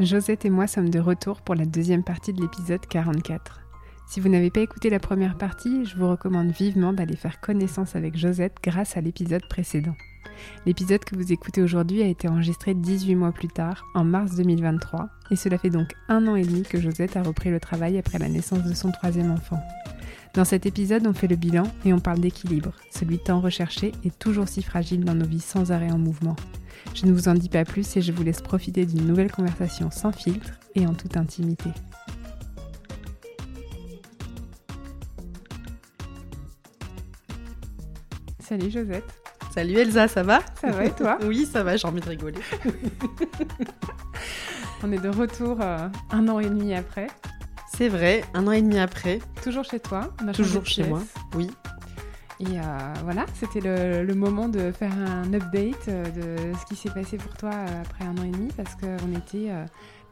Josette 0.00 0.44
et 0.44 0.50
moi 0.50 0.68
sommes 0.68 0.90
de 0.90 1.00
retour 1.00 1.40
pour 1.40 1.56
la 1.56 1.66
deuxième 1.66 2.04
partie 2.04 2.32
de 2.32 2.40
l'épisode 2.40 2.86
44. 2.88 3.60
Si 4.06 4.20
vous 4.20 4.28
n'avez 4.28 4.48
pas 4.48 4.60
écouté 4.60 4.90
la 4.90 5.00
première 5.00 5.36
partie, 5.36 5.84
je 5.86 5.96
vous 5.96 6.08
recommande 6.08 6.52
vivement 6.52 6.92
d'aller 6.92 7.16
faire 7.16 7.40
connaissance 7.40 7.96
avec 7.96 8.16
Josette 8.16 8.54
grâce 8.62 8.96
à 8.96 9.00
l'épisode 9.00 9.42
précédent. 9.50 9.96
L'épisode 10.66 11.04
que 11.04 11.16
vous 11.16 11.32
écoutez 11.32 11.62
aujourd'hui 11.62 12.00
a 12.04 12.06
été 12.06 12.28
enregistré 12.28 12.74
18 12.74 13.16
mois 13.16 13.32
plus 13.32 13.48
tard, 13.48 13.86
en 13.96 14.04
mars 14.04 14.36
2023, 14.36 15.08
et 15.32 15.36
cela 15.36 15.58
fait 15.58 15.68
donc 15.68 15.88
un 16.08 16.28
an 16.28 16.36
et 16.36 16.44
demi 16.44 16.62
que 16.62 16.80
Josette 16.80 17.16
a 17.16 17.24
repris 17.24 17.50
le 17.50 17.58
travail 17.58 17.98
après 17.98 18.20
la 18.20 18.28
naissance 18.28 18.62
de 18.62 18.74
son 18.74 18.92
troisième 18.92 19.32
enfant. 19.32 19.58
Dans 20.34 20.44
cet 20.44 20.64
épisode, 20.64 21.08
on 21.08 21.12
fait 21.12 21.26
le 21.26 21.34
bilan 21.34 21.64
et 21.84 21.92
on 21.92 21.98
parle 21.98 22.20
d'équilibre, 22.20 22.72
celui 22.92 23.18
tant 23.18 23.40
recherché 23.40 23.90
et 24.04 24.12
toujours 24.12 24.46
si 24.46 24.62
fragile 24.62 25.04
dans 25.04 25.16
nos 25.16 25.26
vies 25.26 25.40
sans 25.40 25.72
arrêt 25.72 25.90
en 25.90 25.98
mouvement. 25.98 26.36
Je 26.94 27.06
ne 27.06 27.12
vous 27.12 27.28
en 27.28 27.34
dis 27.34 27.48
pas 27.48 27.64
plus 27.64 27.96
et 27.96 28.02
je 28.02 28.12
vous 28.12 28.22
laisse 28.22 28.40
profiter 28.40 28.86
d'une 28.86 29.06
nouvelle 29.06 29.30
conversation 29.30 29.90
sans 29.90 30.12
filtre 30.12 30.50
et 30.74 30.86
en 30.86 30.94
toute 30.94 31.16
intimité. 31.16 31.70
Salut 38.40 38.70
Josette. 38.70 39.04
Salut 39.54 39.74
Elsa, 39.74 40.08
ça 40.08 40.22
va? 40.22 40.40
Ça 40.60 40.70
va 40.70 40.84
et 40.84 40.92
toi? 40.92 41.18
Oui, 41.24 41.46
ça 41.50 41.62
va, 41.62 41.76
j'ai 41.76 41.86
envie 41.86 42.00
de 42.00 42.08
rigoler. 42.08 42.38
On 44.82 44.92
est 44.92 44.98
de 44.98 45.08
retour 45.08 45.58
euh, 45.60 45.88
un 46.10 46.28
an 46.28 46.38
et 46.38 46.48
demi 46.48 46.74
après. 46.74 47.08
C'est 47.76 47.88
vrai, 47.88 48.24
un 48.34 48.46
an 48.46 48.52
et 48.52 48.62
demi 48.62 48.78
après. 48.78 49.18
Toujours 49.42 49.64
chez 49.64 49.80
toi? 49.80 50.12
Toujours 50.32 50.64
chez 50.64 50.84
moi, 50.84 51.02
oui. 51.34 51.50
Et 52.40 52.60
euh, 52.60 52.62
voilà, 53.02 53.26
c'était 53.34 53.60
le, 53.60 54.14
moment 54.14 54.48
de 54.48 54.70
faire 54.70 54.92
un 54.96 55.32
update 55.34 55.88
euh, 55.88 56.04
de 56.10 56.56
ce 56.56 56.66
qui 56.66 56.76
s'est 56.76 56.90
passé 56.90 57.16
pour 57.16 57.36
toi 57.36 57.50
euh, 57.52 57.82
après 57.82 58.04
un 58.04 58.16
an 58.16 58.22
et 58.22 58.30
demi, 58.30 58.48
parce 58.56 58.76
qu'on 58.76 59.16
était 59.16 59.50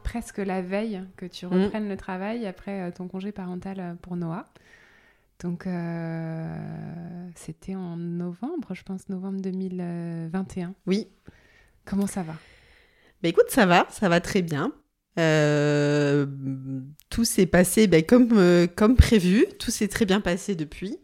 presque 0.03 0.39
la 0.39 0.61
veille 0.61 1.01
que 1.15 1.25
tu 1.25 1.45
mm. 1.45 1.49
reprennes 1.49 1.87
le 1.87 1.95
travail 1.95 2.45
après 2.45 2.91
ton 2.91 3.07
congé 3.07 3.31
parental 3.31 3.95
pour 4.01 4.17
Noah. 4.17 4.45
Donc 5.39 5.67
c'était 7.35 7.75
en 7.75 7.95
novembre, 7.95 8.73
je 8.73 8.83
pense, 8.83 9.07
novembre 9.07 9.39
2021. 9.41 10.73
Oui. 10.85 11.07
Comment 11.85 12.07
ça 12.07 12.23
va? 12.23 12.33
Bah 13.23 13.29
écoute, 13.29 13.49
ça 13.49 13.65
va, 13.65 13.87
ça 13.89 14.09
va 14.09 14.19
très 14.19 14.41
bien. 14.41 14.73
tout 17.09 17.23
s'est 17.23 17.45
passé 17.45 17.87
bah, 17.87 18.01
comme, 18.01 18.67
comme 18.75 18.97
prévu, 18.97 19.45
tout 19.59 19.71
s'est 19.71 19.87
très 19.87 20.05
bien 20.05 20.19
passé 20.19 20.55
depuis. 20.55 20.97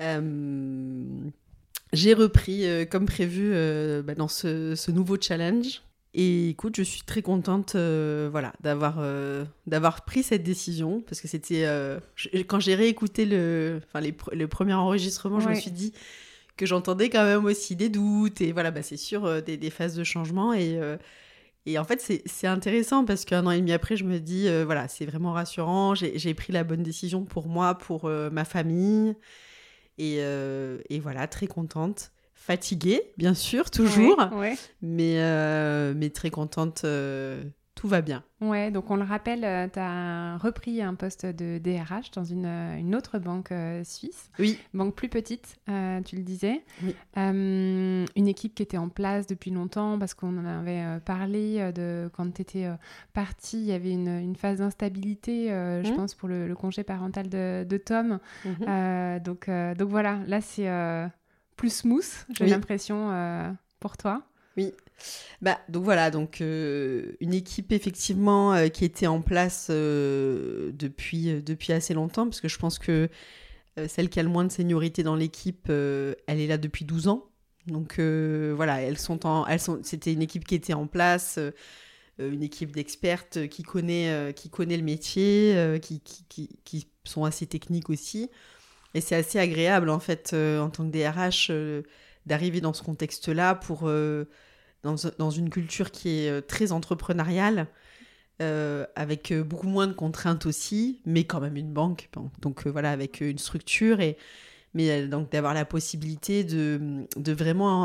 Euh, 0.00 1.30
j'ai 1.92 2.14
repris 2.14 2.66
euh, 2.66 2.84
comme 2.84 3.06
prévu 3.06 3.50
euh, 3.52 4.02
bah, 4.02 4.14
dans 4.14 4.28
ce, 4.28 4.90
nouveau 4.90 5.16
challenge. 5.20 5.82
Et 6.16 6.50
écoute, 6.50 6.76
je 6.76 6.82
suis 6.82 7.02
très 7.02 7.22
contente 7.22 7.74
voilà, 7.74 8.52
d'avoir 8.60 9.04
d'avoir 9.66 10.04
pris 10.04 10.22
cette 10.22 10.44
décision 10.44 11.00
parce 11.00 11.20
que 11.20 11.26
c'était 11.26 11.66
quand 12.46 12.60
j'ai 12.60 12.76
réécouté 12.76 13.26
le, 13.26 13.80
enfin, 13.88 14.06
le 14.32 14.46
premier 14.46 14.74
enregistrement, 14.74 15.40
je 15.40 15.48
me 15.48 15.56
suis 15.56 15.72
dit 15.72 15.92
que 16.56 16.66
j'entendais 16.66 17.10
quand 17.10 17.24
même 17.24 17.44
aussi 17.44 17.74
des 17.74 17.88
doutes 17.88 18.40
et 18.40 18.52
voilà, 18.52 18.70
bah, 18.70 18.82
c'est 18.82 18.96
sûr 18.96 19.42
des, 19.42 19.56
des, 19.56 19.70
phases 19.70 19.96
de 19.96 20.04
changement 20.04 20.54
et 20.54 20.78
et 21.66 21.78
en 21.80 21.84
fait, 21.84 22.00
c'est 22.26 22.46
intéressant 22.46 23.04
parce 23.04 23.24
qu'un 23.24 23.44
an 23.46 23.50
et 23.50 23.58
demi 23.58 23.72
après, 23.72 23.96
je 23.96 24.04
me 24.04 24.20
dis, 24.20 24.46
voilà, 24.64 24.86
c'est 24.86 25.06
vraiment 25.06 25.32
rassurant. 25.32 25.96
J'ai 25.96 26.34
pris 26.34 26.52
la 26.52 26.62
bonne 26.62 26.84
décision 26.84 27.24
pour 27.24 27.48
moi, 27.48 27.74
pour 27.74 28.08
ma 28.08 28.44
famille. 28.44 29.16
Euh, 30.00 30.78
et, 30.88 31.00
voilà, 31.00 31.26
très 31.26 31.46
contente. 31.46 32.10
Fatiguée, 32.34 33.12
bien 33.16 33.32
sûr, 33.34 33.70
toujours. 33.70 34.18
Mais, 34.82 35.22
euh, 35.22 35.94
mais 35.96 36.10
très 36.10 36.30
contente 36.30 36.82
euh, 36.84 37.42
tout 37.74 37.88
va 37.88 38.02
bien. 38.02 38.22
Ouais, 38.40 38.70
donc 38.70 38.90
on 38.90 38.96
le 38.96 39.02
rappelle, 39.02 39.44
euh, 39.44 39.68
tu 39.72 39.78
as 39.78 40.36
repris 40.38 40.80
un 40.82 40.94
poste 40.94 41.26
de 41.26 41.58
DRH 41.58 42.10
dans 42.12 42.24
une, 42.24 42.46
euh, 42.46 42.76
une 42.76 42.94
autre 42.94 43.18
banque 43.18 43.52
euh, 43.52 43.82
suisse. 43.84 44.30
Oui. 44.38 44.58
Banque 44.72 44.94
plus 44.94 45.08
petite, 45.08 45.56
tu 45.66 46.16
le 46.16 46.22
disais. 46.22 46.64
Oui. 46.82 46.94
une 47.16 48.28
équipe 48.28 48.54
qui 48.54 48.62
était 48.62 48.78
en 48.78 48.88
place 48.88 49.26
depuis 49.26 49.50
longtemps 49.50 49.98
parce 49.98 50.14
qu'on 50.14 50.38
en 50.38 50.46
avait 50.46 51.00
parlé 51.00 51.72
de 51.72 52.10
quand 52.14 52.32
tu 52.32 52.42
étais 52.42 52.68
partie, 53.12 53.58
il 53.58 53.66
y 53.66 53.72
avait 53.72 53.90
une, 53.90 54.08
une 54.08 54.36
phase 54.36 54.58
d'instabilité, 54.58 55.48
je 55.48 55.90
mmh. 55.90 55.96
pense, 55.96 56.14
pour 56.14 56.28
le, 56.28 56.54
congé 56.54 56.84
parental 56.84 57.28
de, 57.28 57.64
de 57.68 57.76
Tom. 57.76 58.18
Mmh. 58.44 59.18
donc, 59.20 59.50
donc 59.78 59.88
voilà, 59.88 60.20
là 60.26 60.40
c'est 60.40 60.68
plus 61.56 61.70
smooth, 61.70 62.26
j'ai 62.32 62.46
l'impression, 62.46 63.56
pour 63.80 63.96
toi. 63.96 64.22
Oui. 64.56 64.72
Bah, 65.42 65.60
donc 65.68 65.84
voilà, 65.84 66.10
donc 66.10 66.40
euh, 66.40 67.12
une 67.20 67.34
équipe 67.34 67.72
effectivement 67.72 68.54
euh, 68.54 68.68
qui 68.68 68.84
était 68.84 69.06
en 69.06 69.20
place 69.20 69.68
euh, 69.70 70.70
depuis, 70.72 71.42
depuis 71.42 71.72
assez 71.72 71.94
longtemps, 71.94 72.24
parce 72.24 72.40
que 72.40 72.48
je 72.48 72.58
pense 72.58 72.78
que 72.78 73.08
celle 73.88 74.08
qui 74.08 74.20
a 74.20 74.22
le 74.22 74.28
moins 74.28 74.44
de 74.44 74.52
seniorité 74.52 75.02
dans 75.02 75.16
l'équipe, 75.16 75.68
elle 75.68 76.14
est 76.28 76.46
là 76.46 76.58
depuis 76.58 76.84
12 76.84 77.08
ans. 77.08 77.24
Donc 77.66 77.98
voilà, 77.98 78.80
elles 78.80 78.98
sont 78.98 79.26
en, 79.26 79.44
elles 79.48 79.58
sont, 79.58 79.80
c'était 79.82 80.12
une 80.12 80.22
équipe 80.22 80.44
qui 80.44 80.54
était 80.54 80.74
en 80.74 80.86
place, 80.86 81.40
une 82.20 82.44
équipe 82.44 82.70
d'expertes 82.70 83.48
qui 83.48 83.64
connaît, 83.64 84.32
qui 84.36 84.48
connaît 84.48 84.76
le 84.76 84.84
métier, 84.84 85.80
qui, 85.82 85.98
qui, 85.98 86.24
qui, 86.28 86.48
qui, 86.62 86.86
sont 87.02 87.24
assez 87.24 87.48
techniques 87.48 87.90
aussi. 87.90 88.30
Et 88.94 89.00
c'est 89.00 89.16
assez 89.16 89.40
agréable 89.40 89.90
en 89.90 89.98
fait 89.98 90.34
en 90.34 90.70
tant 90.70 90.88
que 90.88 90.96
DRH 90.96 91.50
d'arriver 92.26 92.60
dans 92.60 92.74
ce 92.74 92.84
contexte-là 92.84 93.56
pour 93.56 93.90
dans, 94.84 95.30
une 95.30 95.50
culture 95.50 95.90
qui 95.90 96.20
est 96.20 96.30
euh, 96.30 96.40
très 96.40 96.72
entrepreneuriale, 96.72 97.66
euh, 98.42 98.84
avec 98.96 99.32
euh, 99.32 99.42
beaucoup 99.42 99.68
moins 99.68 99.86
de 99.86 99.92
contraintes 99.92 100.46
aussi, 100.46 101.00
mais 101.06 101.24
quand 101.24 101.40
même 101.40 101.56
une 101.56 101.72
banque. 101.72 102.10
Donc 102.40 102.66
voilà, 102.66 102.90
avec 102.90 103.20
une 103.20 103.38
structure 103.38 104.00
et 104.00 104.16
mais 104.76 105.06
donc 105.06 105.30
d'avoir 105.30 105.54
la 105.54 105.64
possibilité 105.64 106.42
de, 106.42 107.06
de 107.16 107.32
vraiment 107.32 107.84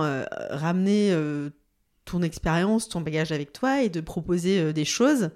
ramener 0.50 1.16
ton 2.06 2.24
expérience, 2.24 2.90
ton 2.90 3.02
bagage 3.02 3.32
avec 3.32 3.54
toi 3.54 3.84
et 3.84 3.90
de 3.90 4.02
proposer 4.02 4.74
des 4.74 4.86
choses 4.86 5.30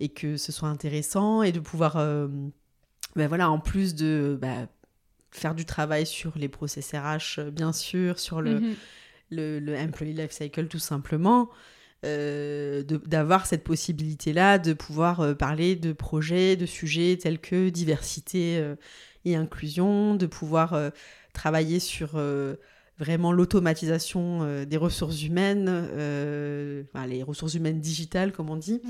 et 0.00 0.08
que 0.08 0.38
ce 0.38 0.52
soit 0.52 0.70
intéressant 0.70 1.42
et 1.42 1.52
de 1.52 1.60
pouvoir, 1.60 1.96
ben 1.96 3.28
voilà, 3.28 3.50
en 3.50 3.58
plus 3.58 3.94
de 3.94 4.38
bah, 4.40 4.66
faire 5.32 5.54
du 5.54 5.66
travail 5.66 6.06
sur 6.06 6.32
les 6.38 6.48
process 6.48 6.94
RH, 6.94 7.50
bien 7.50 7.74
sûr, 7.74 8.18
sur 8.18 8.40
le, 8.40 8.60
mm-hmm 8.60 8.74
le, 9.30 9.76
employee 9.76 10.14
life 10.14 10.32
cycle 10.32 10.66
tout 10.68 10.78
simplement, 10.78 11.50
euh, 12.04 12.82
d'avoir 12.82 13.46
cette 13.46 13.64
possibilité-là 13.64 14.58
de 14.58 14.74
pouvoir 14.74 15.20
euh, 15.20 15.34
parler 15.34 15.74
de 15.74 15.92
projets, 15.94 16.54
de 16.54 16.66
sujets 16.66 17.16
tels 17.16 17.38
que 17.38 17.70
diversité 17.70 18.58
euh, 18.58 18.74
et 19.24 19.36
inclusion, 19.36 20.14
de 20.14 20.26
pouvoir 20.26 20.78
travailler 21.32 21.80
sur 21.80 22.20
vraiment 22.98 23.32
l'automatisation 23.32 24.64
des 24.66 24.76
ressources 24.76 25.22
humaines, 25.22 25.64
les 27.08 27.22
ressources 27.22 27.54
humaines 27.54 27.80
digitales 27.80 28.32
comme 28.32 28.50
on 28.50 28.56
dit. 28.56 28.82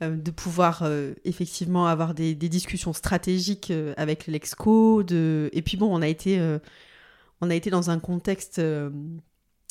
de 0.00 0.30
pouvoir 0.32 0.82
effectivement 1.24 1.86
avoir 1.86 2.14
des, 2.14 2.34
des 2.34 2.48
discussions 2.48 2.92
stratégiques 2.92 3.72
avec 3.96 4.26
l'Exco. 4.26 5.04
De... 5.04 5.50
Et 5.52 5.62
puis 5.62 5.76
bon, 5.76 5.96
on 5.96 6.02
a 6.02 6.08
été, 6.08 6.40
on 7.40 7.48
a 7.48 7.54
été 7.54 7.70
dans 7.70 7.90
un 7.90 8.00
contexte 8.00 8.60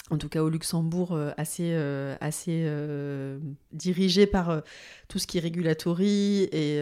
en 0.09 0.17
tout 0.17 0.29
cas 0.29 0.41
au 0.41 0.49
Luxembourg, 0.49 1.17
assez, 1.37 1.75
assez 2.21 2.69
dirigé 3.71 4.27
par 4.27 4.61
tout 5.07 5.19
ce 5.19 5.27
qui 5.27 5.37
est 5.37 5.41
régulatory 5.41 6.43
et, 6.51 6.79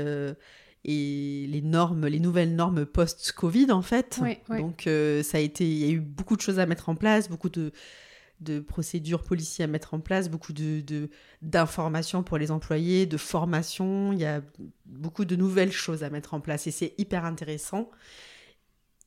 et 0.83 1.47
les 1.47 1.61
normes, 1.61 2.07
les 2.07 2.19
nouvelles 2.19 2.55
normes 2.55 2.85
post-Covid 2.85 3.71
en 3.71 3.81
fait. 3.81 4.19
Donc 4.49 4.87
ça 5.23 5.37
a 5.37 5.41
été, 5.41 5.65
il 5.69 5.77
y 5.77 5.85
a 5.85 5.89
eu 5.89 5.99
beaucoup 5.99 6.35
de 6.35 6.41
choses 6.41 6.59
à 6.59 6.65
mettre 6.65 6.89
en 6.89 6.95
place, 6.95 7.29
beaucoup 7.29 7.49
de 7.49 7.71
de 8.41 8.59
procédures 8.59 9.23
policières 9.23 9.69
à 9.69 9.71
mettre 9.71 9.93
en 9.93 9.99
place, 9.99 10.29
beaucoup 10.29 10.53
de, 10.53 11.09
d'informations 11.41 12.23
pour 12.23 12.37
les 12.37 12.51
employés, 12.51 13.05
de 13.05 13.17
formation. 13.17 14.11
Il 14.11 14.19
y 14.19 14.25
a 14.25 14.41
beaucoup 14.85 15.25
de 15.25 15.35
nouvelles 15.35 15.71
choses 15.71 16.03
à 16.03 16.09
mettre 16.09 16.33
en 16.33 16.41
place 16.41 16.67
et 16.67 16.71
c'est 16.71 16.93
hyper 16.97 17.25
intéressant. 17.25 17.89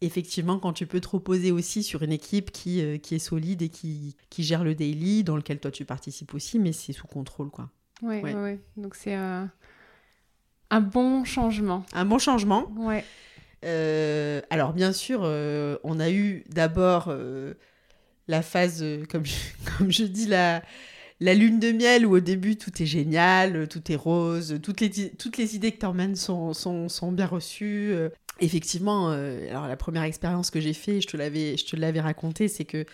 Effectivement, 0.01 0.61
quand 0.61 0.73
tu 0.73 0.87
peux 0.87 1.01
te 1.01 1.09
reposer 1.09 1.51
aussi 1.51 1.83
sur 1.83 2.05
une 2.05 2.13
équipe 2.13 2.53
qui, 2.53 2.81
euh, 2.83 2.99
qui 2.99 3.17
est 3.17 3.19
solide 3.19 3.63
et 3.63 3.69
qui, 3.69 4.17
qui, 4.31 4.45
gère 4.45 4.63
le 4.63 4.77
daily, 4.77 5.25
dans 5.25 5.37
lequel 5.37 5.59
toi 5.59 5.73
tu 5.73 5.85
participes 5.85 6.35
aussi, 6.35 6.61
mais 6.61 6.73
c'est 6.73 6.93
sous 6.93 7.09
contrôle. 7.09 7.51
quoi. 7.51 7.69
Oui, 8.03 8.21
ouais. 8.21 8.35
ouais. 8.35 8.61
donc 8.77 8.95
c'est 8.95 9.17
euh, 9.17 9.45
un 10.71 10.81
bon 10.81 11.25
changement. 11.25 11.85
Un 11.95 12.05
bon 12.05 12.19
changement. 12.19 12.71
Ouais. 12.77 13.05
Euh, 13.65 14.41
alors 14.51 14.73
bien 14.73 14.93
sûr, 14.93 15.23
on 15.23 15.99
a 15.99 16.11
eu 16.11 16.45
d'abord 16.49 17.13
la 18.29 18.43
phase, 18.43 18.85
comme 19.11 19.27
je, 19.27 19.35
comme 19.79 19.91
je 19.91 20.05
dis, 20.05 20.27
la, 20.27 20.63
la 21.19 21.35
lune 21.35 21.59
de 21.59 21.73
miel 21.73 22.07
où 22.07 22.15
au 22.15 22.21
début 22.21 22.55
tout 22.55 22.81
est 22.81 22.87
génial, 22.87 23.67
tout 23.67 23.91
est 23.91 23.97
rose, 23.97 24.61
toutes 24.63 24.81
les, 24.81 25.11
toutes 25.11 25.39
les 25.39 25.57
idées 25.57 25.73
que 25.73 25.81
tu 25.81 25.87
emmènes 25.87 26.15
sont, 26.15 26.55
sont, 26.55 26.89
sont, 26.89 27.11
bien 27.11 27.27
reçues. 27.27 27.97
Euh. 28.41 28.45
Effectivement, 28.45 29.11
euh, 29.11 29.49
alors 29.51 29.67
la 29.67 29.77
première 29.77 30.03
expérience 30.03 30.51
que 30.51 30.61
j'ai 30.61 30.73
fait, 30.73 31.01
je 31.01 31.07
te 31.07 31.17
l'avais, 31.17 31.57
je 31.57 31.67
te 31.67 31.77
l'avais 31.77 32.01
raconté, 32.01 32.49
c'est 32.49 32.65
que 32.65 32.85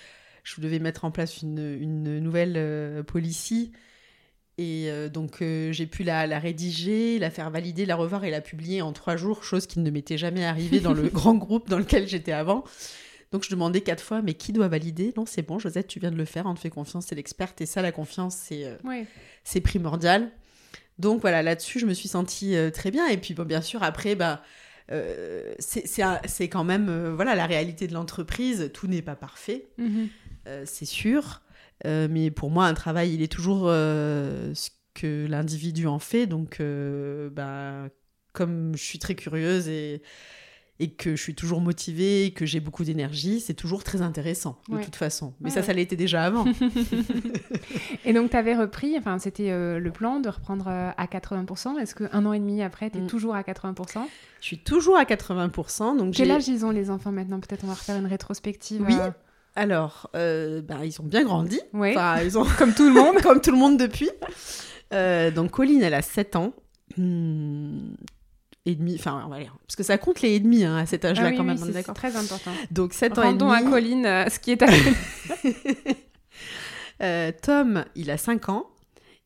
je 0.42 0.60
devais 0.60 0.78
mettre 0.78 1.04
en 1.04 1.10
place 1.10 1.42
une, 1.42 1.78
une 1.80 2.18
nouvelle 2.18 2.54
euh, 2.56 3.02
policy. 3.02 3.72
Et 4.56 4.88
donc 5.12 5.38
j'ai 5.40 5.86
pu 5.86 6.04
la, 6.04 6.28
la, 6.28 6.38
rédiger, 6.38 7.18
la 7.18 7.30
faire 7.30 7.50
valider, 7.50 7.86
la 7.86 7.96
revoir 7.96 8.22
et 8.22 8.30
la 8.30 8.40
publier 8.40 8.82
en 8.82 8.92
trois 8.92 9.16
jours, 9.16 9.42
chose 9.42 9.66
qui 9.66 9.80
ne 9.80 9.90
m'était 9.90 10.16
jamais 10.16 10.44
arrivée 10.44 10.78
dans 10.78 10.92
le 10.92 11.08
grand 11.08 11.34
groupe 11.34 11.68
dans 11.68 11.78
lequel 11.78 12.06
j'étais 12.06 12.30
avant. 12.30 12.62
Donc 13.34 13.42
je 13.42 13.50
demandais 13.50 13.80
quatre 13.80 14.00
fois, 14.00 14.22
mais 14.22 14.34
qui 14.34 14.52
doit 14.52 14.68
valider? 14.68 15.12
Non, 15.16 15.26
c'est 15.26 15.42
bon, 15.42 15.58
Josette, 15.58 15.88
tu 15.88 15.98
viens 15.98 16.12
de 16.12 16.16
le 16.16 16.24
faire, 16.24 16.46
on 16.46 16.54
te 16.54 16.60
fait 16.60 16.70
confiance, 16.70 17.06
c'est 17.08 17.16
l'experte. 17.16 17.60
Et 17.60 17.66
ça, 17.66 17.82
la 17.82 17.90
confiance, 17.90 18.36
c'est 18.36 18.64
euh, 18.64 19.60
primordial. 19.60 20.30
Donc 21.00 21.20
voilà, 21.20 21.42
là-dessus, 21.42 21.80
je 21.80 21.86
me 21.86 21.94
suis 21.94 22.08
sentie 22.08 22.54
euh, 22.54 22.70
très 22.70 22.92
bien. 22.92 23.08
Et 23.08 23.16
puis, 23.16 23.34
bon, 23.34 23.42
bien 23.42 23.60
sûr, 23.60 23.82
après, 23.82 24.14
bah, 24.14 24.40
euh, 24.92 25.54
c'est 25.58 26.48
quand 26.48 26.64
même 26.64 27.14
voilà 27.14 27.34
la 27.34 27.46
réalité 27.46 27.86
de 27.86 27.94
l'entreprise. 27.94 28.70
Tout 28.72 28.86
n'est 28.86 29.02
pas 29.02 29.16
parfait, 29.16 29.68
mhm. 29.78 30.08
c'est 30.64 30.84
sûr. 30.84 31.42
mais 31.84 32.30
pour 32.30 32.50
moi, 32.50 32.66
un 32.66 32.74
travail, 32.74 33.14
il 33.14 33.22
est 33.22 33.32
toujours 33.32 33.68
ce 33.68 34.70
que 34.94 35.26
l'individu 35.26 35.86
en 35.86 35.98
fait. 35.98 36.26
Donc, 36.26 36.60
bah, 37.32 37.88
comme 38.32 38.76
je 38.76 38.82
suis 38.82 38.98
très 38.98 39.14
curieuse 39.14 39.68
et 39.68 40.02
et 40.80 40.90
que 40.90 41.14
je 41.14 41.22
suis 41.22 41.34
toujours 41.36 41.60
motivée, 41.60 42.32
que 42.34 42.46
j'ai 42.46 42.58
beaucoup 42.58 42.82
d'énergie, 42.82 43.38
c'est 43.40 43.54
toujours 43.54 43.84
très 43.84 44.02
intéressant, 44.02 44.58
de 44.68 44.82
toute 44.82 44.96
façon. 44.96 45.32
Mais 45.40 45.50
ça, 45.50 45.62
ça 45.62 45.72
l'était 45.72 45.94
déjà 45.94 46.24
avant. 46.24 46.44
et 48.04 48.12
donc, 48.12 48.30
tu 48.30 48.36
avais 48.36 48.56
repris, 48.56 48.96
enfin, 48.98 49.20
c'était 49.20 49.52
euh, 49.52 49.78
le 49.78 49.90
plan 49.92 50.18
de 50.18 50.28
reprendre 50.28 50.66
euh, 50.66 50.90
à 50.96 51.06
80%. 51.06 51.78
Est-ce 51.78 51.94
qu'un 51.94 52.26
an 52.26 52.32
et 52.32 52.40
demi 52.40 52.60
après, 52.60 52.90
tu 52.90 52.98
es 52.98 53.02
mm. 53.02 53.06
toujours 53.06 53.36
à 53.36 53.42
80% 53.42 54.00
Je 54.40 54.46
suis 54.46 54.58
toujours 54.58 54.96
à 54.96 55.04
80%. 55.04 55.96
Donc 55.96 56.14
Quel 56.14 56.32
âge 56.32 56.48
ils 56.48 56.66
ont, 56.66 56.70
les 56.70 56.90
enfants, 56.90 57.12
maintenant? 57.12 57.38
Peut-être 57.38 57.62
on 57.62 57.68
va 57.68 57.74
refaire 57.74 57.96
une 57.96 58.06
rétrospective. 58.06 58.82
Oui. 58.84 58.94
Euh. 58.98 59.10
Alors, 59.54 60.10
bah, 60.12 60.84
ils 60.84 61.00
ont 61.00 61.04
bien 61.04 61.22
grandi. 61.22 61.60
Oui. 61.72 61.90
Enfin, 61.90 62.20
ils 62.20 62.36
ont... 62.36 62.44
comme 62.58 62.74
tout 62.74 62.88
le 62.88 62.94
monde. 62.94 63.14
comme 63.22 63.40
tout 63.40 63.52
le 63.52 63.58
monde 63.58 63.78
depuis. 63.78 64.10
donc, 64.90 65.52
Colline, 65.52 65.84
elle 65.84 65.94
a 65.94 66.02
7 66.02 66.34
ans. 66.34 66.52
Hmm, 66.96 67.94
et 68.66 68.74
demi, 68.74 68.94
enfin 68.98 69.22
on 69.26 69.28
va 69.28 69.40
dire, 69.40 69.54
parce 69.66 69.76
que 69.76 69.82
ça 69.82 69.98
compte 69.98 70.22
les 70.22 70.30
et 70.30 70.40
demi 70.40 70.64
hein, 70.64 70.76
à 70.76 70.86
cet 70.86 71.04
âge-là 71.04 71.30
ah 71.32 71.36
quand 71.36 71.44
même, 71.44 71.58
c'est 71.58 71.82
très 71.92 72.16
important. 72.16 72.50
Donc 72.70 72.94
7 72.94 73.18
ans 73.18 73.30
et 73.30 73.34
demi. 73.34 73.52
à 73.52 73.62
Colline 73.62 74.06
euh, 74.06 74.28
ce 74.30 74.38
qui 74.38 74.52
est 74.52 74.62
à 74.62 74.68
euh, 77.02 77.32
Tom, 77.42 77.84
il 77.94 78.10
a 78.10 78.16
5 78.16 78.48
ans 78.48 78.66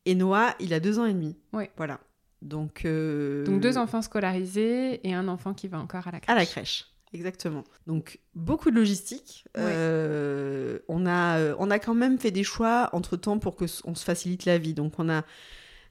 et 0.06 0.14
Noah, 0.14 0.54
il 0.58 0.74
a 0.74 0.80
2 0.80 0.98
ans 0.98 1.06
et 1.06 1.12
demi. 1.12 1.36
Oui. 1.52 1.64
Voilà. 1.76 2.00
Donc, 2.42 2.84
euh, 2.84 3.44
Donc 3.44 3.60
deux 3.60 3.78
enfants 3.78 4.02
scolarisés 4.02 5.06
et 5.06 5.14
un 5.14 5.28
enfant 5.28 5.54
qui 5.54 5.68
va 5.68 5.78
encore 5.78 6.06
à 6.06 6.12
la 6.12 6.20
crèche. 6.20 6.36
À 6.36 6.38
la 6.38 6.46
crèche. 6.46 6.86
Exactement. 7.12 7.64
Donc 7.86 8.18
beaucoup 8.34 8.70
de 8.70 8.76
logistique. 8.76 9.44
on 9.56 11.06
a 11.06 11.54
on 11.58 11.70
a 11.70 11.78
quand 11.78 11.94
même 11.94 12.18
fait 12.18 12.30
des 12.30 12.44
choix 12.44 12.90
entre 12.92 13.16
temps 13.16 13.38
pour 13.38 13.56
que 13.56 13.64
on 13.84 13.94
se 13.94 14.04
facilite 14.04 14.44
la 14.44 14.58
vie. 14.58 14.74
Donc 14.74 14.94
on 14.98 15.08
a 15.08 15.22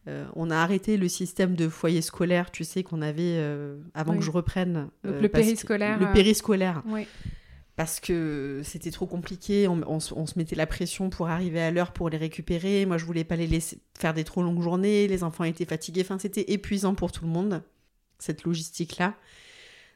euh, 0.08 0.26
on 0.36 0.50
a 0.50 0.58
arrêté 0.58 0.96
le 0.96 1.10
système 1.10 1.56
de 1.56 1.68
foyer 1.68 2.02
scolaire, 2.02 2.50
tu 2.52 2.64
sais, 2.64 2.82
qu'on 2.84 3.02
avait 3.02 3.38
euh, 3.38 3.78
avant 3.94 4.16
que 4.18 4.24
je 4.24 4.32
reprenne. 4.32 4.90
Euh, 5.06 5.20
le 5.20 5.28
périscolaire. 5.28 6.00
Le 6.00 6.12
périscolaire. 6.14 6.84
Parce 7.76 8.00
que 8.00 8.62
c'était 8.64 8.90
trop 8.90 9.06
compliqué, 9.06 9.68
on, 9.68 10.00
se 10.00 10.38
mettait 10.38 10.56
la 10.56 10.66
pression 10.66 11.12
pour 11.12 11.28
arriver 11.28 11.62
à 11.62 11.70
l'heure 11.70 11.92
pour 11.92 12.10
les 12.10 12.18
récupérer. 12.18 12.88
Moi, 12.88 12.98
je 12.98 13.06
voulais 13.06 13.24
pas 13.24 13.36
les 13.36 13.46
laisser 13.46 13.78
faire 14.00 14.16
des 14.16 14.24
trop 14.24 14.42
longues 14.42 14.64
journées. 14.64 15.08
Les 15.08 15.24
enfants 15.24 15.44
étaient 15.44 15.66
fatigués. 15.66 16.02
Enfin, 16.02 16.18
c'était 16.18 16.52
épuisant 16.52 16.96
pour 16.96 17.12
tout 17.12 17.26
le 17.26 17.30
monde, 17.30 17.62
cette 18.18 18.46
logistique-là. 18.46 19.14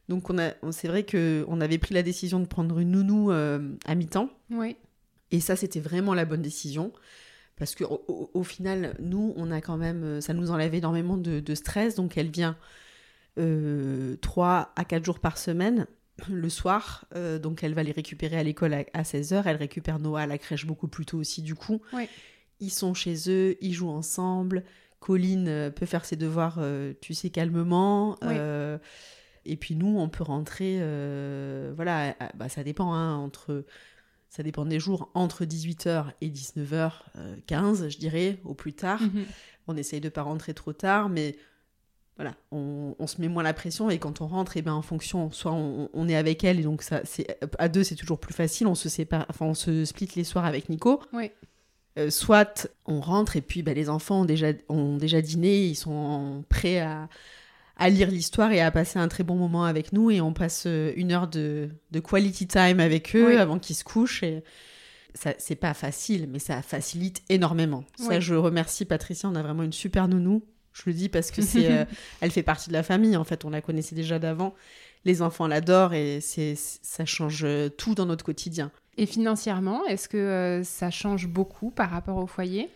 Donc, 0.09 0.29
on 0.29 0.37
a, 0.37 0.51
c'est 0.71 0.89
vrai 0.89 1.03
qu'on 1.05 1.59
avait 1.59 1.79
pris 1.79 1.95
la 1.95 2.03
décision 2.03 2.39
de 2.39 2.45
prendre 2.45 2.77
une 2.77 2.91
nounou 2.91 3.31
à 3.31 3.95
mi-temps. 3.95 4.29
Oui. 4.51 4.75
Et 5.31 5.39
ça, 5.39 5.55
c'était 5.55 5.79
vraiment 5.79 6.13
la 6.13 6.25
bonne 6.25 6.41
décision. 6.43 6.91
Parce 7.61 7.75
qu'au 7.75 8.03
au, 8.33 8.43
final, 8.43 8.95
nous, 8.97 9.35
on 9.37 9.51
a 9.51 9.61
quand 9.61 9.77
même, 9.77 10.03
euh, 10.03 10.19
ça 10.19 10.33
nous 10.33 10.49
enlève 10.49 10.73
énormément 10.73 11.15
de, 11.15 11.53
stress. 11.53 11.93
Donc, 11.93 12.17
elle 12.17 12.31
vient 12.31 12.57
euh, 13.37 14.15
3 14.21 14.73
à 14.75 14.83
4 14.83 15.05
jours 15.05 15.19
par 15.19 15.37
semaine 15.37 15.85
le 16.27 16.49
soir. 16.49 17.05
Euh, 17.15 17.37
donc, 17.37 17.63
elle 17.63 17.75
va 17.75 17.83
les 17.83 17.91
récupérer 17.91 18.39
à 18.39 18.41
l'école 18.41 18.73
à, 18.73 19.03
16h. 19.03 19.43
Elle 19.45 19.57
récupère 19.57 19.99
Noah 19.99 20.21
à 20.21 20.25
la 20.25 20.39
crèche 20.39 20.65
beaucoup 20.65 20.87
plus 20.87 21.05
tôt 21.05 21.19
aussi, 21.19 21.43
du 21.43 21.53
coup. 21.53 21.83
Ils 22.59 22.71
sont 22.71 22.95
chez 22.95 23.29
eux, 23.29 23.55
ils 23.61 23.73
jouent 23.75 23.91
ensemble. 23.91 24.63
Colline 24.99 25.47
euh, 25.47 25.69
peut 25.69 25.85
faire 25.85 26.03
ses 26.03 26.15
devoirs, 26.15 26.59
tu 26.99 27.13
sais, 27.13 27.29
calmement. 27.29 28.17
et 29.45 29.55
puis 29.55 29.75
nous, 29.75 29.99
on 29.99 30.09
peut 30.09 30.23
rentrer, 30.23 30.77
voilà, 31.75 32.15
bah, 32.33 32.49
ça 32.49 32.63
dépend, 32.63 32.91
hein, 32.95 33.17
entre 33.17 33.65
ça 34.31 34.43
dépend 34.43 34.65
des 34.65 34.79
jours, 34.79 35.11
entre 35.13 35.43
18h 35.43 36.05
et 36.21 36.29
19h15, 36.29 37.89
je 37.89 37.97
dirais, 37.97 38.39
au 38.45 38.53
plus 38.53 38.71
tard. 38.71 39.01
Mhm. 39.01 39.25
On 39.67 39.75
essaye 39.75 39.99
de 39.99 40.05
ne 40.05 40.09
pas 40.09 40.21
rentrer 40.21 40.53
trop 40.53 40.71
tard, 40.71 41.09
mais 41.09 41.35
voilà, 42.15 42.33
on, 42.51 42.95
se 43.07 43.19
met 43.19 43.27
moins 43.27 43.43
la 43.43 43.53
pression 43.53 43.89
et 43.89 43.99
quand 43.99 44.21
on 44.21 44.27
rentre, 44.27 44.55
et 44.55 44.59
eh 44.59 44.61
ben 44.61 44.73
en 44.73 44.81
fonction, 44.81 45.31
soit 45.31 45.51
on, 45.51 46.07
est 46.07 46.15
avec 46.15 46.45
elle 46.45 46.59
et 46.61 46.63
donc 46.63 46.81
ça, 46.81 47.01
c'est 47.03 47.37
à 47.59 47.67
deux 47.67 47.83
c'est 47.83 47.95
toujours 47.95 48.19
plus 48.19 48.33
facile. 48.33 48.67
On 48.67 48.75
se 48.75 48.87
sépare, 48.87 49.25
enfin 49.29 49.45
on 49.45 49.53
se 49.53 49.83
split 49.83 50.09
les 50.15 50.23
soirs 50.23 50.45
avec 50.45 50.69
Nico. 50.69 51.01
Oui. 51.11 51.31
Euh, 51.99 52.09
soit 52.09 52.69
on 52.85 53.01
rentre 53.01 53.35
et 53.35 53.41
puis 53.41 53.63
ben, 53.63 53.75
les 53.75 53.89
enfants 53.89 54.21
ont 54.21 54.25
déjà, 54.25 54.53
ont 54.69 54.95
déjà 54.95 55.21
dîné, 55.21 55.65
ils 55.65 55.75
sont 55.75 56.45
prêts 56.47 56.79
à, 56.79 57.09
à 57.77 57.89
lire 57.89 58.09
l'histoire 58.09 58.51
et 58.51 58.61
à 58.61 58.71
passer 58.71 58.99
un 58.99 59.07
très 59.07 59.23
bon 59.23 59.35
moment 59.35 59.63
avec 59.65 59.93
nous. 59.93 60.11
Et 60.11 60.21
on 60.21 60.33
passe 60.33 60.63
euh, 60.67 60.93
une 60.95 61.11
heure 61.11 61.27
de, 61.27 61.69
de 61.91 61.99
quality 61.99 62.47
time 62.47 62.79
avec 62.79 63.15
eux 63.15 63.39
avant 63.39 63.59
qu'ils 63.59 63.75
se 63.75 63.83
couchent. 63.83 64.23
Et 64.23 64.43
ça, 65.13 65.33
c'est 65.37 65.55
pas 65.55 65.73
facile, 65.73 66.27
mais 66.29 66.39
ça 66.39 66.61
facilite 66.61 67.23
énormément. 67.29 67.83
Ça, 67.97 68.19
je 68.19 68.35
remercie 68.35 68.85
Patricia. 68.85 69.29
On 69.29 69.35
a 69.35 69.41
vraiment 69.41 69.63
une 69.63 69.73
super 69.73 70.07
nounou. 70.07 70.43
Je 70.73 70.83
le 70.85 70.93
dis 70.93 71.09
parce 71.09 71.31
que 71.31 71.41
c'est, 71.41 71.71
euh, 71.71 71.85
elle 72.21 72.31
fait 72.31 72.43
partie 72.43 72.69
de 72.69 72.73
la 72.73 72.83
famille. 72.83 73.17
En 73.17 73.23
fait, 73.23 73.45
on 73.45 73.49
la 73.49 73.61
connaissait 73.61 73.95
déjà 73.95 74.19
d'avant. 74.19 74.53
Les 75.03 75.21
enfants 75.23 75.47
l'adorent 75.47 75.95
et 75.95 76.19
c'est, 76.21 76.53
ça 76.55 77.05
change 77.05 77.45
tout 77.77 77.95
dans 77.95 78.05
notre 78.05 78.23
quotidien. 78.23 78.71
Et 78.97 79.07
financièrement, 79.07 79.83
est-ce 79.87 80.07
que 80.07 80.17
euh, 80.17 80.63
ça 80.63 80.91
change 80.91 81.27
beaucoup 81.27 81.71
par 81.71 81.89
rapport 81.89 82.17
au 82.17 82.27
foyer? 82.27 82.69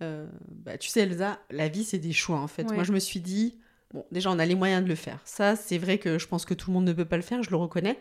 Bah, 0.00 0.76
Tu 0.78 0.88
sais, 0.88 1.00
Elsa, 1.00 1.38
la 1.50 1.68
vie, 1.68 1.84
c'est 1.84 1.98
des 1.98 2.12
choix 2.12 2.40
en 2.40 2.48
fait. 2.48 2.64
Moi, 2.72 2.82
je 2.82 2.92
me 2.92 2.98
suis 2.98 3.20
dit, 3.20 3.54
Bon, 3.92 4.04
déjà, 4.10 4.30
on 4.30 4.38
a 4.38 4.46
les 4.46 4.54
moyens 4.54 4.82
de 4.82 4.88
le 4.88 4.94
faire. 4.94 5.20
Ça, 5.24 5.56
c'est 5.56 5.78
vrai 5.78 5.98
que 5.98 6.18
je 6.18 6.26
pense 6.26 6.44
que 6.44 6.54
tout 6.54 6.70
le 6.70 6.74
monde 6.74 6.84
ne 6.84 6.92
peut 6.92 7.04
pas 7.04 7.16
le 7.16 7.22
faire, 7.22 7.42
je 7.42 7.50
le 7.50 7.56
reconnais. 7.56 7.98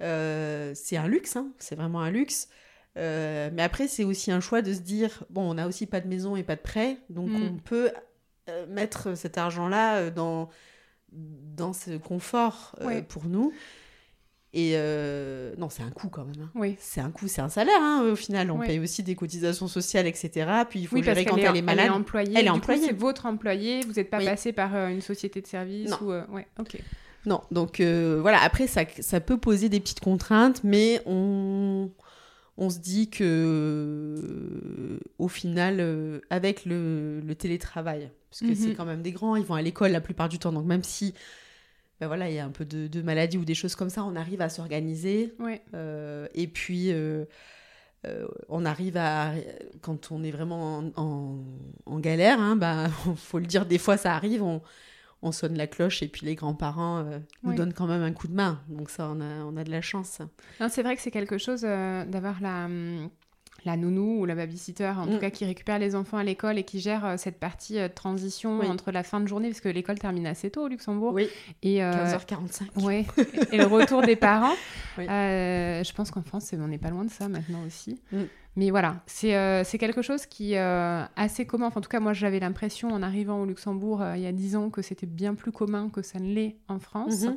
Euh, 0.00 0.72
c'est 0.74 0.96
un 0.96 1.08
luxe, 1.08 1.36
hein, 1.36 1.52
c'est 1.58 1.74
vraiment 1.74 2.00
un 2.00 2.10
luxe. 2.10 2.48
Euh, 2.96 3.50
mais 3.52 3.62
après, 3.62 3.88
c'est 3.88 4.04
aussi 4.04 4.30
un 4.30 4.40
choix 4.40 4.62
de 4.62 4.72
se 4.72 4.80
dire, 4.80 5.24
bon, 5.30 5.50
on 5.50 5.54
n'a 5.54 5.66
aussi 5.66 5.86
pas 5.86 6.00
de 6.00 6.08
maison 6.08 6.36
et 6.36 6.42
pas 6.42 6.56
de 6.56 6.60
prêt, 6.60 6.98
donc 7.10 7.30
mm. 7.30 7.42
on 7.42 7.56
peut 7.58 7.90
euh, 8.48 8.66
mettre 8.66 9.16
cet 9.16 9.38
argent-là 9.38 10.10
dans, 10.10 10.48
dans 11.12 11.72
ce 11.72 11.96
confort 11.96 12.76
pour 13.08 13.26
nous. 13.26 13.52
Et 14.54 14.72
euh, 14.76 15.54
non, 15.58 15.68
c'est 15.68 15.82
un 15.82 15.90
coût 15.90 16.08
quand 16.08 16.24
même. 16.24 16.40
Hein. 16.42 16.50
Oui. 16.54 16.76
C'est 16.78 17.02
un 17.02 17.10
coût, 17.10 17.28
c'est 17.28 17.42
un 17.42 17.50
salaire 17.50 17.80
hein, 17.80 18.02
au 18.10 18.16
final. 18.16 18.50
On 18.50 18.58
paye 18.58 18.78
aussi 18.78 19.02
des 19.02 19.14
cotisations 19.14 19.68
sociales, 19.68 20.06
etc. 20.06 20.50
Puis 20.68 20.80
il 20.80 20.86
faut 20.86 21.02
gérer 21.02 21.24
quand 21.26 21.36
elle 21.36 21.56
est, 21.56 21.62
malade. 21.62 21.84
Elle 21.86 21.92
est 21.92 21.94
employée. 21.94 22.34
Elle 22.34 22.46
est 22.46 22.50
employée. 22.50 22.86
C'est 22.86 22.96
votre 22.96 23.26
employé. 23.26 23.80
Vous 23.86 23.92
n'êtes 23.92 24.08
pas 24.08 24.24
passé 24.24 24.52
par 24.52 24.74
euh, 24.74 24.88
une 24.88 25.02
société 25.02 25.42
de 25.42 25.46
service 25.46 25.90
non. 25.90 25.98
ou 26.00 26.12
euh, 26.12 26.24
ouais, 26.30 26.46
ok. 26.58 26.78
Non, 27.26 27.42
donc 27.50 27.80
voilà. 27.82 28.40
Après, 28.40 28.66
ça, 28.66 28.84
ça 29.00 29.20
peut 29.20 29.36
poser 29.36 29.68
des 29.68 29.80
petites 29.80 30.00
contraintes, 30.00 30.64
mais 30.64 31.02
on 31.04 31.90
on 32.60 32.70
se 32.70 32.78
dit 32.78 33.08
que 33.10 34.98
au 35.18 35.28
final, 35.28 36.20
avec 36.30 36.64
le, 36.64 37.20
le 37.20 37.34
télétravail, 37.34 38.10
parce 38.30 38.40
que 38.40 38.54
c'est 38.54 38.68
Mhm. 38.70 38.74
quand 38.76 38.84
même 38.84 39.02
des 39.02 39.12
grands, 39.12 39.36
ils 39.36 39.44
vont 39.44 39.54
à 39.54 39.62
l'école 39.62 39.92
la 39.92 40.00
plupart 40.00 40.28
du 40.28 40.38
temps, 40.38 40.52
donc 40.52 40.66
même 40.66 40.82
si 40.82 41.14
ben 42.00 42.06
voilà, 42.06 42.28
il 42.28 42.34
y 42.34 42.38
a 42.38 42.44
un 42.44 42.50
peu 42.50 42.64
de, 42.64 42.86
de 42.86 43.02
maladie 43.02 43.38
ou 43.38 43.44
des 43.44 43.54
choses 43.54 43.74
comme 43.74 43.90
ça, 43.90 44.04
on 44.04 44.14
arrive 44.16 44.40
à 44.40 44.48
s'organiser. 44.48 45.34
Ouais. 45.38 45.62
Euh, 45.74 46.26
et 46.34 46.46
puis, 46.46 46.92
euh, 46.92 47.24
euh, 48.06 48.26
on 48.48 48.64
arrive 48.64 48.96
à. 48.96 49.32
Quand 49.80 50.12
on 50.12 50.22
est 50.22 50.30
vraiment 50.30 50.78
en, 50.78 50.92
en- 50.96 51.44
en 51.86 51.98
galère, 51.98 52.40
hein, 52.40 52.56
bah, 52.62 52.88
faut 53.16 53.38
le 53.40 53.46
dire, 53.46 53.66
des 53.66 53.78
fois 53.78 53.96
ça 53.96 54.14
arrive, 54.14 54.42
on, 54.42 54.62
on 55.22 55.32
sonne 55.32 55.56
la 55.56 55.66
cloche 55.66 56.02
et 56.04 56.08
puis 56.08 56.24
les 56.24 56.36
grands-parents 56.36 56.98
euh, 56.98 57.18
nous 57.42 57.50
Oui. 57.50 57.56
donnent 57.56 57.72
quand 57.74 57.88
même 57.88 58.02
un 58.02 58.12
coup 58.12 58.28
de 58.28 58.34
main. 58.34 58.62
Donc, 58.68 58.88
ça, 58.90 59.10
on 59.12 59.20
a, 59.20 59.44
on 59.44 59.56
a 59.56 59.64
de 59.64 59.70
la 59.72 59.80
chance. 59.80 60.20
C'est 60.68 60.82
vrai 60.84 60.94
que 60.94 61.02
c'est 61.02 61.10
quelque 61.10 61.38
chose 61.38 61.62
euh, 61.64 62.04
d'avoir 62.04 62.40
la, 62.40 62.66
hum, 62.66 63.10
la 63.64 63.76
nounou 63.76 64.20
ou 64.20 64.24
la 64.24 64.34
babysitter, 64.34 64.92
en 64.96 65.06
Mm. 65.06 65.10
tout 65.10 65.18
cas 65.18 65.30
qui 65.30 65.44
récupère 65.44 65.78
les 65.78 65.94
enfants 65.94 66.16
à 66.16 66.24
l'école 66.24 66.58
et 66.58 66.64
qui 66.64 66.80
gère 66.80 67.04
euh, 67.04 67.16
cette 67.16 67.38
partie 67.38 67.78
euh, 67.78 67.88
de 67.88 67.92
transition 67.92 68.58
Oui. 68.60 68.66
entre 68.68 68.90
la 68.92 69.02
fin 69.02 69.20
de 69.20 69.26
journée, 69.26 69.48
parce 69.48 69.60
que 69.60 69.68
l'école 69.68 69.98
termine 69.98 70.26
assez 70.26 70.50
tôt 70.50 70.64
au 70.64 70.68
Luxembourg, 70.68 71.12
Oui, 71.12 71.28
et, 71.62 71.82
euh, 71.82 71.92
15h45. 71.92 72.84
ouais, 72.84 73.04
et 73.52 73.56
le 73.58 73.66
retour 73.66 74.02
des 74.02 74.16
parents. 74.16 74.54
Oui. 74.98 75.06
Euh, 75.08 75.84
je 75.84 75.92
pense 75.92 76.10
qu'en 76.10 76.22
France, 76.22 76.50
on 76.58 76.66
n'est 76.66 76.76
pas 76.78 76.90
loin 76.90 77.04
de 77.04 77.10
ça 77.10 77.28
maintenant 77.28 77.60
aussi. 77.64 78.00
Mm. 78.10 78.22
Mais 78.56 78.70
voilà, 78.70 78.96
c'est 79.06 79.36
euh, 79.36 79.62
quelque 79.78 80.02
chose 80.02 80.26
qui 80.26 80.54
est 80.54 80.58
euh, 80.58 81.04
assez 81.14 81.46
commun. 81.46 81.66
Enfin, 81.66 81.78
en 81.78 81.82
tout 81.82 81.88
cas, 81.88 82.00
moi, 82.00 82.12
j'avais 82.12 82.40
l'impression 82.40 82.88
en 82.88 83.02
arrivant 83.04 83.40
au 83.40 83.44
Luxembourg 83.46 84.02
euh, 84.02 84.16
il 84.16 84.22
y 84.22 84.26
a 84.26 84.32
10 84.32 84.56
ans 84.56 84.70
que 84.70 84.82
c'était 84.82 85.06
bien 85.06 85.36
plus 85.36 85.52
commun 85.52 85.88
que 85.90 86.02
ça 86.02 86.18
ne 86.18 86.34
l'est 86.34 86.56
en 86.66 86.80
France. 86.80 87.22
Mhm. 87.22 87.36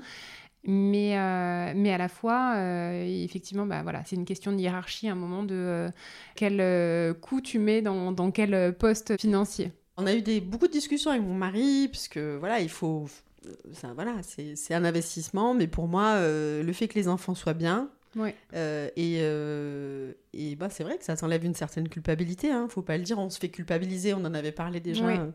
Mais, 0.63 1.17
euh, 1.17 1.73
mais 1.75 1.91
à 1.91 1.97
la 1.97 2.07
fois, 2.07 2.53
euh, 2.57 3.03
effectivement, 3.23 3.65
bah, 3.65 3.81
voilà, 3.83 4.03
c'est 4.05 4.15
une 4.15 4.25
question 4.25 4.51
de 4.51 4.59
hiérarchie, 4.59 5.07
à 5.09 5.13
un 5.13 5.15
moment 5.15 5.43
de 5.43 5.55
euh, 5.55 5.89
quel 6.35 7.15
coût 7.19 7.41
tu 7.41 7.57
mets 7.59 7.81
dans, 7.81 8.11
dans 8.11 8.29
quel 8.31 8.75
poste 8.77 9.19
financier. 9.19 9.71
On 9.97 10.05
a 10.05 10.13
eu 10.13 10.21
des, 10.21 10.39
beaucoup 10.39 10.67
de 10.67 10.71
discussions 10.71 11.11
avec 11.11 11.23
mon 11.23 11.33
mari, 11.33 11.87
puisque 11.89 12.17
voilà, 12.17 12.59
il 12.59 12.69
faut. 12.69 13.07
Ça, 13.73 13.91
voilà, 13.95 14.17
c'est 14.21 14.55
c'est 14.55 14.75
un 14.75 14.83
investissement, 14.85 15.55
mais 15.55 15.65
pour 15.67 15.87
moi, 15.87 16.19
le 16.21 16.71
fait 16.73 16.87
que 16.87 16.93
les 16.95 17.07
enfants 17.07 17.33
soient 17.33 17.53
bien, 17.55 17.89
Ouais. 18.15 18.35
euh, 18.53 18.87
et, 18.97 19.19
euh, 19.21 20.11
et 20.33 20.55
bah, 20.55 20.69
c'est 20.69 20.83
vrai 20.83 20.97
que 20.97 21.03
ça 21.03 21.15
t'enlève 21.15 21.43
une 21.45 21.55
certaine 21.55 21.87
culpabilité, 21.89 22.51
hein, 22.51 22.67
faut 22.69 22.81
pas 22.81 22.97
le 22.97 23.03
dire, 23.03 23.17
on 23.17 23.29
se 23.29 23.39
fait 23.39 23.49
culpabiliser, 23.49 24.13
on 24.13 24.17
en 24.25 24.33
avait 24.33 24.51
parlé 24.51 24.79
déjà 24.79 25.07
euh, 25.07 25.31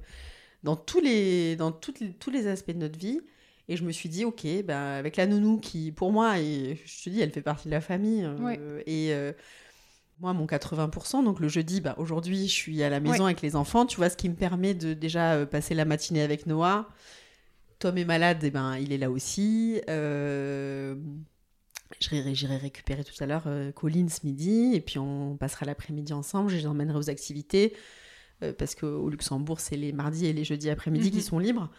dans, 0.62 0.76
tous 0.76 1.00
les, 1.00 1.56
dans 1.56 1.72
toutes 1.72 2.00
les- 2.00 2.12
tous 2.12 2.30
les 2.30 2.46
aspects 2.46 2.70
de 2.72 2.78
notre 2.78 2.98
vie. 2.98 3.20
Et 3.68 3.76
je 3.76 3.84
me 3.84 3.90
suis 3.92 4.08
dit, 4.08 4.24
ok, 4.24 4.46
bah, 4.64 4.96
avec 4.96 5.16
la 5.16 5.26
nounou 5.26 5.58
qui, 5.58 5.90
pour 5.92 6.12
moi, 6.12 6.38
et 6.38 6.78
je 6.84 7.02
te 7.04 7.10
dis, 7.10 7.20
elle 7.20 7.32
fait 7.32 7.42
partie 7.42 7.66
de 7.66 7.72
la 7.72 7.80
famille. 7.80 8.22
euh. 8.24 8.82
Et 8.86 9.12
euh, 9.12 9.32
moi, 10.20 10.32
mon 10.32 10.46
80%, 10.46 11.24
donc 11.24 11.40
le 11.40 11.48
jeudi, 11.48 11.80
bah, 11.80 11.94
aujourd'hui, 11.98 12.46
je 12.46 12.52
suis 12.52 12.82
à 12.82 12.88
la 12.90 13.00
maison 13.00 13.24
avec 13.26 13.42
les 13.42 13.56
enfants. 13.56 13.84
Tu 13.84 13.96
vois, 13.96 14.08
ce 14.08 14.16
qui 14.16 14.28
me 14.28 14.34
permet 14.36 14.72
de 14.74 14.94
déjà 14.94 15.34
euh, 15.34 15.46
passer 15.46 15.74
la 15.74 15.84
matinée 15.84 16.22
avec 16.22 16.46
Noah. 16.46 16.88
Tom 17.80 17.98
est 17.98 18.04
malade, 18.04 18.42
et 18.44 18.50
ben, 18.50 18.76
il 18.78 18.92
est 18.92 18.98
là 18.98 19.10
aussi. 19.10 19.80
Euh, 19.90 20.94
J'irai 22.00 22.56
récupérer 22.56 23.04
tout 23.04 23.14
à 23.22 23.26
l'heure 23.26 23.44
euh, 23.46 23.70
Colline 23.72 24.08
ce 24.08 24.26
midi, 24.26 24.72
et 24.74 24.80
puis 24.80 24.98
on 24.98 25.36
passera 25.36 25.66
l'après-midi 25.66 26.12
ensemble. 26.12 26.50
Je 26.50 26.56
les 26.56 26.66
emmènerai 26.66 26.98
aux 26.98 27.10
activités, 27.10 27.74
euh, 28.42 28.52
parce 28.52 28.74
qu'au 28.74 29.08
Luxembourg, 29.08 29.60
c'est 29.60 29.76
les 29.76 29.92
mardis 29.92 30.26
et 30.26 30.32
les 30.32 30.44
jeudis 30.44 30.68
après-midi 30.70 31.10
qui 31.10 31.16
Mhm. 31.18 31.22
sont 31.22 31.38
libres. 31.38 31.70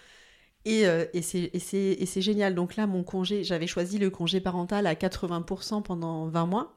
Et, 0.70 0.86
euh, 0.86 1.06
et 1.14 1.22
c'est- 1.22 2.22
génial. 2.22 2.54
Donc 2.56 2.76
là, 2.76 2.88
mon 2.88 3.04
congé, 3.04 3.44
j'avais 3.44 3.68
choisi 3.68 3.98
le 4.00 4.10
congé 4.10 4.42
parental 4.42 4.86
à 4.86 4.96
80% 4.96 5.82
pendant 5.82 6.28
20 6.28 6.46
mois. 6.46 6.74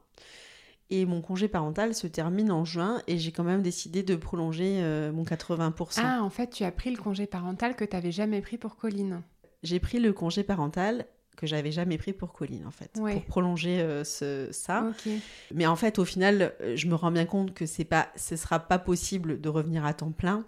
Et 0.89 1.05
mon 1.05 1.21
congé 1.21 1.47
parental 1.47 1.93
se 1.95 2.05
termine 2.07 2.51
en 2.51 2.65
juin 2.65 3.01
et 3.07 3.17
j'ai 3.17 3.31
quand 3.31 3.43
même 3.45 3.61
décidé 3.61 4.03
de 4.03 4.15
prolonger 4.15 4.79
euh, 4.81 5.11
mon 5.13 5.23
80%. 5.23 6.01
Ah, 6.03 6.21
en 6.21 6.29
fait, 6.29 6.49
tu 6.49 6.63
as 6.65 6.71
pris 6.71 6.91
le 6.91 6.97
congé 7.01 7.25
parental 7.27 7.75
que 7.77 7.85
tu 7.85 7.95
n'avais 7.95 8.11
jamais 8.11 8.41
pris 8.41 8.57
pour 8.57 8.75
Colline. 8.75 9.21
J'ai 9.63 9.79
pris 9.79 9.99
le 9.99 10.11
congé 10.11 10.43
parental 10.43 11.05
que 11.37 11.47
j'avais 11.47 11.71
jamais 11.71 11.97
pris 11.97 12.11
pour 12.11 12.33
Colline 12.33 12.65
en 12.67 12.71
fait, 12.71 12.91
Ouais. 12.99 13.13
pour 13.13 13.23
prolonger 13.25 13.79
euh, 13.79 14.03
ce, 14.03 14.49
ça. 14.51 14.91
Mais 15.53 15.65
en 15.65 15.77
fait, 15.77 15.97
au 15.97 16.03
final, 16.05 16.53
je 16.75 16.87
me 16.87 16.95
rends 16.95 17.11
bien 17.11 17.25
compte 17.25 17.53
que 17.53 17.65
c'est 17.65 17.85
pas, 17.85 18.09
ce 18.17 18.35
sera 18.35 18.59
pas 18.59 18.77
possible 18.77 19.39
de 19.39 19.47
revenir 19.49 19.85
à 19.85 19.93
temps 19.93 20.11
plein. 20.11 20.45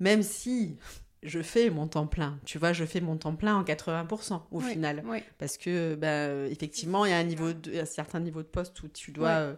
Même 0.00 0.22
si 0.22 0.76
je 1.24 1.40
fais 1.42 1.70
mon 1.70 1.86
temps 1.88 2.06
plein, 2.06 2.38
tu 2.44 2.58
vois, 2.58 2.72
je 2.72 2.84
fais 2.84 3.00
mon 3.00 3.16
temps 3.16 3.34
plein 3.34 3.56
en 3.56 3.64
80% 3.64 4.42
au 4.52 4.60
Oui, 4.60 4.64
final. 4.70 5.02
oui. 5.06 5.18
Parce 5.38 5.56
que, 5.56 5.94
bah, 5.94 6.46
effectivement, 6.50 7.04
il 7.06 7.10
y 7.10 7.14
a 7.14 7.18
un, 7.18 7.24
niveau 7.24 7.52
de- 7.52 7.80
un 7.80 7.84
certain 7.86 8.20
niveau 8.20 8.42
de 8.42 8.46
poste 8.46 8.82
où 8.82 8.88
tu 8.88 9.10
dois, 9.10 9.30
euh, 9.30 9.54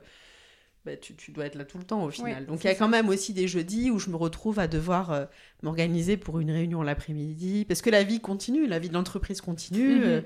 bah, 0.85 0.97
tu, 0.97 1.15
tu 1.17 1.33
dois 1.33 1.47
être 1.47 1.57
là 1.57 1.65
tout 1.65 1.79
le 1.79 1.85
temps 1.85 2.05
au 2.05 2.11
final. 2.11 2.47
Donc, 2.47 2.63
il 2.63 2.69
y 2.69 2.71
a 2.71 2.75
ça. 2.75 2.79
quand 2.79 2.89
même 2.89 3.09
aussi 3.09 3.33
des 3.33 3.49
jeudis 3.49 3.91
où 3.91 3.99
je 3.99 4.11
me 4.11 4.17
retrouve 4.17 4.59
à 4.61 4.69
devoir 4.69 5.11
euh, 5.11 5.25
m'organiser 5.63 6.17
pour 6.17 6.39
une 6.39 6.51
réunion 6.53 6.83
l'après-midi. 6.83 7.65
Parce 7.67 7.83
que 7.83 7.91
la 7.91 8.05
vie 8.05 8.21
continue, 8.21 8.67
la 8.67 8.79
vie 8.79 8.89
de 8.89 8.95
l'entreprise 8.95 9.41
continue. 9.41 9.97
Mhm. 9.97 10.03
euh, 10.05 10.21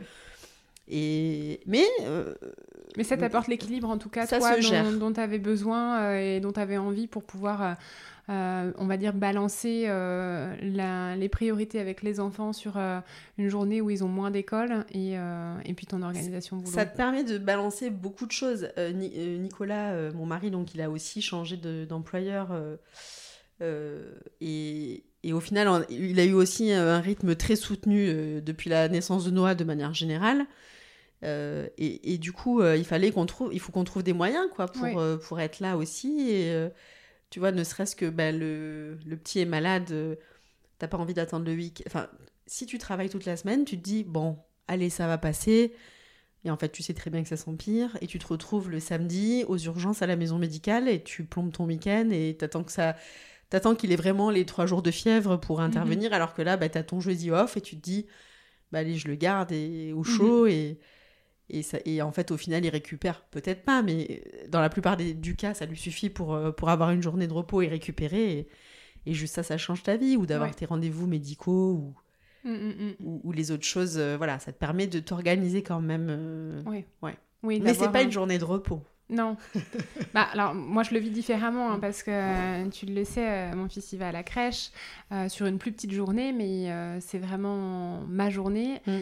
et... 0.89 1.61
Mais 1.67 1.85
Mais 2.97 3.05
ça 3.05 3.17
t'apporte 3.17 3.49
l'équilibre, 3.49 3.89
en 3.89 3.97
tout 3.99 4.09
cas, 4.11 4.27
Ça 4.27 4.39
toi, 4.39 4.61
se 4.61 4.99
dont, 4.99 5.13
tu 5.13 5.21
avais 5.21 5.39
besoin 5.39 6.17
et 6.17 6.41
dont 6.41 6.53
tu 6.53 6.61
avais 6.61 6.77
envie 6.77 7.07
pour 7.07 7.23
pouvoir, 7.25 7.77
euh, 8.31 8.73
on 8.79 8.87
va 8.87 8.97
dire, 8.97 9.13
balancer 9.13 9.85
euh, 9.89 10.55
la- 10.63 11.17
les 11.17 11.29
priorités 11.29 11.81
avec 11.81 12.03
les 12.03 12.21
enfants 12.21 12.53
sur 12.53 12.77
euh, 12.77 13.01
une 13.39 13.49
journée 13.49 13.81
où 13.81 13.91
ils 13.91 14.05
ont 14.05 14.09
moins 14.09 14.31
d'école 14.31 14.85
et, 14.93 15.15
et 15.65 15.75
puis 15.75 15.87
ton 15.87 16.01
organisation 16.03 16.57
boulot. 16.57 16.71
Ça 16.71 16.87
te 16.87 16.97
permet 16.97 17.25
de 17.25 17.39
balancer 17.39 17.91
beaucoup 17.91 18.27
de 18.27 18.33
choses. 18.33 18.69
Ni- 18.95 19.39
Nicolas, 19.39 20.13
mon 20.13 20.27
mari, 20.27 20.51
donc 20.51 20.75
il 20.75 20.81
a 20.81 20.89
aussi 20.91 21.21
changé 21.23 21.57
de- 21.57 21.85
d'employeur. 21.85 22.53
et, 24.41 25.05
et 25.23 25.33
au 25.33 25.41
final, 25.41 25.69
on- 25.69 25.85
il 25.91 26.19
a 26.21 26.25
eu 26.25 26.33
aussi 26.33 26.73
un 26.73 27.01
rythme 27.01 27.35
très 27.35 27.57
soutenu 27.57 28.41
depuis 28.41 28.71
la 28.71 28.89
naissance 28.89 29.25
de 29.25 29.31
Noah 29.31 29.55
de 29.55 29.65
manière 29.65 29.93
générale. 29.95 30.47
Euh, 31.23 31.67
et, 31.77 32.15
et 32.15 32.19
du 32.19 32.33
coup, 32.33 32.63
euh, 32.63 32.77
il 32.79 32.85
fallait 32.85 33.11
qu'on 33.11 33.27
trouve, 33.27 33.53
il 33.53 33.61
faut 33.61 33.73
qu'on 33.73 33.85
trouve 33.85 34.03
des 34.03 34.15
moyens 34.15 34.47
quoi 34.55 34.67
pour, 34.69 34.85
Oui. 34.85 34.95
euh, 34.97 35.19
pour 35.19 35.39
être 35.41 35.61
là 35.61 35.77
aussi. 35.77 36.31
Et 36.31 36.51
tu 37.31 37.39
vois, 37.39 37.53
ne 37.53 37.65
serait-ce 37.65 37.97
que 37.97 38.07
ben, 38.07 38.37
le, 38.39 38.99
le 39.07 39.17
petit 39.17 39.39
est 39.41 39.47
malade, 39.47 39.91
euh, 39.93 40.17
t'as 40.79 40.89
pas 40.89 40.99
envie 40.99 41.15
d'attendre 41.15 41.47
le 41.47 41.55
week. 41.55 41.83
Enfin, 41.87 42.09
si 42.47 42.67
tu 42.67 42.79
travailles 42.79 43.09
toute 43.09 43.25
la 43.25 43.37
semaine, 43.37 43.65
tu 43.65 43.79
te 43.79 43.83
dis 43.83 44.05
bon, 44.05 44.37
allez, 44.67 44.91
ça 44.91 45.07
va 45.07 45.17
passer. 45.17 45.73
Et 46.45 46.51
en 46.51 46.57
fait, 46.57 46.71
tu 46.71 46.83
sais 46.83 46.95
très 46.95 47.11
bien 47.11 47.23
que 47.23 47.29
ça 47.29 47.37
s'empire. 47.37 47.97
Et 48.01 48.07
tu 48.07 48.19
te 48.19 48.27
retrouves 48.27 48.71
le 48.71 48.81
samedi 48.81 49.45
aux 49.47 49.59
urgences 49.59 50.03
à 50.03 50.07
la 50.07 50.17
maison 50.17 50.39
médicale 50.39 50.89
et 50.89 51.03
tu 51.03 51.25
plombes 51.25 51.53
ton 51.53 51.67
week-end 51.67 52.09
et 52.11 52.37
t'attends 52.37 52.65
que 52.65 52.73
ça. 52.73 52.97
T'attends 53.51 53.75
qu'il 53.75 53.91
ait 53.91 53.97
vraiment 53.97 54.31
les 54.31 54.47
trois 54.47 54.67
jours 54.67 54.81
de 54.81 54.93
fièvre 54.93 55.37
pour 55.37 55.61
intervenir, 55.61 56.13
alors 56.13 56.35
que 56.35 56.43
là, 56.43 56.57
bah, 56.57 56.69
t'as 56.69 56.85
ton 56.85 57.01
jeudi 57.01 57.33
off 57.33 57.57
et 57.57 57.61
tu 57.61 57.77
te 57.77 57.83
dis, 57.83 58.07
bah 58.71 58.79
allez, 58.79 58.95
je 58.95 59.09
le 59.09 59.17
garde 59.17 59.51
et, 59.51 59.93
au 59.93 60.05
chaud. 60.05 60.47
et, 60.47 60.79
et, 61.59 61.63
ça, 61.63 61.79
et 61.85 62.03
en 62.03 62.13
fait, 62.13 62.31
au 62.31 62.37
final, 62.37 62.65
il 62.65 62.69
récupère. 62.71 63.23
Peut-être 63.31 63.63
pas, 63.65 63.83
mais 63.83 64.23
dans 64.49 64.61
la 64.61 64.69
plupart 64.71 64.97
des, 64.97 65.15
du 65.15 65.37
cas, 65.37 65.55
ça 65.55 65.67
lui 65.67 65.77
suffit 65.77 66.11
pour, 66.11 66.35
euh, 66.35 66.51
pour 66.53 66.69
avoir 66.71 66.91
une 66.91 67.03
journée 67.03 67.27
de 67.27 67.33
repos 67.33 67.63
et 67.63 67.69
récupérer. 67.69 68.33
Et, 68.39 68.49
et 69.07 69.15
juste 69.15 69.35
ça, 69.35 69.43
ça 69.43 69.59
change 69.59 69.83
ta 69.83 69.97
vie. 69.97 70.17
Ou 70.17 70.27
d'avoir 70.27 70.51
Ouais. 70.51 70.55
tes 70.55 70.67
rendez-vous 70.67 71.07
médicaux 71.07 71.73
ou, 71.73 71.95
Mm, 72.43 72.51
mm, 72.53 72.69
mm. 72.69 72.95
ou, 73.05 73.21
ou 73.25 73.33
les 73.33 73.51
autres 73.51 73.65
choses. 73.67 73.99
euh, 73.99 74.17
voilà, 74.17 74.39
ça 74.39 74.51
te 74.53 74.59
permet 74.59 74.87
de 74.87 74.99
t'organiser 75.01 75.63
quand 75.63 75.81
même. 75.83 76.07
euh, 76.09 76.63
Oui. 76.67 76.85
Ouais. 77.03 77.15
Oui, 77.43 77.61
Mais 77.63 77.75
c'est 77.75 77.91
pas 77.93 78.01
un- 78.01 78.05
une 78.05 78.13
journée 78.13 78.39
de 78.39 78.45
repos. 78.45 78.83
Non. 79.11 79.37
bah, 80.15 80.29
alors, 80.33 80.55
moi, 80.55 80.83
je 80.85 80.95
le 80.95 81.01
vis 81.01 81.11
différemment 81.11 81.73
hein, 81.73 81.79
parce 81.81 82.03
que 82.03 82.11
euh, 82.13 82.69
tu 82.71 82.87
le 82.87 83.05
sais, 83.05 83.29
euh, 83.29 83.57
mon 83.57 83.69
fils, 83.69 83.93
il 83.93 83.99
va 83.99 84.09
à 84.09 84.13
la 84.13 84.23
crèche 84.23 84.71
euh, 85.13 85.29
sur 85.29 85.47
une 85.47 85.59
plus 85.59 85.73
petite 85.73 85.91
journée, 85.93 86.33
mais 86.33 86.71
euh, 86.71 86.99
c'est 87.01 87.19
vraiment 87.19 88.03
ma 88.09 88.31
journée. 88.31 88.81
Mm. 88.87 88.99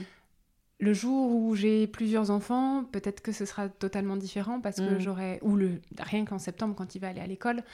Le 0.81 0.95
jour 0.95 1.35
où 1.35 1.57
j'ai 1.57 1.89
plusieurs 1.89 2.31
enfants, 2.31 2.85
peut-être 2.93 3.21
que 3.21 3.33
ce 3.33 3.45
sera 3.45 3.69
totalement 3.69 4.17
différent 4.17 4.61
parce 4.61 4.79
que 4.81 4.97
Mm. 4.97 5.01
j'aurai. 5.01 5.39
Ou 5.43 5.57
le, 5.57 5.81
rien 5.99 6.25
qu'en 6.25 6.39
septembre, 6.39 6.77
quand 6.77 6.95
il 6.95 7.01
va 7.01 7.09
aller 7.09 7.21
à 7.21 7.27
l'école, 7.27 7.65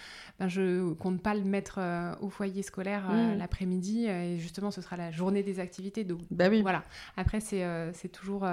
ben, 0.41 0.49
je 0.49 0.91
compte 0.95 1.21
pas 1.23 1.35
le 1.35 1.43
mettre 1.45 1.77
euh, 1.79 2.15
au 2.23 2.31
foyer 2.31 2.63
scolaire 2.63 3.05
euh, 3.11 3.35
Mm. 3.35 3.39
l'après-midi 3.39 4.07
euh, 4.09 4.35
et 4.35 4.39
justement, 4.39 4.71
ce 4.71 4.81
sera 4.81 4.97
la 4.97 5.11
journée 5.11 5.43
des 5.43 5.61
activités. 5.61 6.03
Donc, 6.05 6.21
Bah 6.31 6.47
oui. 6.51 6.63
voilà. 6.63 6.83
Après, 7.19 7.41
c'est 7.41 7.63
euh, 7.63 7.93
c'est 7.93 8.09
toujours, 8.09 8.47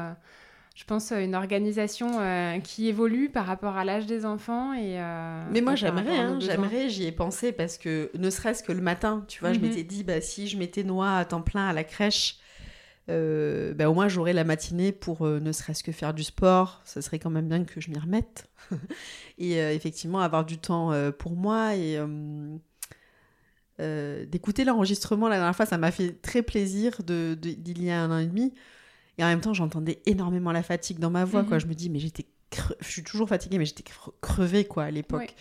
je 0.75 0.83
pense, 0.83 1.11
une 1.13 1.33
organisation 1.35 2.19
euh, 2.19 2.59
qui 2.59 2.89
évolue 2.89 3.29
par 3.29 3.45
rapport 3.45 3.77
à 3.77 3.85
l'âge 3.85 4.05
des 4.05 4.25
enfants. 4.25 4.73
Et, 4.73 4.99
euh, 4.99 5.45
Mais 5.49 5.61
moi, 5.61 5.75
j'aimerais, 5.75 6.17
hein, 6.19 6.39
j'aimerais, 6.41 6.89
j'y 6.89 7.05
ai 7.05 7.13
pensé 7.13 7.53
parce 7.53 7.77
que 7.77 8.11
ne 8.17 8.29
serait-ce 8.29 8.63
que 8.63 8.73
le 8.73 8.81
matin, 8.81 9.23
tu 9.29 9.39
vois, 9.39 9.53
je 9.53 9.59
Mhm. 9.59 9.67
m'étais 9.69 9.83
dit, 9.83 10.03
bah, 10.03 10.19
si 10.19 10.49
je 10.49 10.57
mettais 10.57 10.83
Noah 10.83 11.15
à 11.19 11.23
temps 11.23 11.41
plein 11.41 11.69
à 11.69 11.71
la 11.73 11.85
crèche, 11.85 12.35
euh, 13.09 13.73
bah, 13.73 13.89
au 13.89 13.93
moins 13.93 14.07
j'aurais 14.07 14.33
la 14.33 14.43
matinée 14.43 14.91
pour 14.91 15.25
euh, 15.25 15.39
ne 15.39 15.51
serait-ce 15.51 15.83
que 15.83 15.91
faire 15.91 16.13
du 16.13 16.23
sport. 16.23 16.81
Ça 16.85 17.01
serait 17.01 17.19
quand 17.19 17.29
même 17.29 17.47
bien 17.47 17.63
que 17.63 17.81
je 17.81 17.89
m'y 17.89 17.97
remette. 17.99 18.49
et 19.37 19.61
euh, 19.61 19.73
effectivement, 19.73 20.19
avoir 20.19 20.45
du 20.45 20.57
temps 20.57 20.91
euh, 20.91 21.11
pour 21.11 21.35
moi 21.35 21.75
et 21.75 21.97
d'écouter 24.27 24.63
l'enregistrement 24.63 25.27
la 25.27 25.37
dernière 25.37 25.55
fois, 25.55 25.65
ça 25.65 25.77
m'a 25.79 25.89
fait 25.91 26.21
très 26.21 26.43
plaisir 26.43 27.01
de, 27.03 27.35
de- 27.41 27.51
d'il 27.51 27.83
y 27.83 27.89
a 27.89 27.99
un 28.01 28.11
an 28.11 28.19
et 28.19 28.27
demi. 28.27 28.53
Et 29.17 29.23
en 29.23 29.27
même 29.27 29.41
temps, 29.41 29.53
j'entendais 29.53 30.01
énormément 30.05 30.51
la 30.51 30.61
fatigue 30.63 30.99
dans 30.99 31.09
ma 31.09 31.25
voix. 31.25 31.41
Mhm. 31.41 31.47
Quoi. 31.49 31.59
Je 31.59 31.65
me 31.65 31.73
dis, 31.73 31.89
mais 31.89 31.99
j'étais 31.99 32.25
je 32.81 32.87
suis 32.89 33.03
toujours 33.03 33.29
fatiguée, 33.29 33.57
mais 33.57 33.65
j'étais 33.65 33.83
crevée 34.21 34.65
quoi 34.65 34.83
à 34.83 34.91
l'époque. 34.91 35.33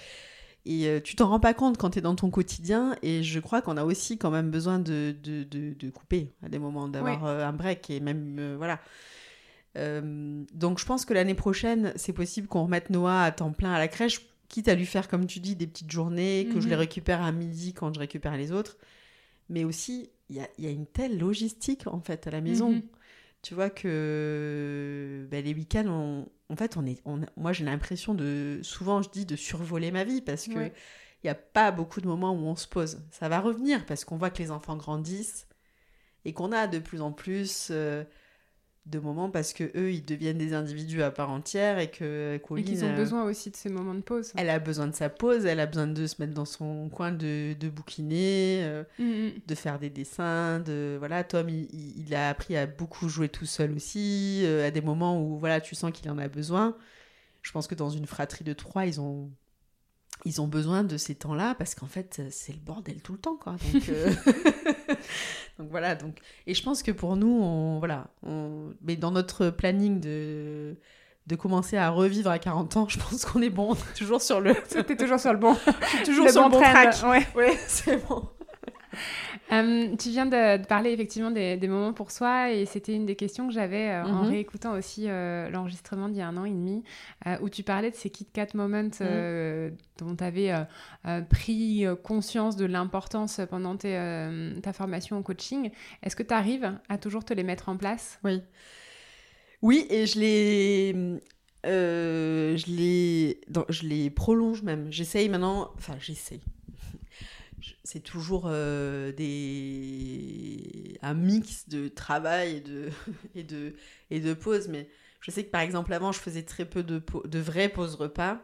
Et 0.66 0.86
euh, 0.86 1.00
tu 1.00 1.16
t'en 1.16 1.28
rends 1.28 1.40
pas 1.40 1.54
compte 1.54 1.78
quand 1.78 1.90
tu 1.90 1.98
es 1.98 2.02
dans 2.02 2.14
ton 2.14 2.30
quotidien. 2.30 2.96
Et 3.02 3.22
je 3.22 3.40
crois 3.40 3.62
qu'on 3.62 3.76
a 3.76 3.84
aussi 3.84 4.18
quand 4.18 4.30
même 4.30 4.50
besoin 4.50 4.78
de, 4.78 5.14
de, 5.22 5.44
de, 5.44 5.90
couper 5.90 6.32
à 6.42 6.48
des 6.48 6.58
moments, 6.58 6.88
d'avoir 6.88 7.24
euh, 7.26 7.44
un 7.44 7.52
break. 7.52 7.90
Et 7.90 8.00
même, 8.00 8.36
euh, 8.38 8.56
voilà. 8.56 8.80
donc 9.74 10.78
je 10.78 10.84
pense 10.84 11.04
que 11.04 11.14
l'année 11.14 11.34
prochaine, 11.34 11.92
c'est 11.96 12.12
possible 12.12 12.46
qu'on 12.46 12.64
remette 12.64 12.90
Noah 12.90 13.22
à 13.22 13.30
temps 13.30 13.52
plein 13.52 13.72
à 13.72 13.78
la 13.78 13.88
crèche, 13.88 14.20
quitte 14.48 14.68
à 14.68 14.74
lui 14.74 14.86
faire, 14.86 15.08
comme 15.08 15.26
tu 15.26 15.40
dis, 15.40 15.56
des 15.56 15.66
petites 15.66 15.90
journées, 15.90 16.48
que 16.52 16.60
je 16.60 16.68
les 16.68 16.74
mhm. 16.74 16.80
récupère 16.80 17.22
à 17.22 17.32
midi 17.32 17.72
quand 17.72 17.94
je 17.94 18.00
récupère 18.00 18.36
les 18.36 18.52
autres. 18.52 18.76
Mais 19.48 19.64
aussi, 19.64 20.10
il 20.28 20.36
y 20.36 20.40
a, 20.40 20.48
y 20.58 20.66
a, 20.66 20.70
une 20.70 20.86
telle 20.86 21.18
logistique, 21.18 21.86
en 21.86 22.00
fait, 22.00 22.26
à 22.26 22.30
la 22.30 22.40
maison. 22.40 22.72
Mhm. 22.72 22.82
Tu 23.42 23.54
vois 23.54 23.70
que 23.70 25.26
ben, 25.30 25.42
les 25.44 25.54
week-ends, 25.54 26.26
en 26.50 26.56
fait, 26.56 26.76
on 26.76 26.84
est, 26.84 27.00
on, 27.06 27.20
moi 27.36 27.52
j'ai 27.52 27.64
l'impression 27.64 28.14
de, 28.14 28.60
souvent 28.62 29.00
je 29.00 29.08
dis 29.08 29.24
de 29.24 29.36
survoler 29.36 29.90
ma 29.90 30.04
vie 30.04 30.20
parce 30.20 30.46
que 30.46 30.70
il 31.22 31.26
n'y 31.26 31.30
a 31.30 31.34
pas 31.34 31.70
beaucoup 31.70 32.00
de 32.00 32.06
moments 32.06 32.32
où 32.32 32.46
on 32.46 32.56
se 32.56 32.66
pose. 32.66 33.02
Ça 33.10 33.28
va 33.28 33.40
revenir 33.40 33.84
parce 33.86 34.04
qu'on 34.04 34.16
voit 34.16 34.30
que 34.30 34.42
les 34.42 34.50
enfants 34.50 34.76
grandissent 34.76 35.46
et 36.24 36.32
qu'on 36.32 36.52
a 36.52 36.66
de 36.66 36.78
plus 36.78 37.00
en 37.02 37.12
plus 37.12 37.68
euh, 37.70 38.04
de 38.90 38.98
moments 38.98 39.30
parce 39.30 39.52
que 39.52 39.64
eux 39.76 39.92
ils 39.92 40.04
deviennent 40.04 40.38
des 40.38 40.52
individus 40.52 41.02
à 41.02 41.10
part 41.10 41.30
entière 41.30 41.78
et 41.78 41.90
que 41.90 42.38
Colline, 42.38 42.66
et 42.66 42.68
qu'ils 42.68 42.84
ont 42.84 42.94
besoin 42.94 43.24
aussi 43.24 43.50
de 43.50 43.56
ces 43.56 43.68
moments 43.68 43.94
de 43.94 44.00
pause. 44.00 44.32
Elle 44.36 44.50
a 44.50 44.58
besoin 44.58 44.86
de 44.86 44.94
sa 44.94 45.08
pause, 45.08 45.46
elle 45.46 45.60
a 45.60 45.66
besoin 45.66 45.86
de 45.86 46.06
se 46.06 46.16
mettre 46.18 46.34
dans 46.34 46.44
son 46.44 46.88
coin 46.88 47.12
de, 47.12 47.54
de 47.54 47.68
bouquiner, 47.68 48.60
euh, 48.64 48.84
mm, 48.98 49.04
mm. 49.04 49.32
de 49.46 49.54
faire 49.54 49.78
des 49.78 49.90
dessins, 49.90 50.60
de 50.60 50.96
voilà 50.98 51.24
Tom 51.24 51.48
il, 51.48 51.68
il, 51.72 52.14
a 52.14 52.28
appris 52.28 52.56
à 52.56 52.66
beaucoup 52.66 53.08
jouer 53.08 53.28
tout 53.28 53.46
seul 53.46 53.72
aussi 53.72 54.42
euh, 54.44 54.66
à 54.66 54.70
des 54.70 54.80
moments 54.80 55.22
où 55.22 55.38
voilà 55.38 55.60
tu 55.60 55.74
sens 55.74 55.92
qu'il 55.92 56.10
en 56.10 56.18
a 56.18 56.28
besoin. 56.28 56.76
Je 57.42 57.52
pense 57.52 57.66
que 57.66 57.74
dans 57.74 57.90
une 57.90 58.06
fratrie 58.06 58.44
de 58.44 58.52
trois 58.52 58.86
ils 58.86 59.00
ont 59.00 59.30
ils 60.26 60.42
ont 60.42 60.48
besoin 60.48 60.84
de 60.84 60.98
ces 60.98 61.14
temps-là 61.14 61.54
parce 61.54 61.74
qu'en 61.74 61.86
fait 61.86 62.20
c'est 62.30 62.52
le 62.52 62.58
bordel 62.58 63.00
tout 63.00 63.12
le 63.12 63.18
temps 63.18 63.36
quoi. 63.36 63.56
Donc, 63.72 63.88
euh, 63.88 64.12
donc 65.60 65.70
voilà 65.70 65.94
donc 65.94 66.16
et 66.46 66.54
je 66.54 66.62
pense 66.62 66.82
que 66.82 66.90
pour 66.90 67.16
nous 67.16 67.40
on 67.42 67.78
voilà 67.78 68.06
on 68.22 68.72
mais 68.82 68.96
dans 68.96 69.10
notre 69.10 69.50
planning 69.50 70.00
de 70.00 70.76
de 71.26 71.36
commencer 71.36 71.76
à 71.76 71.90
revivre 71.90 72.30
à 72.30 72.38
40 72.38 72.76
ans, 72.76 72.86
je 72.88 72.98
pense 72.98 73.24
qu'on 73.24 73.40
est 73.40 73.50
bon, 73.50 73.76
toujours 73.96 74.20
sur 74.20 74.40
le. 74.40 74.54
T'es 74.84 74.96
toujours 74.96 75.20
sur 75.20 75.32
le 75.32 75.38
bon. 75.38 75.54
toujours 76.04 76.28
sur 76.28 76.44
le 76.44 76.50
bon 76.50 76.60
track. 76.60 76.96
Ouais, 77.04 77.26
ouais 77.36 77.58
c'est 77.68 78.04
bon. 78.08 78.28
Euh, 79.52 79.96
tu 79.96 80.10
viens 80.10 80.26
de, 80.26 80.64
parler 80.66 80.90
effectivement 80.90 81.30
des, 81.30 81.58
moments 81.68 81.92
pour 81.92 82.10
soi 82.10 82.52
et 82.52 82.66
c'était 82.66 82.94
une 82.94 83.06
des 83.06 83.16
questions 83.16 83.48
que 83.48 83.52
j'avais 83.52 83.90
euh, 83.90 84.04
en 84.04 84.24
mhm. 84.24 84.30
réécoutant 84.30 84.72
aussi 84.72 85.04
euh, 85.06 85.50
l'enregistrement 85.50 86.08
d'il 86.08 86.18
y 86.18 86.22
a 86.22 86.28
un 86.28 86.36
an 86.36 86.44
et 86.44 86.50
demi 86.50 86.82
où 87.40 87.48
tu 87.48 87.62
parlais 87.62 87.90
de 87.90 87.96
ces 87.96 88.10
Kit 88.10 88.26
Kat 88.32 88.48
moments 88.54 88.90
mhm. 89.00 89.76
dont 89.98 90.16
tu 90.16 90.24
avais 90.24 90.52
pris 91.28 91.84
conscience 92.02 92.56
de 92.56 92.64
l'importance 92.64 93.40
pendant 93.50 93.76
ta 93.76 94.72
formation 94.72 95.18
en 95.18 95.22
coaching. 95.22 95.70
Est-ce 96.02 96.16
que 96.16 96.22
tu 96.22 96.34
arrives 96.34 96.72
à 96.88 96.98
toujours 96.98 97.24
te 97.24 97.34
les 97.34 97.42
mettre 97.42 97.68
en 97.68 97.76
place? 97.76 98.18
Oui. 98.24 98.42
Oui, 99.62 99.86
et 99.90 100.06
je 100.06 100.18
les. 100.18 100.92
je 101.64 102.70
les, 102.70 103.40
je 103.68 103.86
les 103.86 104.10
prolonge 104.10 104.62
même. 104.62 104.90
J'essaye 104.90 105.28
maintenant, 105.28 105.70
enfin 105.76 105.96
j'essaye 106.00 106.40
c'est 107.90 108.00
toujours 108.00 108.44
euh, 108.46 109.10
des... 109.10 110.96
un 111.02 111.14
mix 111.14 111.68
de 111.68 111.88
travail 111.88 112.58
et 112.58 112.60
de, 112.60 112.90
et, 113.34 113.42
de, 113.42 113.74
et 114.10 114.20
de 114.20 114.32
pause. 114.32 114.68
Mais 114.68 114.88
je 115.20 115.32
sais 115.32 115.42
que 115.42 115.50
par 115.50 115.60
exemple, 115.60 115.92
avant, 115.92 116.12
je 116.12 116.20
faisais 116.20 116.44
très 116.44 116.64
peu 116.64 116.84
de, 116.84 117.02
de 117.24 117.38
vraies 117.40 117.68
pauses 117.68 117.96
repas. 117.96 118.40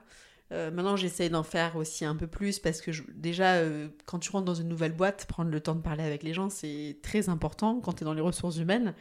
Euh, 0.51 0.73
maintenant, 0.73 0.97
j'essaye 0.97 1.31
d'en 1.31 1.45
faire 1.45 1.77
aussi 1.77 2.05
un 2.05 2.17
peu 2.17 2.27
plus 2.27 2.59
parce 2.59 2.81
que 2.81 2.91
déjà, 3.15 3.55
euh, 3.55 3.89
quand 4.05 4.19
tu 4.19 4.33
rentres 4.33 4.47
dans 4.47 4.55
une 4.55 4.69
nouvelle 4.69 4.93
boîte, 4.93 5.27
prendre 5.27 5.51
le 5.51 5.61
temps 5.61 5.77
de 5.77 5.83
parler 5.83 6.03
avec 6.03 6.25
les 6.25 6.35
gens, 6.35 6.51
c'est 6.51 6.99
très 7.03 7.29
important 7.29 7.81
quand 7.81 7.93
tu 7.93 8.03
es 8.03 8.05
dans 8.05 8.15
les 8.15 8.21
ressources 8.21 8.57
humaines. 8.57 8.95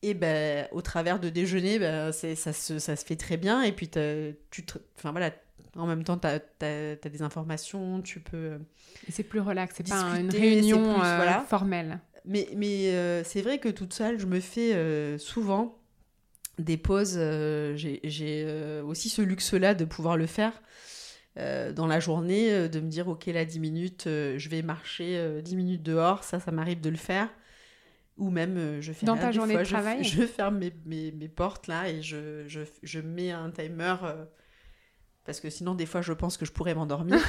Et 0.00 0.14
ben, 0.14 0.66
au 0.72 0.80
travers 0.80 1.20
de 1.20 1.28
déjeuner, 1.28 1.78
ben, 1.78 2.10
ça, 2.12 2.54
se, 2.54 2.78
ça 2.78 2.96
se 2.96 3.04
fait 3.04 3.16
très 3.16 3.36
bien. 3.36 3.62
Et 3.62 3.72
puis, 3.72 3.90
tu 3.90 4.64
enfin, 4.96 5.10
voilà, 5.10 5.30
en 5.78 5.86
même 5.86 6.04
temps, 6.04 6.18
tu 6.18 6.26
as, 6.26 7.08
des 7.08 7.22
informations, 7.22 8.02
tu 8.02 8.20
peux. 8.20 8.36
Euh, 8.36 8.58
c'est 9.08 9.22
plus 9.22 9.40
relax, 9.40 9.74
c'est 9.76 9.88
pas 9.88 10.18
une 10.18 10.30
réunion 10.30 11.00
euh, 11.02 11.40
formelle. 11.48 12.00
Mais, 12.24 12.48
mais 12.56 12.90
euh, 12.90 13.22
c'est 13.24 13.42
vrai 13.42 13.58
que 13.58 13.68
toute 13.68 13.94
seule, 13.94 14.18
je 14.18 14.26
me 14.26 14.40
fais 14.40 15.18
souvent 15.18 15.78
des 16.58 16.76
pauses. 16.76 17.18
J'ai 17.76 18.80
aussi 18.84 19.08
ce 19.08 19.22
luxe-là 19.22 19.74
de 19.74 19.84
pouvoir 19.84 20.16
le 20.16 20.26
faire. 20.26 20.52
dans 21.36 21.86
la 21.86 22.00
journée, 22.00 22.68
de 22.68 22.80
me 22.80 22.88
dire, 22.88 23.08
ok, 23.08 23.26
là, 23.26 23.44
10 23.44 23.60
minutes, 23.60 24.02
je 24.06 24.48
vais 24.48 24.62
marcher 24.62 25.40
10 25.42 25.56
minutes 25.56 25.82
dehors, 25.82 26.24
ça, 26.24 26.40
ça 26.40 26.50
m'arrive 26.50 26.80
de 26.80 26.90
le 26.90 26.96
faire. 26.96 27.28
Ou 28.16 28.30
même, 28.30 28.80
je 28.80 28.92
fais 28.92 29.06
Dans 29.06 29.16
ta 29.16 29.30
journée 29.30 29.56
de 29.56 29.62
travail 29.62 30.02
je, 30.02 30.26
ferme 30.26 30.58
mes, 30.58 30.72
mes, 30.86 31.12
mes, 31.12 31.28
portes 31.28 31.68
là 31.68 31.88
et 31.88 32.02
je, 32.02 32.48
je, 32.48 32.62
je 32.82 32.98
mets 32.98 33.30
un 33.30 33.48
timer 33.52 33.94
parce 35.28 35.40
que 35.40 35.50
sinon, 35.50 35.74
des 35.74 35.84
fois, 35.84 36.00
je 36.00 36.14
pense 36.14 36.38
que 36.38 36.46
je 36.46 36.52
pourrais 36.52 36.74
m'endormir. 36.74 37.20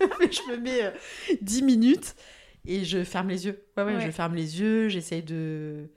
Mais 0.20 0.30
je 0.30 0.48
me 0.48 0.56
mets 0.58 0.94
10 1.42 1.60
euh, 1.60 1.64
minutes 1.64 2.14
et 2.64 2.84
je 2.84 3.02
ferme 3.02 3.30
les 3.30 3.46
yeux. 3.46 3.64
Ouais, 3.76 3.82
ouais, 3.82 4.00
je 4.00 4.12
ferme 4.12 4.36
les 4.36 4.60
yeux, 4.60 4.88
j'essaye 4.88 5.24
de. 5.24 5.90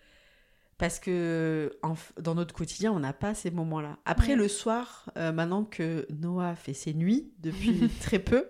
Parce 0.79 0.97
que 0.97 1.71
dans 2.19 2.33
notre 2.33 2.55
quotidien, 2.55 2.91
on 2.91 2.99
n'a 2.99 3.13
pas 3.13 3.35
ces 3.35 3.51
moments-là. 3.51 3.99
Après, 4.05 4.35
le 4.35 4.47
soir, 4.47 5.05
euh, 5.15 5.31
maintenant 5.31 5.65
que 5.65 6.07
Noah 6.09 6.55
fait 6.55 6.73
ses 6.73 6.95
nuits 6.95 7.31
depuis 7.37 7.91
très 8.01 8.17
peu, 8.17 8.49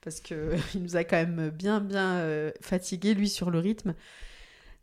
parce 0.00 0.20
qu'il 0.20 0.56
nous 0.76 0.96
a 0.96 1.04
quand 1.04 1.18
même 1.18 1.50
bien, 1.50 1.80
bien 1.80 2.14
euh, 2.14 2.52
fatigué, 2.62 3.12
lui, 3.12 3.28
sur 3.28 3.50
le 3.50 3.58
rythme 3.58 3.94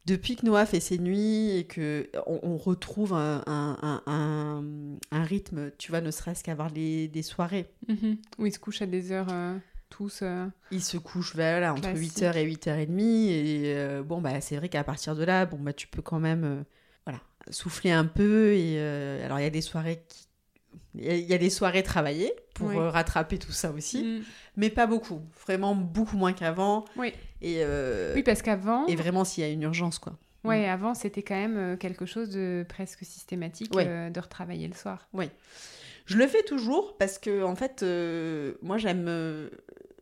depuis 0.05 0.35
que 0.35 0.45
Noah 0.45 0.65
fait 0.65 0.79
ses 0.79 0.97
nuits 0.97 1.51
et 1.51 1.65
que 1.65 2.09
on, 2.25 2.57
retrouve 2.57 3.13
un, 3.13 3.43
un, 3.45 4.01
un, 4.05 4.63
un, 5.11 5.23
rythme, 5.23 5.71
tu 5.77 5.91
vois, 5.91 6.01
ne 6.01 6.11
serait-ce 6.11 6.43
qu'avoir 6.43 6.71
des 6.71 7.21
soirées. 7.21 7.69
Mhm. 7.87 8.17
Où 8.37 8.45
ils 8.45 8.53
se 8.53 8.59
couchent 8.59 8.81
à 8.81 8.87
des 8.87 9.11
heures 9.11 9.31
euh, 9.31 9.57
tous. 9.89 10.21
Euh, 10.21 10.47
ils 10.71 10.83
se 10.83 10.97
couchent 10.97 11.35
voilà, 11.35 11.73
entre 11.73 11.89
8h 11.89 12.35
et 12.35 12.45
8h30. 12.45 12.99
Et 12.99 13.73
euh, 13.75 14.01
bon, 14.01 14.21
bah, 14.21 14.41
c'est 14.41 14.57
vrai 14.57 14.69
qu'à 14.69 14.83
partir 14.83 15.15
de 15.15 15.23
là, 15.23 15.45
bon, 15.45 15.57
bah, 15.59 15.73
tu 15.73 15.87
peux 15.87 16.01
quand 16.01 16.19
même 16.19 16.63
voilà, 17.05 17.19
souffler 17.51 17.91
un 17.91 18.05
peu. 18.05 18.53
Et 18.53 18.79
alors, 19.23 19.39
il 19.39 19.43
y 19.43 19.47
a 19.47 19.51
des 19.51 19.61
soirées 19.61 20.03
qui 20.07 20.28
il 20.95 21.19
y 21.19 21.33
a 21.33 21.37
des 21.37 21.49
soirées 21.49 21.83
travaillées 21.83 22.33
pour 22.53 22.71
rattraper 22.71 23.37
tout 23.37 23.51
ça 23.51 23.71
aussi, 23.71 24.03
mm. 24.03 24.23
mais 24.57 24.69
pas 24.69 24.87
beaucoup. 24.87 25.21
Vraiment 25.45 25.75
beaucoup 25.75 26.17
moins 26.17 26.33
qu'avant. 26.33 26.85
Oui. 26.97 27.13
Et 27.41 27.57
euh, 27.59 28.13
oui, 28.15 28.23
parce 28.23 28.41
qu'avant. 28.41 28.85
Et 28.87 28.95
vraiment 28.95 29.23
s'il 29.23 29.43
y 29.43 29.47
a 29.47 29.49
une 29.49 29.61
urgence, 29.61 29.99
quoi. 29.99 30.17
Ouais, 30.43 30.67
mm. 30.67 30.69
avant 30.69 30.93
c'était 30.93 31.23
quand 31.23 31.35
même 31.35 31.57
euh, 31.57 31.77
quelque 31.77 32.05
chose 32.05 32.29
de 32.29 32.65
presque 32.67 33.03
systématique 33.03 33.71
euh, 33.75 34.09
de 34.09 34.19
retravailler 34.19 34.67
le 34.67 34.73
soir. 34.73 35.07
Oui. 35.13 35.29
Je 36.05 36.17
le 36.17 36.27
fais 36.27 36.43
toujours 36.43 36.97
parce 36.97 37.19
que, 37.19 37.43
en 37.43 37.55
fait, 37.55 37.85
moi 38.61 38.77
j'aime. 38.77 39.49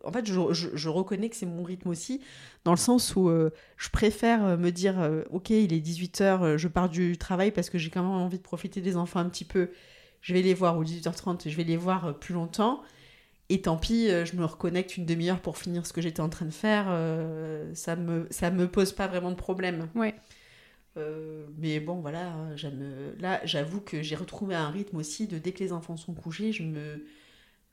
En 0.04 0.12
fait, 0.12 0.26
je, 0.26 0.54
je, 0.54 0.90
reconnais 0.90 1.28
que 1.28 1.36
c'est 1.36 1.46
mon 1.46 1.64
rythme 1.64 1.90
aussi, 1.90 2.22
dans 2.64 2.72
le 2.72 2.78
sens 2.78 3.14
où 3.18 3.30
je 3.30 3.90
préfère 3.90 4.58
me 4.58 4.70
dire 4.70 4.96
Ok, 5.32 5.50
il 5.50 5.74
est 5.74 5.86
18h, 5.86 6.56
je 6.56 6.68
pars 6.70 6.88
du 6.88 7.18
travail 7.18 7.52
parce 7.52 7.70
que 7.70 7.78
j'ai 7.78 7.90
quand 7.90 8.04
même 8.04 8.12
envie 8.12 8.38
de 8.38 8.44
profiter 8.44 8.80
des 8.80 8.96
enfants 8.96 9.20
un 9.20 9.28
petit 9.28 9.44
peu. 9.44 9.70
Je 10.22 10.34
vais 10.34 10.42
les 10.42 10.54
voir, 10.54 10.78
ou 10.78 10.84
18h30, 10.84 11.50
je 11.50 11.56
vais 11.56 11.64
les 11.64 11.78
voir 11.78 12.18
plus 12.20 12.34
longtemps 12.34 12.82
et 13.50 13.62
tant 13.62 13.78
pis, 13.78 14.10
euh, 14.10 14.26
je 14.26 14.36
me 14.36 14.44
reconnecte 14.44 14.98
une 14.98 15.06
demi-heure 15.06 15.40
pour 15.40 15.58
finir 15.58 15.86
ce 15.86 15.94
que 15.94 16.02
j'étais 16.02 16.20
en 16.20 16.30
train 16.30 16.46
de 16.46 16.52
faire. 16.52 16.88
Euh, 16.90 17.74
ça 17.74 17.96
me 17.96 18.28
ça 18.30 18.52
me 18.52 18.68
pose 18.68 18.92
pas 18.92 19.08
vraiment 19.08 19.32
de 19.32 19.36
problème. 19.36 19.88
Ouais. 19.96 20.16
Euh, 20.98 21.46
mais 21.58 21.80
bon, 21.80 22.02
voilà, 22.02 22.34
j'aime. 22.56 23.14
Là, 23.20 23.40
j'avoue 23.46 23.80
que 23.80 24.02
j'ai 24.02 24.16
retrouvé 24.16 24.56
un 24.56 24.70
rythme 24.70 24.98
aussi 24.98 25.28
de 25.28 25.38
dès 25.38 25.54
que 25.54 25.64
les 25.64 25.72
enfants 25.72 25.96
sont 25.96 26.14
couchés, 26.14 26.52
je 26.52 26.64
me 26.64 27.06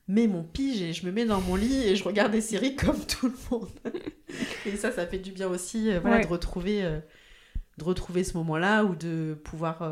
mets 0.06 0.28
mon 0.28 0.44
pige 0.44 0.82
et 0.82 0.92
je 0.92 1.06
me 1.06 1.10
mets 1.10 1.24
dans 1.24 1.40
mon 1.40 1.56
lit 1.56 1.88
et 1.88 1.96
je 1.96 2.04
regarde 2.04 2.30
des 2.30 2.42
séries 2.42 2.76
comme 2.76 3.00
tout 3.06 3.26
le 3.26 3.34
monde. 3.50 3.70
et 4.66 4.76
ça, 4.76 4.92
ça 4.92 5.06
fait 5.06 5.18
du 5.18 5.32
bien 5.32 5.48
aussi, 5.48 5.90
voilà, 5.98 6.22
de 6.22 6.28
retrouver, 6.28 6.82
de 6.82 7.84
retrouver 7.84 8.22
ce 8.22 8.36
moment-là 8.36 8.84
ou 8.84 8.94
de 8.94 9.36
pouvoir 9.42 9.82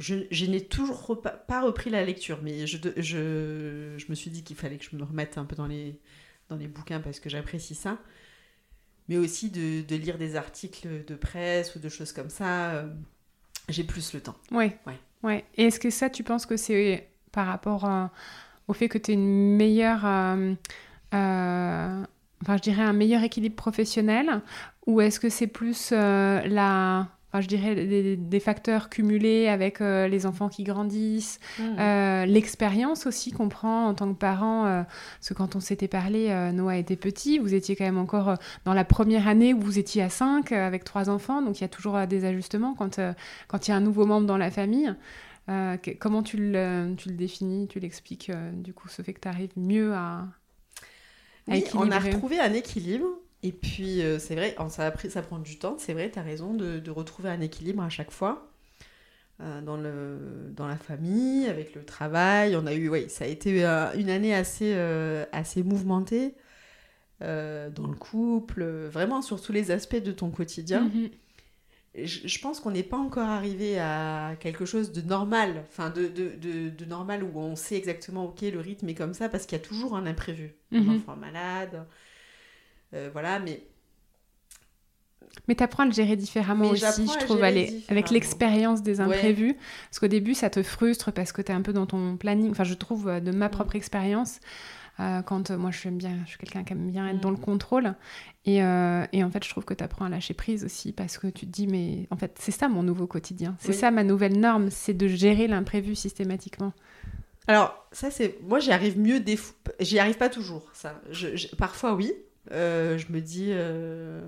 je, 0.00 0.46
n'ai 0.46 0.62
toujours 0.62 1.20
pas, 1.46 1.60
repris 1.60 1.90
la 1.90 2.04
lecture, 2.04 2.40
mais 2.42 2.66
je, 2.66 2.78
je, 2.96 3.94
je 3.96 4.06
me 4.08 4.14
suis 4.14 4.30
dit 4.30 4.42
qu'il 4.42 4.56
fallait 4.56 4.78
que 4.78 4.84
je 4.90 4.96
me 4.96 5.04
remette 5.04 5.36
un 5.36 5.44
peu 5.44 5.54
dans 5.54 5.66
les, 5.66 6.00
dans 6.48 6.56
les 6.56 6.68
bouquins 6.68 7.00
parce 7.00 7.20
que 7.20 7.28
j'apprécie 7.28 7.74
ça. 7.74 7.98
Mais 9.08 9.18
aussi 9.18 9.50
de, 9.50 9.82
de, 9.82 9.96
lire 9.96 10.18
des 10.18 10.36
articles 10.36 11.04
de 11.04 11.14
presse 11.14 11.74
ou 11.76 11.80
de 11.80 11.88
choses 11.88 12.12
comme 12.12 12.30
ça. 12.30 12.70
Euh, 12.70 12.88
j'ai 13.68 13.84
plus 13.84 14.14
le 14.14 14.20
temps. 14.20 14.36
Oui. 14.52 14.72
Ouais. 14.86 14.98
ouais. 15.22 15.44
Et 15.56 15.64
est-ce 15.64 15.80
que 15.80 15.90
ça, 15.90 16.08
tu 16.08 16.24
penses 16.24 16.46
que 16.46 16.56
c'est 16.56 17.08
par 17.32 17.46
rapport 17.46 17.88
au 18.68 18.72
fait 18.72 18.88
que 18.88 18.98
tu 18.98 19.10
es 19.10 19.14
une 19.14 19.56
meilleure. 19.56 20.06
Euh, 20.06 20.54
euh, 21.12 22.04
enfin, 22.42 22.56
je 22.56 22.62
dirais 22.62 22.82
un 22.82 22.92
meilleur 22.92 23.22
équilibre 23.22 23.56
professionnel 23.56 24.42
Ou 24.86 25.00
est-ce 25.00 25.20
que 25.20 25.28
c'est 25.28 25.46
plus 25.46 25.90
la 25.90 27.08
je 27.38 27.46
dirais 27.46 27.74
des, 28.16 28.40
facteurs 28.40 28.88
cumulés 28.88 29.46
avec 29.46 29.80
euh, 29.80 30.08
les 30.08 30.26
enfants 30.26 30.48
qui 30.48 30.64
grandissent, 30.64 31.38
Mmh. 31.58 31.62
euh, 31.78 32.26
l'expérience 32.26 33.06
aussi 33.06 33.30
qu'on 33.30 33.48
prend 33.48 33.86
en 33.86 33.94
tant 33.94 34.12
que 34.12 34.18
parent. 34.18 34.66
euh, 34.66 34.82
parce 35.18 35.28
que 35.28 35.34
quand 35.34 35.54
on 35.54 35.60
s'était 35.60 35.86
parlé, 35.88 36.30
euh, 36.30 36.50
Noah 36.50 36.76
était 36.76 36.96
petit, 36.96 37.38
vous 37.38 37.54
étiez 37.54 37.76
quand 37.76 37.84
même 37.84 37.98
encore 37.98 38.34
dans 38.64 38.74
la 38.74 38.84
première 38.84 39.28
année 39.28 39.54
où 39.54 39.60
vous 39.60 39.78
étiez 39.78 40.02
à 40.02 40.08
5 40.08 40.50
avec 40.52 40.82
trois 40.82 41.08
enfants, 41.08 41.40
donc 41.42 41.58
il 41.58 41.62
y 41.62 41.64
a 41.64 41.68
toujours 41.68 42.04
des 42.08 42.24
ajustements 42.24 42.74
quand 42.74 42.98
quand 43.46 43.68
il 43.68 43.70
y 43.70 43.74
a 43.74 43.76
un 43.76 43.80
nouveau 43.80 44.06
membre 44.06 44.26
dans 44.26 44.38
la 44.38 44.50
famille. 44.50 44.92
Que- 45.48 45.96
comment 45.98 46.22
tu 46.22 46.36
le, 46.36 46.94
tu 46.96 47.08
le 47.08 47.14
définis, 47.16 47.66
tu 47.68 47.80
l'expliques, 47.80 48.30
du 48.54 48.72
coup, 48.72 48.88
ce 48.88 49.02
fait 49.02 49.12
que 49.12 49.20
tu 49.20 49.26
arrives 49.28 49.50
mieux 49.56 49.92
à, 49.94 50.26
à 51.48 51.52
Oui, 51.52 51.64
on 51.74 51.90
a 51.90 51.98
retrouvé 51.98 52.38
un 52.38 52.52
équilibre. 52.52 53.06
Et 53.42 53.52
puis, 53.52 54.02
euh, 54.02 54.18
c'est 54.18 54.34
vrai, 54.34 54.54
ça, 54.68 54.86
a 54.86 54.90
pris, 54.90 55.10
ça 55.10 55.22
prend 55.22 55.38
du 55.38 55.58
temps, 55.58 55.76
c'est 55.78 55.94
vrai, 55.94 56.10
tu 56.10 56.18
as 56.18 56.22
raison 56.22 56.54
de, 56.54 56.78
de 56.78 56.90
retrouver 56.90 57.30
un 57.30 57.40
équilibre 57.40 57.82
à 57.82 57.88
chaque 57.88 58.10
fois. 58.10 58.46
euh, 59.40 59.60
dans, 59.62 59.76
le, 59.76 60.52
dans 60.56 60.68
la 60.68 60.76
famille, 60.76 61.46
avec 61.46 61.74
le 61.74 61.84
travail. 61.84 62.56
On 62.56 62.66
a 62.66 62.74
eu, 62.74 62.88
oui, 62.90 63.08
ça 63.10 63.24
a 63.24 63.28
été 63.28 63.64
euh, 63.64 63.92
une 63.94 64.10
année 64.10 64.34
assez, 64.34 64.74
assez 65.32 65.62
mouvementée 65.62 66.34
dans 67.20 67.86
le 67.88 67.96
couple, 67.96 68.64
vraiment 68.88 69.22
sur 69.22 69.40
tous 69.42 69.52
les 69.52 69.70
aspects 69.70 69.96
de 70.02 70.12
ton 70.12 70.30
quotidien. 70.30 70.90
Mhm. 70.94 71.10
Je, 71.94 72.28
je 72.28 72.38
pense 72.40 72.60
qu'on 72.60 72.70
n'est 72.70 72.84
pas 72.84 72.96
encore 72.96 73.28
arrivé 73.28 73.78
à 73.80 74.36
quelque 74.38 74.64
chose 74.64 74.92
de 74.92 75.00
normal, 75.02 75.64
enfin 75.68 75.90
de, 75.90 76.06
de, 76.06 76.68
de, 76.70 76.84
normal 76.84 77.24
où 77.24 77.30
on 77.38 77.56
sait 77.56 77.76
exactement, 77.76 78.26
ok, 78.26 78.42
le 78.42 78.60
rythme 78.60 78.88
est 78.88 78.94
comme 78.94 79.12
ça, 79.14 79.28
parce 79.28 79.44
qu'il 79.46 79.58
y 79.58 79.60
a 79.60 79.64
toujours 79.64 79.96
un 79.96 80.06
imprévu. 80.06 80.54
Un 80.76 80.82
Mhm. 80.82 80.88
enfant 80.88 81.16
malade, 81.16 81.86
voilà, 83.12 83.38
mais 83.40 83.62
Mais 85.48 85.54
tu 85.54 85.62
apprends 85.62 85.84
à 85.84 85.86
le 85.86 85.92
gérer 85.92 86.16
différemment 86.16 86.64
Mais 86.64 86.70
aussi, 86.84 87.06
je 87.06 87.24
trouve, 87.24 87.42
aller- 87.44 87.82
avec 87.88 88.10
l'expérience 88.10 88.82
des 88.82 88.98
Ouais. 89.00 89.06
imprévus. 89.06 89.56
Parce 89.88 89.98
qu'au 90.00 90.08
début, 90.08 90.34
ça 90.34 90.50
te 90.50 90.62
frustre 90.62 91.12
parce 91.12 91.32
que 91.32 91.40
tu 91.42 91.52
es 91.52 91.54
un 91.54 91.62
peu 91.62 91.72
dans 91.72 91.86
ton 91.86 92.16
planning. 92.16 92.50
Enfin, 92.50 92.64
je 92.64 92.74
trouve, 92.74 93.08
euh, 93.08 93.20
de 93.20 93.30
ma 93.30 93.46
Mm. 93.46 93.50
propre 93.52 93.76
expérience, 93.76 94.40
euh, 94.98 95.22
quand 95.22 95.50
euh, 95.50 95.56
moi, 95.56 95.70
je, 95.70 95.88
bien, 95.88 96.18
je 96.24 96.30
suis 96.30 96.38
quelqu'un 96.38 96.64
qui 96.64 96.72
aime 96.72 96.90
bien 96.90 97.06
être 97.08 97.18
Mm. 97.18 97.20
dans 97.20 97.30
le 97.30 97.36
contrôle. 97.36 97.94
Et, 98.44 98.62
euh, 98.62 99.04
et 99.12 99.22
en 99.22 99.30
fait, 99.30 99.44
je 99.44 99.50
trouve 99.50 99.64
que 99.64 99.74
tu 99.74 99.84
apprends 99.84 100.04
à 100.04 100.08
lâcher 100.08 100.34
prise 100.34 100.64
aussi 100.64 100.92
parce 100.92 101.16
que 101.18 101.28
tu 101.28 101.46
te 101.46 101.50
dis, 101.52 101.66
mais 101.68 102.08
en 102.10 102.16
fait, 102.16 102.36
c'est 102.40 102.50
ça 102.52 102.68
mon 102.68 102.82
nouveau 102.82 103.06
quotidien. 103.06 103.56
C'est 103.60 103.68
Oui. 103.68 103.74
ça 103.74 103.90
ma 103.92 104.02
nouvelle 104.02 104.38
norme, 104.38 104.68
c'est 104.70 104.94
de 104.94 105.06
gérer 105.06 105.46
l'imprévu 105.46 105.94
systématiquement. 105.94 106.72
Alors, 107.46 107.86
ça, 107.92 108.10
c'est. 108.10 108.38
Moi, 108.42 108.58
j'y 108.58 108.72
arrive 108.72 108.98
mieux 108.98 109.20
des 109.20 109.36
fois. 109.36 109.54
J'y 109.80 109.98
arrive 110.00 110.16
pas 110.18 110.28
toujours, 110.28 110.68
ça. 110.72 111.00
Je- 111.10 111.36
je- 111.36 111.48
Parfois, 111.56 111.94
oui. 111.94 112.12
Euh, 112.52 112.98
je 112.98 113.12
me 113.12 113.20
dis. 113.20 113.48
euh, 113.52 114.20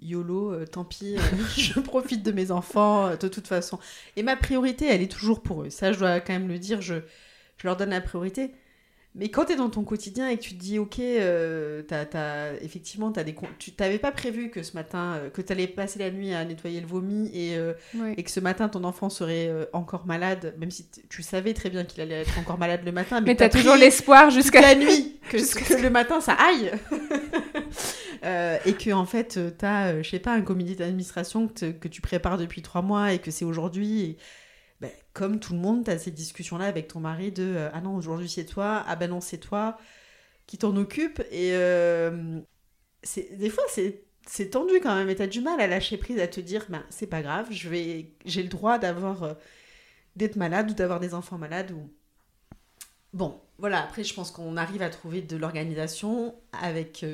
YOLO, 0.00 0.52
euh, 0.52 0.66
tant 0.66 0.84
pis, 0.84 1.16
euh, 1.16 1.20
je 1.56 1.80
profite 1.80 2.22
de 2.22 2.32
mes 2.32 2.50
enfants, 2.50 3.06
euh, 3.08 3.16
de 3.16 3.28
toute 3.28 3.46
façon. 3.48 3.78
Et 4.16 4.22
ma 4.22 4.36
priorité, 4.36 4.86
elle 4.86 5.02
est 5.02 5.10
toujours 5.10 5.42
pour 5.42 5.62
eux. 5.64 5.70
Ça, 5.70 5.92
je 5.92 5.98
dois 5.98 6.20
quand 6.20 6.32
même 6.34 6.48
le 6.48 6.58
dire, 6.58 6.82
je, 6.82 6.96
je 7.56 7.66
leur 7.66 7.76
donne 7.76 7.90
la 7.90 8.00
priorité. 8.02 8.52
Mais 9.18 9.30
quand 9.30 9.46
tu 9.46 9.52
es 9.52 9.56
dans 9.56 9.70
ton 9.70 9.82
quotidien 9.82 10.28
et 10.28 10.36
que 10.36 10.42
tu 10.42 10.50
te 10.54 10.60
dis, 10.60 10.78
ok, 10.78 10.98
euh, 10.98 11.82
t'as- 11.82 12.04
t'as- 12.04 12.52
effectivement, 12.60 13.10
as 13.12 13.24
des, 13.24 13.34
tu 13.58 13.72
t'avais 13.72 13.98
pas 13.98 14.12
prévu 14.12 14.50
que 14.50 14.62
ce 14.62 14.74
matin, 14.74 15.14
euh, 15.16 15.30
que 15.30 15.40
tu 15.40 15.50
allais 15.52 15.66
passer 15.66 15.98
la 15.98 16.10
nuit 16.10 16.34
à 16.34 16.44
nettoyer 16.44 16.80
le 16.82 16.86
vomi 16.86 17.30
et, 17.34 17.56
euh, 17.56 17.72
et 18.16 18.22
que 18.22 18.30
ce 18.30 18.40
matin 18.40 18.68
ton 18.68 18.84
enfant 18.84 19.08
serait 19.08 19.48
euh, 19.48 19.64
encore 19.72 20.04
malade, 20.06 20.54
même 20.58 20.70
si 20.70 20.84
t- 20.84 21.00
tu 21.08 21.22
savais 21.22 21.54
très 21.54 21.70
bien 21.70 21.84
qu'il 21.84 22.02
allait 22.02 22.20
être 22.20 22.38
encore 22.38 22.58
malade 22.58 22.80
le 22.84 22.92
matin, 22.92 23.20
mais, 23.20 23.28
Mais 23.28 23.36
tu 23.36 23.42
as 23.42 23.48
t'as 23.48 23.58
toujours 23.58 23.76
l'espoir 23.76 24.28
jusqu'à. 24.30 24.60
la 24.60 24.74
nuit 24.74 25.18
que, 25.30 25.36
le 25.82 25.88
matin 25.90 26.20
ça 26.20 26.34
aille 26.34 26.72
Euh, 28.24 28.56
et 28.64 28.72
que 28.72 28.90
en 28.92 29.04
fait 29.04 29.38
tu 29.58 29.64
as 29.66 30.02
je 30.02 30.08
sais 30.08 30.18
pas 30.18 30.32
un 30.32 30.40
comité 30.40 30.74
d'administration 30.74 31.48
que, 31.48 31.66
que 31.70 31.86
tu 31.86 32.00
prépares 32.00 32.38
depuis 32.38 32.62
trois 32.62 32.80
mois 32.80 33.12
et 33.12 33.18
que 33.18 33.30
c'est 33.30 33.44
aujourd'hui 33.44 34.00
et, 34.02 34.16
ben, 34.80 34.90
comme 35.14 35.40
tout 35.40 35.54
le 35.54 35.58
monde 35.58 35.84
tu 35.84 35.90
as 35.90 35.98
ces 35.98 36.10
discussions 36.10 36.58
là 36.58 36.66
avec 36.66 36.88
ton 36.88 37.00
mari 37.00 37.32
de 37.32 37.42
euh, 37.44 37.70
ah 37.72 37.80
non 37.80 37.96
aujourd'hui 37.96 38.28
c'est 38.28 38.44
toi. 38.44 38.84
Ah 38.86 38.96
ben 38.96 39.10
non 39.10 39.20
c'est 39.20 39.38
toi 39.38 39.78
qui 40.46 40.58
t'en 40.58 40.76
occupe 40.76 41.20
et 41.30 41.52
euh, 41.54 42.40
des 43.32 43.50
fois 43.50 43.64
c'est 43.68 44.50
tendu 44.50 44.74
quand 44.82 44.94
même 44.94 45.08
et 45.08 45.16
t'as 45.16 45.26
du 45.26 45.40
mal 45.40 45.60
à 45.60 45.66
lâcher 45.66 45.96
prise 45.96 46.20
à 46.20 46.28
te 46.28 46.40
dire 46.40 46.66
ben 46.68 46.84
c'est 46.90 47.06
pas 47.06 47.22
grave. 47.22 47.48
J'ai 47.50 48.12
le 48.42 48.48
droit 48.48 48.78
d'avoir 48.78 49.22
euh, 49.22 49.34
d'être 50.16 50.36
malade 50.36 50.70
ou 50.70 50.74
d'avoir 50.74 51.00
des 51.00 51.14
enfants 51.14 51.38
malades 51.38 51.72
ou 51.72 51.90
bon 53.14 53.40
voilà. 53.58 53.82
Après 53.82 54.04
je 54.04 54.14
pense 54.14 54.30
qu'on 54.30 54.56
arrive 54.56 54.82
à 54.82 54.90
trouver 54.90 55.22
de 55.22 55.36
l'organisation 55.36 56.34
avec 56.52 57.04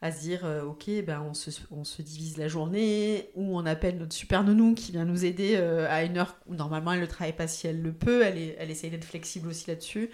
à 0.00 0.12
se 0.12 0.20
dire 0.20 0.44
euh, 0.44 0.62
ok 0.62 0.84
ben 1.04 1.24
on 1.28 1.34
se, 1.34 1.50
on 1.72 1.82
se 1.82 2.02
divise 2.02 2.36
la 2.36 2.46
journée 2.46 3.30
ou 3.34 3.58
on 3.58 3.66
appelle 3.66 3.98
notre 3.98 4.12
super 4.14 4.44
nounou 4.44 4.74
qui 4.74 4.92
vient 4.92 5.04
nous 5.04 5.24
aider 5.24 5.54
euh, 5.56 5.88
à 5.90 6.04
une 6.04 6.18
heure 6.18 6.36
où 6.46 6.54
normalement 6.54 6.92
elle 6.92 7.00
ne 7.00 7.06
travaille 7.06 7.32
pas 7.34 7.48
si 7.48 7.66
elle 7.66 7.82
le 7.82 7.92
peut 7.92 8.22
elle, 8.22 8.38
est, 8.38 8.56
elle 8.60 8.70
essaye 8.70 8.90
d'être 8.90 9.04
flexible 9.04 9.48
aussi 9.48 9.68
là-dessus 9.68 10.10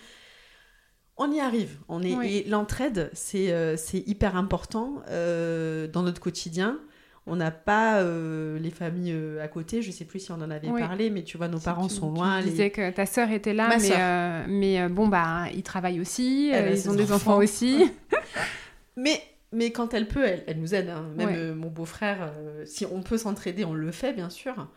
on 1.18 1.30
y 1.30 1.38
arrive 1.38 1.76
on 1.88 2.02
est 2.02 2.14
Oui. 2.14 2.36
et 2.44 2.48
l'entraide 2.48 3.10
c'est 3.12 3.52
euh, 3.52 3.76
c'est 3.76 3.98
hyper 4.08 4.36
important 4.36 5.02
euh, 5.10 5.86
dans 5.86 6.02
notre 6.02 6.20
quotidien 6.20 6.78
on 7.26 7.36
n'a 7.36 7.50
pas 7.50 8.00
euh, 8.00 8.58
les 8.58 8.70
familles 8.70 9.12
euh, 9.12 9.42
à 9.44 9.48
côté 9.48 9.82
je 9.82 9.90
sais 9.90 10.06
plus 10.06 10.18
si 10.20 10.32
on 10.32 10.36
en 10.36 10.50
avait 10.50 10.68
Oui. 10.70 10.80
parlé 10.80 11.10
mais 11.10 11.24
tu 11.24 11.36
vois 11.36 11.48
nos 11.48 11.58
Si 11.58 11.64
parents 11.66 11.88
tu- 11.88 11.94
sont 11.94 12.10
tu 12.10 12.16
loin 12.20 12.38
me 12.40 12.44
les- 12.44 12.50
disais 12.52 12.70
que 12.70 12.90
ta 12.90 13.04
sœur 13.04 13.30
était 13.30 13.52
là, 13.54 13.68
Ma 13.68 13.76
mais, 13.78 13.90
euh, 13.92 14.44
mais 14.48 14.88
bon, 14.88 15.08
bah, 15.08 15.44
ils 15.54 15.62
travaillent 15.62 16.00
aussi, 16.00 16.50
euh, 16.54 16.68
a 16.68 16.70
ils 16.70 16.88
ont 16.90 16.94
des 16.94 17.04
enfants. 17.12 17.32
enfants 17.32 17.36
aussi. 17.38 17.84
Mais, 18.96 19.20
mais 19.54 19.70
quand 19.72 19.94
elle 19.94 20.08
peut, 20.08 20.24
elle, 20.24 20.44
elle 20.46 20.58
nous 20.60 20.74
aide. 20.74 20.88
hein. 20.88 21.08
Même 21.16 21.28
Ouais. 21.28 21.36
euh, 21.36 21.54
mon 21.54 21.68
beau-frère, 21.70 22.32
euh, 22.36 22.64
si 22.66 22.84
on 22.86 23.02
peut 23.02 23.18
s'entraider, 23.18 23.64
on 23.64 23.74
le 23.74 23.90
fait, 23.92 24.12
bien 24.12 24.30
sûr. 24.30 24.68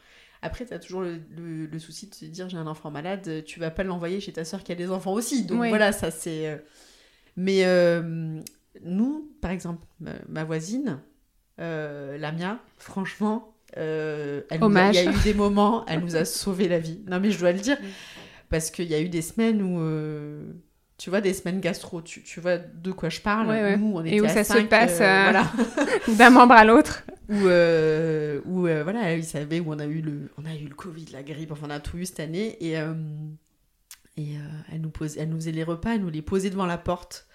Après, 0.41 0.65
tu 0.65 0.73
as 0.73 0.79
toujours 0.79 1.01
le, 1.01 1.19
le- 1.35 1.65
le 1.65 1.79
souci 1.79 2.07
de 2.09 2.13
se 2.15 2.25
dire 2.25 2.47
j'ai 2.47 2.57
un 2.57 2.67
enfant 2.67 2.91
malade, 2.91 3.43
tu 3.45 3.59
vas 3.59 3.71
pas 3.71 3.83
l'envoyer 3.83 4.19
chez 4.19 4.31
ta 4.33 4.45
sœur 4.45 4.63
qui 4.63 4.71
a 4.71 4.75
des 4.75 4.89
enfants 4.91 5.13
aussi. 5.13 5.45
Donc 5.45 5.59
Ouais. 5.61 5.69
voilà, 5.69 5.91
ça 5.91 6.11
c'est. 6.11 6.47
euh, 6.47 6.57
Mais 7.37 7.65
euh, 7.65 8.39
nous, 8.83 9.31
par 9.41 9.51
exemple, 9.51 9.85
ma, 9.99 10.11
ma 10.29 10.43
voisine, 10.43 10.99
Lamia, 11.57 12.59
franchement, 12.77 13.55
elle 13.73 14.43
a- 14.51 14.55
il 14.91 14.95
y 14.95 14.97
a 14.99 15.11
eu 15.11 15.19
des 15.23 15.33
moments, 15.33 15.85
elle 15.87 16.01
nous 16.01 16.15
a 16.15 16.23
sauvé 16.25 16.67
la 16.67 16.79
vie. 16.79 17.01
Non 17.07 17.19
mais 17.19 17.31
je 17.31 17.39
dois 17.39 17.51
le 17.51 17.59
dire, 17.59 17.77
parce 18.49 18.69
qu'il 18.71 18.85
y 18.85 18.93
a 18.95 19.01
eu 19.01 19.09
des 19.09 19.21
semaines 19.23 19.61
où. 19.61 19.79
Tu 20.97 21.11
vois, 21.11 21.21
des 21.21 21.33
semaines 21.33 21.59
gastro, 21.59 22.01
tu, 22.01 22.23
tu 22.23 22.39
vois 22.39 22.57
de 22.57 22.91
quoi 22.91 23.09
je 23.09 23.21
parle. 23.21 23.47
Ouais, 23.47 23.61
ouais. 23.61 23.77
Nous, 23.77 23.91
on 23.93 24.03
Et 24.03 24.15
était 24.15 24.21
où 24.21 24.25
à 24.25 24.29
ça 24.29 24.43
se 24.43 24.57
passe, 24.63 24.99
euh, 24.99 25.03
euh, 25.03 25.23
voilà. 25.31 25.51
D'un 26.17 26.31
membre 26.31 26.55
à 26.55 26.65
l'autre. 26.65 27.03
où, 27.29 27.35
euh, 27.45 28.41
où 28.45 28.65
euh, 28.67 28.83
voilà, 28.83 29.13
ils 29.13 29.23
savaient 29.23 29.59
où 29.59 29.71
on 29.71 29.79
a 29.79 29.85
eu 29.85 30.01
le, 30.01 30.31
on 30.37 30.45
a 30.45 30.55
eu 30.55 30.65
le 30.67 30.73
Covid, 30.75 31.05
la 31.13 31.21
grippe, 31.21 31.51
enfin 31.51 31.67
on 31.67 31.69
a 31.69 31.79
tout 31.79 31.97
eu 31.97 32.05
cette 32.05 32.19
année 32.19 32.57
et 32.65 32.75
et 34.19 34.33
elle 34.71 34.81
nous 34.81 34.89
posait, 34.89 35.19
elle 35.19 35.29
nous 35.29 35.35
faisait 35.35 35.51
les 35.51 35.63
repas, 35.63 35.93
elle 35.93 36.01
nous 36.01 36.09
les 36.09 36.23
posait 36.23 36.49
devant 36.49 36.65
la 36.65 36.79
porte. 36.79 37.27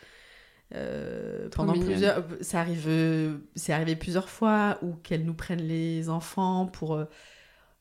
Pendant 1.54 1.74
mignonne. 1.74 1.88
plusieurs, 1.88 2.24
ça 2.40 2.60
arrive, 2.60 2.88
c'est 3.54 3.72
arrivé 3.72 3.94
plusieurs 3.94 4.28
fois 4.28 4.78
ou 4.82 4.94
qu'elle 4.94 5.24
nous 5.24 5.34
prenne 5.34 5.60
les 5.60 6.08
enfants 6.08 6.66
pour, 6.66 6.98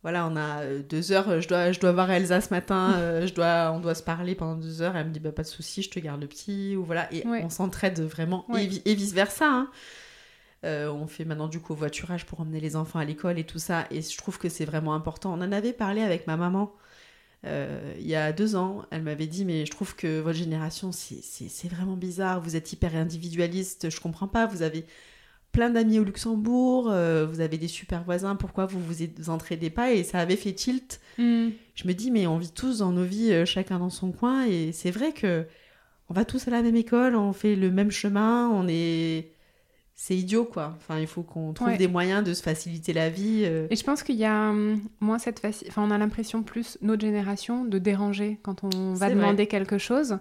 voilà, 0.03 0.25
on 0.27 0.35
a 0.35 0.61
euh, 0.63 0.81
deux 0.81 1.11
heures, 1.11 1.41
je 1.41 1.47
dois, 1.47 1.71
je 1.71 1.79
dois 1.79 1.91
voir 1.91 2.09
Elsa 2.11 2.41
ce 2.41 2.49
matin, 2.49 2.93
euh, 2.97 3.27
je 3.27 3.33
dois, 3.33 3.71
on 3.73 3.79
doit 3.79 3.95
se 3.95 4.03
parler 4.03 4.35
pendant 4.35 4.55
deux 4.55 4.81
heures. 4.81 4.95
Elle 4.95 5.07
me 5.07 5.11
dit 5.11 5.19
bah 5.19 5.31
pas 5.31 5.43
de 5.43 5.47
souci, 5.47 5.81
je 5.83 5.89
te 5.89 5.99
garde 5.99 6.21
le 6.21 6.27
petit 6.27 6.75
ou 6.75 6.83
voilà, 6.83 7.11
et 7.13 7.25
Ouais. 7.27 7.41
on 7.43 7.49
s'entraide 7.49 7.99
vraiment 8.01 8.45
Ouais. 8.49 8.63
et, 8.65 8.67
vi- 8.67 8.81
et 8.85 8.95
vice 8.95 9.13
versa. 9.13 9.45
hein. 9.47 9.69
Euh, 10.63 10.91
on 10.91 11.07
fait 11.07 11.25
maintenant 11.25 11.47
du 11.47 11.59
covoiturage 11.59 12.25
pour 12.27 12.39
emmener 12.39 12.59
les 12.59 12.75
enfants 12.75 12.99
à 12.99 13.05
l'école 13.05 13.39
et 13.39 13.43
tout 13.45 13.57
ça. 13.57 13.87
Et 13.89 14.01
je 14.03 14.15
trouve 14.17 14.37
que 14.37 14.47
c'est 14.47 14.65
vraiment 14.65 14.93
important. 14.93 15.31
On 15.33 15.41
en 15.41 15.51
avait 15.51 15.73
parlé 15.73 16.01
avec 16.03 16.27
ma 16.27 16.37
maman 16.37 16.71
euh, 17.47 17.95
il 17.99 18.05
y 18.05 18.15
a 18.15 18.31
deux 18.31 18.55
ans. 18.55 18.83
Elle 18.91 19.01
m'avait 19.01 19.25
dit, 19.25 19.43
mais 19.43 19.65
je 19.65 19.71
trouve 19.71 19.95
que 19.95 20.19
votre 20.19 20.37
génération, 20.37 20.91
c'est 20.91 21.67
vraiment 21.67 21.95
bizarre. 21.97 22.39
Vous 22.41 22.55
êtes 22.55 22.71
hyper 22.73 22.95
individualiste. 22.95 23.89
Je 23.89 23.99
comprends 23.99 24.27
pas. 24.27 24.45
Vous 24.45 24.61
avez 24.61 24.85
plein 25.51 25.69
d'amis 25.69 25.99
au 25.99 26.03
Luxembourg. 26.03 26.87
euh, 26.89 27.25
vous 27.29 27.39
avez 27.41 27.57
des 27.57 27.67
super 27.67 28.03
voisins. 28.03 28.35
Pourquoi 28.35 28.65
vous 28.65 28.79
vous 28.79 29.29
entraidez 29.29 29.69
pas 29.69 29.91
Et 29.91 30.03
ça 30.03 30.19
avait 30.19 30.35
fait 30.35 30.53
tilt. 30.53 30.99
Hmm. 31.17 31.49
Je 31.75 31.87
me 31.87 31.93
dis, 31.93 32.11
mais 32.11 32.27
on 32.27 32.37
vit 32.37 32.51
tous 32.51 32.79
dans 32.79 32.91
nos 32.91 33.03
vies, 33.03 33.31
euh, 33.33 33.45
chacun 33.45 33.79
dans 33.79 33.89
son 33.89 34.11
coin. 34.11 34.45
Et 34.45 34.71
c'est 34.71 34.91
vrai 34.91 35.11
que 35.11 35.45
on 36.09 36.13
va 36.13 36.25
tous 36.25 36.47
à 36.47 36.51
la 36.51 36.61
même 36.61 36.75
école, 36.75 37.15
on 37.15 37.31
fait 37.33 37.55
le 37.55 37.71
même 37.71 37.91
chemin, 37.91 38.49
on 38.49 38.67
est. 38.67 39.31
C'est 39.93 40.17
idiot, 40.17 40.45
quoi. 40.45 40.73
Enfin, 40.77 40.97
il 40.99 41.05
faut 41.05 41.21
qu'on 41.21 41.53
trouve 41.53 41.67
Ouais. 41.67 41.77
des 41.77 41.87
moyens 41.87 42.23
de 42.23 42.33
se 42.33 42.41
faciliter 42.41 42.91
la 42.91 43.09
vie. 43.09 43.43
euh. 43.45 43.67
Et 43.69 43.75
je 43.75 43.83
pense 43.83 44.01
qu'il 44.01 44.15
y 44.15 44.25
a 44.25 44.49
hum, 44.49 44.81
moins 44.99 45.19
cette 45.19 45.39
facilité. 45.39 45.69
Enfin, 45.69 45.83
on 45.87 45.91
a 45.91 45.97
l'impression 45.99 46.41
plus, 46.41 46.79
notre 46.81 47.01
génération, 47.01 47.65
de 47.65 47.77
déranger 47.77 48.39
quand 48.41 48.63
on 48.63 48.93
va 48.93 49.09
demander 49.11 49.45
quelque 49.47 49.77
chose. 49.77 50.17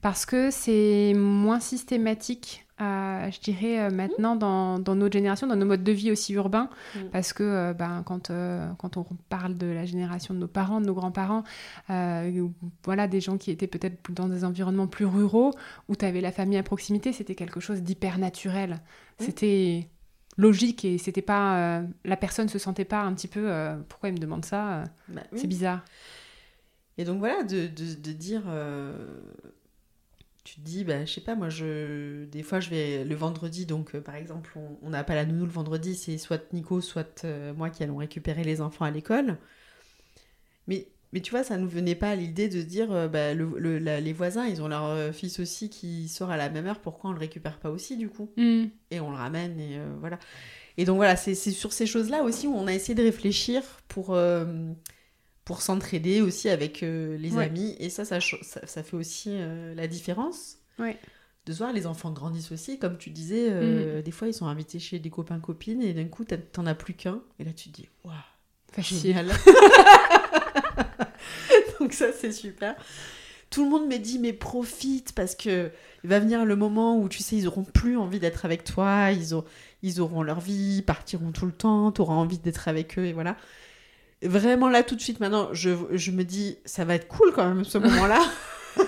Parce 0.00 0.26
que 0.26 0.50
c'est 0.52 1.12
moins 1.16 1.58
systématique, 1.58 2.65
euh, 2.80 3.30
je 3.30 3.40
dirais, 3.40 3.80
euh, 3.80 3.90
maintenant 3.90 4.36
dans, 4.36 4.78
dans 4.78 4.94
notre 4.94 5.14
génération, 5.14 5.46
dans 5.46 5.56
nos 5.56 5.64
modes 5.64 5.82
de 5.82 5.92
vie 5.92 6.10
aussi 6.12 6.34
urbains. 6.34 6.68
Mm. 6.94 6.98
Parce 7.10 7.32
que 7.32 7.42
euh, 7.42 7.72
ben, 7.74 8.02
quand, 8.04 8.30
euh, 8.30 8.70
quand 8.78 8.96
on 8.98 9.04
parle 9.28 9.56
de 9.56 9.66
la 9.66 9.86
génération 9.86 10.34
de 10.34 10.38
nos 10.40 10.48
parents, 10.48 10.80
de 10.80 10.86
nos 10.86 10.94
grands-parents, 10.94 11.44
voilà, 11.88 13.08
des 13.08 13.20
gens 13.20 13.38
qui 13.38 13.50
étaient 13.50 13.66
peut-être 13.66 14.12
dans 14.12 14.28
des 14.28 14.44
environnements 14.44 14.86
plus 14.86 15.06
ruraux, 15.06 15.52
où 15.88 15.96
tu 15.96 16.04
avais 16.04 16.20
la 16.20 16.32
famille 16.32 16.58
à 16.58 16.62
proximité, 16.62 17.12
c'était 17.12 17.34
quelque 17.34 17.60
chose 17.60 17.82
d'hyper 17.82 18.18
naturel. 18.18 18.72
Mm. 18.72 19.24
C'était 19.24 19.88
logique 20.36 20.84
et 20.84 20.98
c'était 20.98 21.22
pas 21.22 21.80
la 22.04 22.16
personne 22.18 22.50
se 22.50 22.58
sentait 22.58 22.84
pas 22.84 23.00
un 23.00 23.14
petit 23.14 23.28
peu 23.28 23.50
pourquoi 23.88 24.10
il 24.10 24.12
me 24.12 24.18
demande 24.18 24.44
ça 24.44 24.84
Bah 25.08 25.22
c'est 25.32 25.42
oui. 25.42 25.46
bizarre 25.46 25.82
Et 26.98 27.04
donc 27.06 27.20
voilà, 27.20 27.42
de, 27.42 27.66
de, 27.68 27.94
de 27.94 28.12
dire. 28.12 28.42
Tu 30.46 30.54
te 30.56 30.60
dis, 30.60 30.84
bah, 30.84 31.04
je 31.04 31.12
sais 31.12 31.20
pas, 31.20 31.34
moi, 31.34 31.48
je, 31.48 32.24
des 32.26 32.42
fois, 32.44 32.60
je 32.60 32.70
vais 32.70 33.04
le 33.04 33.14
vendredi, 33.16 33.66
donc 33.66 33.94
euh, 33.96 34.00
par 34.00 34.14
exemple, 34.14 34.56
on- 34.82 34.90
n'a 34.90 35.02
pas 35.04 35.16
la 35.16 35.24
nounou 35.26 35.44
le 35.44 35.50
vendredi, 35.50 35.96
c'est 35.96 36.18
soit 36.18 36.52
Nico, 36.52 36.80
soit 36.80 37.24
euh, 37.24 37.52
moi 37.52 37.68
qui 37.68 37.82
allons 37.82 37.96
récupérer 37.96 38.44
les 38.44 38.60
enfants 38.60 38.84
à 38.84 38.90
l'école. 38.92 39.38
Mais, 40.68 40.86
mais 41.12 41.20
tu 41.20 41.32
vois, 41.32 41.42
ça 41.42 41.56
nous 41.56 41.68
venait 41.68 41.94
pas 41.96 42.10
à 42.10 42.14
l'idée 42.16 42.48
de 42.48 42.60
se 42.60 42.64
dire, 42.64 42.92
euh, 42.92 43.08
bah, 43.08 43.34
le- 43.34 43.58
le- 43.58 43.78
la- 43.78 44.00
les 44.00 44.12
voisins, 44.12 44.46
ils 44.46 44.62
ont 44.62 44.68
leur 44.68 45.12
fils 45.14 45.40
aussi 45.40 45.68
qui 45.68 46.08
sort 46.08 46.30
à 46.30 46.36
la 46.36 46.48
même 46.48 46.66
heure, 46.66 46.80
pourquoi 46.80 47.10
on 47.10 47.12
le 47.12 47.18
récupère 47.18 47.58
pas 47.58 47.70
aussi, 47.70 47.96
du 47.96 48.08
coup? 48.08 48.30
Hmm. 48.36 48.66
et 48.92 49.00
on 49.00 49.10
le 49.10 49.16
ramène 49.16 49.58
et 49.58 49.80
voilà. 50.00 50.18
Et 50.78 50.84
donc 50.84 50.96
voilà, 50.96 51.16
c'est 51.16 51.34
c'est 51.34 51.50
sur 51.52 51.72
ces 51.72 51.86
choses-là 51.86 52.22
aussi 52.22 52.46
où 52.46 52.54
on 52.54 52.66
a 52.68 52.72
essayé 52.74 52.94
de 52.94 53.02
réfléchir 53.02 53.62
pour, 53.88 54.14
pour 55.46 55.62
s'entraider 55.62 56.20
aussi 56.20 56.50
avec 56.50 56.82
euh, 56.82 57.16
les 57.16 57.32
Ouais. 57.32 57.44
amis. 57.44 57.74
Et 57.78 57.88
ça, 57.88 58.04
ça, 58.04 58.18
ça, 58.20 58.66
ça 58.66 58.82
fait 58.82 58.96
aussi 58.96 59.30
euh, 59.32 59.74
la 59.74 59.86
différence. 59.86 60.58
Ouais. 60.78 60.98
De 61.46 61.52
se 61.52 61.58
voir, 61.58 61.72
les 61.72 61.86
enfants 61.86 62.10
grandissent 62.10 62.50
aussi. 62.52 62.78
Comme 62.78 62.98
tu 62.98 63.08
disais, 63.10 63.46
euh, 63.48 64.02
des 64.02 64.10
fois, 64.10 64.26
ils 64.28 64.34
sont 64.34 64.46
invités 64.48 64.78
chez 64.80 64.98
des 64.98 65.10
copains-copines 65.10 65.80
et 65.80 65.94
d'un 65.94 66.06
coup, 66.06 66.24
t'en 66.24 66.66
as 66.66 66.74
plus 66.74 66.92
qu'un. 66.94 67.20
Et 67.38 67.44
là, 67.44 67.52
tu 67.54 67.70
te 67.70 67.76
dis, 67.76 67.88
waouh, 68.04 68.14
facile. 68.72 69.14
Donc 71.80 71.92
ça, 71.92 72.06
c'est 72.12 72.32
super. 72.32 72.74
Tout 73.50 73.64
le 73.64 73.70
monde 73.70 73.86
me 73.86 73.98
dit, 73.98 74.18
mais 74.18 74.32
profite 74.32 75.12
parce 75.12 75.34
que 75.36 75.70
il 76.02 76.10
va 76.10 76.18
venir 76.18 76.44
le 76.44 76.56
moment 76.56 76.98
où, 76.98 77.08
tu 77.08 77.22
sais, 77.22 77.36
ils 77.36 77.46
auront 77.46 77.64
plus 77.64 77.96
envie 77.96 78.18
d'être 78.18 78.44
avec 78.44 78.64
toi, 78.64 79.12
ils, 79.12 79.34
ont, 79.34 79.44
ils 79.82 80.00
auront 80.00 80.22
leur 80.22 80.40
vie, 80.40 80.78
ils 80.78 80.84
partiront 80.84 81.30
tout 81.30 81.46
le 81.46 81.52
temps, 81.52 81.92
tu 81.92 82.00
auras 82.00 82.14
envie 82.14 82.38
d'être 82.38 82.66
avec 82.68 82.98
eux, 82.98 83.04
et 83.04 83.12
voilà. 83.12 83.36
Vraiment, 84.28 84.68
là, 84.68 84.82
tout 84.82 84.94
de 84.96 85.00
suite, 85.00 85.20
maintenant, 85.20 85.48
je, 85.52 85.70
je 85.92 86.10
me 86.10 86.24
dis, 86.24 86.58
ça 86.64 86.84
va 86.84 86.94
être 86.94 87.08
cool 87.08 87.32
quand 87.34 87.46
même, 87.48 87.64
ce 87.64 87.78
moment-là. 87.78 88.20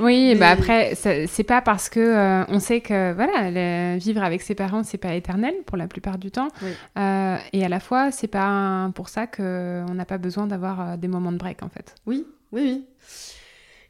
Oui, 0.00 0.30
Mais- 0.30 0.34
bah 0.34 0.48
après, 0.50 0.94
c'est 0.96 1.44
pas 1.44 1.62
parce 1.62 1.88
que 1.88 2.00
euh, 2.00 2.44
on 2.48 2.58
sait 2.58 2.80
que 2.80 3.12
voilà, 3.12 3.48
le- 3.50 3.96
vivre 3.98 4.24
avec 4.24 4.42
ses 4.42 4.56
parents, 4.56 4.82
c'est 4.82 4.98
pas 4.98 5.14
éternel 5.14 5.54
pour 5.66 5.76
la 5.76 5.86
plupart 5.86 6.18
du 6.18 6.32
temps. 6.32 6.48
Oui. 6.62 6.70
Euh, 6.98 7.36
et 7.52 7.64
à 7.64 7.68
la 7.68 7.78
fois, 7.78 8.10
c'est 8.10 8.26
pas 8.26 8.90
pour 8.96 9.08
ça 9.08 9.28
que 9.28 9.84
on 9.88 9.94
n'a 9.94 10.04
pas 10.04 10.18
besoin 10.18 10.48
d'avoir 10.48 10.80
euh, 10.80 10.96
des 10.96 11.06
moments 11.06 11.30
de 11.30 11.36
break 11.38 11.62
en 11.62 11.68
fait. 11.68 11.94
Oui, 12.06 12.26
oui, 12.50 12.60
oui. 12.62 12.84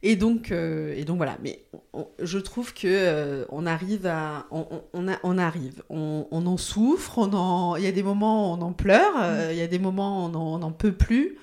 Et 0.07 0.17
donc, 0.17 0.53
euh, 0.53 0.95
et 0.97 1.05
donc 1.05 1.17
voilà. 1.17 1.39
Mais 1.43 1.61
on- 1.95 2.07
je 2.21 2.39
trouve 2.39 2.75
que 2.75 2.87
euh, 2.87 3.47
on 3.49 3.65
arrive 3.67 4.07
à, 4.07 4.47
on, 4.51 4.67
on- 4.71 4.85
on 4.93 5.09
a- 5.09 5.19
on 5.23 5.39
arrive, 5.39 5.83
on, 5.89 6.27
en 6.31 6.57
souffre, 6.59 7.19
on 7.19 7.33
en, 7.33 7.77
il 7.77 7.85
y 7.85 7.87
a 7.87 7.93
des 7.93 8.03
moments 8.03 8.53
où 8.53 8.59
on 8.59 8.63
en 8.63 8.73
pleure, 8.75 9.15
euh, 9.23 9.49
il 9.53 9.59
y 9.59 9.63
a 9.63 9.67
des 9.67 9.79
moments 9.79 10.27
où 10.27 10.31
on 10.31 10.35
en, 10.35 10.61
on 10.61 10.63
en 10.63 10.73
peut 10.73 10.93
plus, 10.93 11.39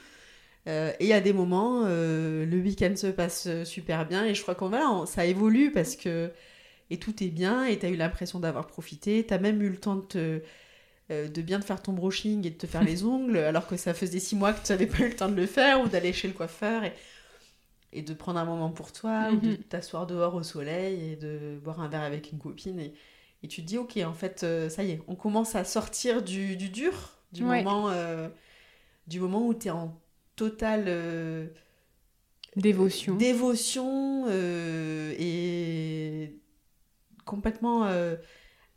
et 0.68 0.92
il 1.02 1.08
y 1.08 1.14
a 1.14 1.22
des 1.22 1.34
moments 1.34 1.86
le 1.86 2.62
week-end 2.64 2.96
se 2.96 3.08
passe 3.08 3.48
super 3.66 4.06
bien. 4.08 4.26
Et 4.26 4.36
je 4.36 4.42
crois 4.44 4.56
qu'on 4.56 4.72
on- 4.74 5.06
ça 5.08 5.26
évolue 5.26 5.72
parce 5.72 5.96
que 5.96 6.32
et 6.92 6.98
tout 7.00 7.24
est 7.24 7.30
bien 7.30 7.66
et 7.66 7.80
t'as 7.80 7.90
eu 7.90 7.96
l'impression 7.98 8.40
d'avoir 8.40 8.68
profité, 8.68 9.26
t'as 9.26 9.40
même 9.40 9.62
eu 9.64 9.70
le 9.70 9.78
temps 9.78 9.96
de 9.98 10.06
te 10.06 10.42
de 11.10 11.42
bien 11.42 11.60
te 11.60 11.66
faire 11.66 11.82
ton 11.82 11.94
brushing 11.94 12.48
et 12.48 12.52
de 12.52 12.56
te 12.58 12.68
faire 12.68 12.84
les 12.92 13.04
ongles, 13.04 13.38
alors 13.38 13.68
que 13.68 13.78
ça 13.78 13.94
faisait 13.94 14.20
six 14.20 14.36
mois 14.36 14.54
que 14.54 14.66
tu 14.66 14.72
n'avais 14.72 14.88
pas 14.88 15.00
eu 15.00 15.10
le 15.10 15.16
temps 15.16 15.30
de 15.30 15.36
le 15.36 15.46
faire, 15.48 15.82
ou 15.82 15.88
d'aller 15.88 16.14
chez 16.14 16.28
le 16.30 16.34
coiffeur, 16.34 16.84
et, 16.86 16.94
et 17.94 18.02
de 18.02 18.14
prendre 18.14 18.40
un 18.40 18.46
moment 18.46 18.70
pour 18.72 18.92
toi, 18.92 19.30
ou 19.32 19.38
de 19.38 19.50
Mhm. 19.52 19.58
t'asseoir 19.70 20.08
dehors 20.08 20.36
au 20.36 20.44
soleil, 20.44 21.12
et 21.12 21.16
de 21.16 21.60
boire 21.64 21.80
un 21.82 21.88
verre 21.90 22.02
avec 22.04 22.32
une 22.32 22.40
copine, 22.40 22.80
et, 22.80 22.94
et 23.44 23.48
tu 23.48 23.62
te 23.62 23.68
dis, 23.68 23.78
ok, 23.78 23.98
en 24.06 24.14
fait, 24.14 24.44
euh, 24.44 24.70
ça 24.70 24.84
y 24.84 24.92
est, 24.92 25.02
on 25.08 25.16
commence 25.16 25.56
à 25.56 25.64
sortir 25.64 26.22
du, 26.24 26.56
du 26.56 26.70
dur, 26.70 26.94
du, 27.34 27.44
Ouais. 27.44 27.64
moment, 27.64 27.90
euh, 27.90 28.30
du 29.08 29.20
moment 29.20 29.46
où 29.48 29.54
tu 29.54 29.68
es 29.68 29.72
en 29.72 30.00
totale 30.36 30.86
euh, 30.88 31.48
Dévotion. 32.56 33.16
dévotion 33.16 34.26
et 35.20 36.36
complètement 37.26 37.88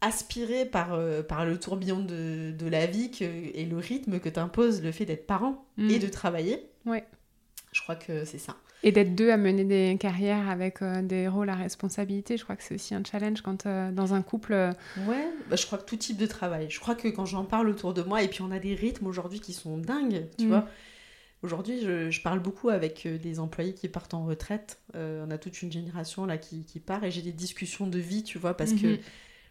aspiré 0.01 0.65
par, 0.67 0.99
par 1.27 1.45
le 1.47 1.59
tourbillon 1.59 2.01
de, 2.01 2.53
de 2.57 2.67
la 2.69 2.87
vie 2.87 3.11
que- 3.11 3.25
et 3.25 3.65
le 3.65 3.77
rythme 3.79 4.21
que 4.21 4.29
t'impose 4.29 4.83
le 4.83 4.93
fait 4.93 5.07
d'être 5.07 5.27
parent 5.27 5.67
Mm. 5.77 5.91
et 5.91 5.99
de 5.99 6.09
travailler. 6.09 6.71
Ouais. 6.87 7.05
Je 7.73 7.83
crois 7.83 7.97
que 7.97 8.25
c'est 8.25 8.39
ça. 8.39 8.57
Et 8.87 8.93
d'être 8.93 9.15
deux 9.15 9.31
à 9.31 9.37
mener 9.39 9.65
des 9.65 9.97
carrières 9.99 10.49
avec 10.51 10.83
euh, 10.83 11.01
des 11.01 11.27
rôles 11.27 11.49
à 11.49 11.55
responsabilité, 11.55 12.37
je 12.37 12.45
crois 12.45 12.55
que 12.55 12.63
c'est 12.63 12.75
aussi 12.75 12.95
un 12.95 13.03
challenge 13.03 13.41
quand 13.41 13.65
euh, 13.65 13.91
dans 13.91 14.13
un 14.13 14.21
couple. 14.21 14.53
euh, 14.53 14.73
Ouais, 15.09 15.27
bah, 15.49 15.57
je 15.57 15.65
crois 15.65 15.79
que 15.79 15.85
tout 15.87 15.97
type 15.97 16.19
de 16.19 16.27
travail. 16.27 16.67
Je 16.69 16.79
crois 16.81 16.95
que 16.95 17.09
quand 17.09 17.25
j'en 17.25 17.45
parle 17.47 17.69
autour 17.71 17.95
de 17.95 18.03
moi, 18.03 18.23
et 18.23 18.29
puis 18.29 18.43
on 18.43 18.51
a 18.51 18.59
des 18.59 18.75
rythmes 18.75 19.07
aujourd'hui 19.07 19.41
qui 19.41 19.55
sont 19.55 19.79
dingues, 19.79 20.27
tu 20.39 20.45
Mm. 20.45 20.49
vois. 20.49 20.69
Aujourd'hui, 21.43 21.81
je, 21.83 22.11
je 22.11 22.23
parle 22.23 22.41
beaucoup 22.41 22.69
avec 22.69 23.05
euh, 23.07 23.17
des 23.19 23.41
employés 23.41 23.73
qui 23.75 23.89
partent 23.89 24.15
en 24.15 24.25
retraite. 24.27 24.81
On 24.95 25.31
a 25.31 25.39
toute 25.39 25.61
une 25.63 25.73
génération 25.73 26.25
là 26.27 26.37
qui, 26.39 26.65
qui 26.67 26.79
part 26.79 27.03
et 27.05 27.11
j'ai 27.11 27.23
des 27.23 27.33
discussions 27.33 27.87
de 27.87 27.99
vie, 27.99 28.23
tu 28.23 28.39
vois, 28.39 28.55
parce 28.55 28.73
que 28.75 28.87
Mhm. 28.87 28.99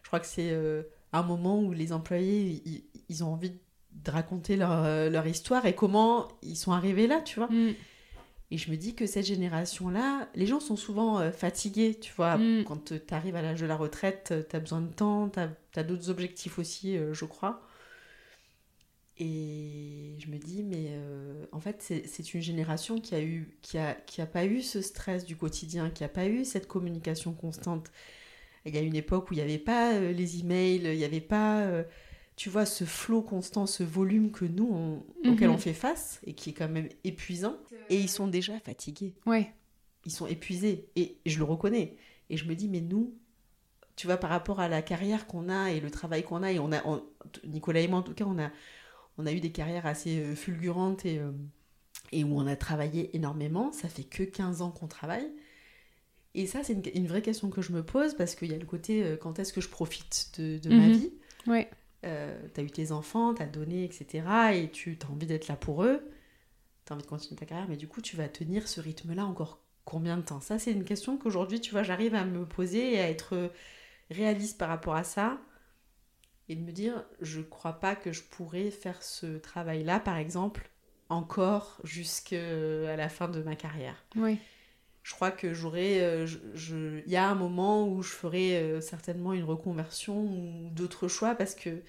je 0.04 0.08
crois 0.08 0.20
que 0.20 0.28
c'est 0.28 0.56
un 1.12 1.24
moment 1.24 1.60
où 1.60 1.72
les 1.74 1.92
employés, 1.92 2.62
ils, 2.66 2.84
ils 3.10 3.24
ont 3.24 3.34
envie 3.34 3.52
de 3.92 4.12
raconter 4.12 4.56
leur, 4.58 5.10
leur 5.10 5.26
histoire 5.28 5.66
et 5.66 5.74
comment 5.74 6.28
ils 6.44 6.56
sont 6.56 6.72
arrivés 6.72 7.08
là, 7.08 7.20
tu 7.22 7.40
vois. 7.40 7.50
Mm. 7.50 7.74
Et 8.54 8.58
je 8.60 8.70
me 8.70 8.78
dis 8.78 8.94
que 8.94 9.08
cette 9.08 9.26
génération-là, 9.26 10.30
les 10.36 10.46
gens 10.46 10.60
sont 10.60 10.76
souvent 10.76 11.20
euh, 11.20 11.32
fatigués, 11.32 11.98
tu 12.00 12.14
vois. 12.14 12.38
Mm. 12.38 12.66
Quand 12.66 12.94
tu 12.94 13.14
arrives 13.14 13.36
à 13.36 13.42
l'âge 13.42 13.60
de 13.60 13.66
la 13.66 13.76
retraite, 13.76 14.32
tu 14.48 14.56
as 14.56 14.60
besoin 14.60 14.82
de 14.82 14.94
temps, 14.94 15.28
tu 15.30 15.40
as, 15.40 15.84
d'autres 15.84 16.12
objectifs 16.12 16.60
aussi, 16.60 16.96
euh, 16.96 17.16
je 17.16 17.26
crois. 17.26 17.64
Et 19.18 20.16
je 20.20 20.28
me 20.28 20.38
dis, 20.38 20.62
mais 20.62 20.90
euh, 20.90 21.46
en 21.52 21.60
fait, 21.60 21.78
c'est 21.80 22.08
c'est 22.08 22.36
une 22.36 22.42
génération 22.42 23.00
qui 23.00 23.16
a, 23.16 23.22
eu, 23.22 23.58
qui, 23.64 23.80
a, 23.80 23.94
qui 23.94 24.22
a 24.22 24.28
pas 24.28 24.46
eu 24.46 24.62
ce 24.62 24.82
stress 24.82 25.26
du 25.26 25.36
quotidien, 25.36 25.90
qui 25.90 26.04
a 26.04 26.10
pas 26.10 26.28
eu 26.28 26.46
cette 26.46 26.68
communication 26.68 27.34
constante. 27.34 27.92
Il 28.66 28.76
y 28.76 28.78
a 28.78 28.82
une 28.82 28.96
époque 28.96 29.32
où 29.32 29.34
il 29.34 29.38
n'y 29.38 29.44
avait 29.44 29.58
pas 29.58 29.94
euh, 29.94 30.12
les 30.14 30.40
emails, 30.40 30.82
il 30.84 30.98
n'y 30.98 31.04
avait 31.04 31.22
pas, 31.22 31.62
euh, 31.62 31.84
tu 32.36 32.50
vois, 32.50 32.66
ce 32.66 32.84
flot 32.84 33.22
constant, 33.22 33.66
ce 33.68 33.84
volume 33.84 34.32
que 34.32 34.46
nous, 34.46 34.68
on- 34.72 35.30
auquel 35.32 35.50
Mhm. 35.50 35.56
on 35.56 35.58
fait 35.58 35.74
face 35.74 36.20
et 36.26 36.34
qui 36.34 36.50
est 36.50 36.54
quand 36.54 36.68
même 36.70 36.90
épuisant. 37.04 37.56
Et 37.90 37.98
ils 38.00 38.10
sont 38.10 38.28
déjà 38.28 38.60
fatigués 38.60 39.14
Ouais. 39.26 39.54
ils 40.06 40.12
sont 40.12 40.28
épuisés 40.28 40.90
et 40.96 41.18
je 41.26 41.38
le 41.38 41.44
reconnais 41.46 41.96
et 42.30 42.36
je 42.38 42.46
me 42.46 42.56
dis 42.56 42.68
mais 42.68 42.82
nous 42.82 43.14
tu 43.96 44.08
vois 44.08 44.18
par 44.18 44.32
rapport 44.32 44.60
à 44.60 44.68
la 44.68 44.82
carrière 44.82 45.28
qu'on 45.28 45.48
a 45.50 45.72
et 45.72 45.80
le 45.80 45.92
travail 45.92 46.24
qu'on 46.24 46.42
a 46.44 46.52
et 46.52 46.60
on 46.60 46.72
a 46.74 46.86
on- 46.88 47.04
Nicolas 47.46 47.80
et 47.82 47.88
moi 47.88 48.00
en 48.00 48.04
tout 48.04 48.14
cas 48.14 48.26
on 48.26 48.38
a 48.40 48.52
on 49.18 49.26
a 49.28 49.32
eu 49.32 49.40
des 49.40 49.52
carrières 49.52 49.86
assez 49.86 50.18
euh, 50.20 50.36
fulgurantes 50.36 51.06
et 51.06 51.20
euh, 51.20 51.32
et 52.12 52.24
où 52.24 52.38
on 52.38 52.48
a 52.48 52.56
travaillé 52.58 53.16
énormément 53.16 53.72
ça 53.72 53.88
fait 53.88 54.04
que 54.04 54.24
15 54.24 54.62
ans 54.62 54.72
qu'on 54.72 54.88
travaille 54.88 55.32
et 56.36 56.48
ça 56.48 56.64
c'est 56.64 56.74
une, 56.74 56.82
une 56.96 57.08
vraie 57.08 57.22
question 57.22 57.50
que 57.50 57.62
je 57.62 57.72
me 57.72 57.84
pose 57.84 58.16
parce 58.16 58.36
qu'il 58.36 58.52
y 58.52 58.56
a 58.56 58.58
le 58.58 58.66
côté 58.66 59.04
euh, 59.04 59.16
quand 59.18 59.40
est-ce 59.40 59.54
que 59.54 59.62
je 59.62 59.70
profite 59.70 60.32
de, 60.40 60.58
de 60.58 60.70
ma 60.70 60.88
Mhm. 60.88 60.92
vie? 60.92 61.12
Ouais. 61.48 61.70
Euh, 62.04 62.38
t'as 62.54 62.62
eu 62.64 62.72
tes 62.72 62.92
enfants, 62.92 63.34
t'as 63.34 63.46
donné, 63.46 63.84
etc. 63.84 64.56
Et 64.56 64.70
tu 64.70 64.98
as 65.04 65.12
envie 65.12 65.26
d'être 65.26 65.48
là 65.48 65.56
pour 65.56 65.84
eux, 65.84 66.02
t'as 66.86 66.96
envie 66.96 67.04
de 67.04 67.08
continuer 67.08 67.38
ta 67.38 67.46
carrière, 67.46 67.68
mais 67.70 67.78
du 67.78 67.88
coup, 67.88 68.02
tu 68.02 68.16
vas 68.16 68.28
tenir 68.30 68.68
ce 68.68 68.82
rythme-là 68.82 69.26
encore 69.26 69.60
combien 69.86 70.18
de 70.18 70.24
temps? 70.24 70.42
Ça, 70.42 70.60
c'est 70.60 70.72
une 70.72 70.86
question 70.86 71.18
qu'aujourd'hui, 71.18 71.60
tu 71.62 71.72
vois, 71.72 71.84
j'arrive 71.84 72.16
à 72.16 72.26
me 72.26 72.46
poser 72.46 72.94
et 72.94 73.00
à 73.00 73.10
être 73.10 73.52
réaliste 74.10 74.58
par 74.58 74.70
rapport 74.70 74.96
à 74.96 75.04
ça 75.04 75.40
et 76.50 76.56
de 76.56 76.62
me 76.62 76.72
dire, 76.72 77.04
je 77.22 77.42
crois 77.42 77.74
pas 77.74 77.96
que 77.96 78.12
je 78.12 78.22
pourrais 78.24 78.70
faire 78.70 79.02
ce 79.02 79.38
travail-là, 79.38 80.00
par 80.00 80.18
exemple, 80.18 80.70
encore 81.10 81.80
jusqu'à 81.84 82.96
la 82.96 83.10
fin 83.10 83.28
de 83.28 83.42
ma 83.42 83.56
carrière 83.56 84.04
Ouais. 84.16 84.38
Je 85.04 85.14
crois 85.14 85.32
que 85.32 85.54
j'aurais. 85.54 86.00
euh, 86.02 86.26
Il 87.06 87.12
y 87.12 87.16
a 87.18 87.28
un 87.30 87.36
moment 87.36 87.88
où 87.88 88.02
je 88.02 88.10
ferai 88.10 88.58
euh, 88.58 88.82
certainement 88.82 89.34
une 89.34 89.44
reconversion 89.44 90.18
ou 90.22 90.70
d'autres 90.72 91.08
choix 91.08 91.36
parce 91.36 91.56
que. 91.56 91.82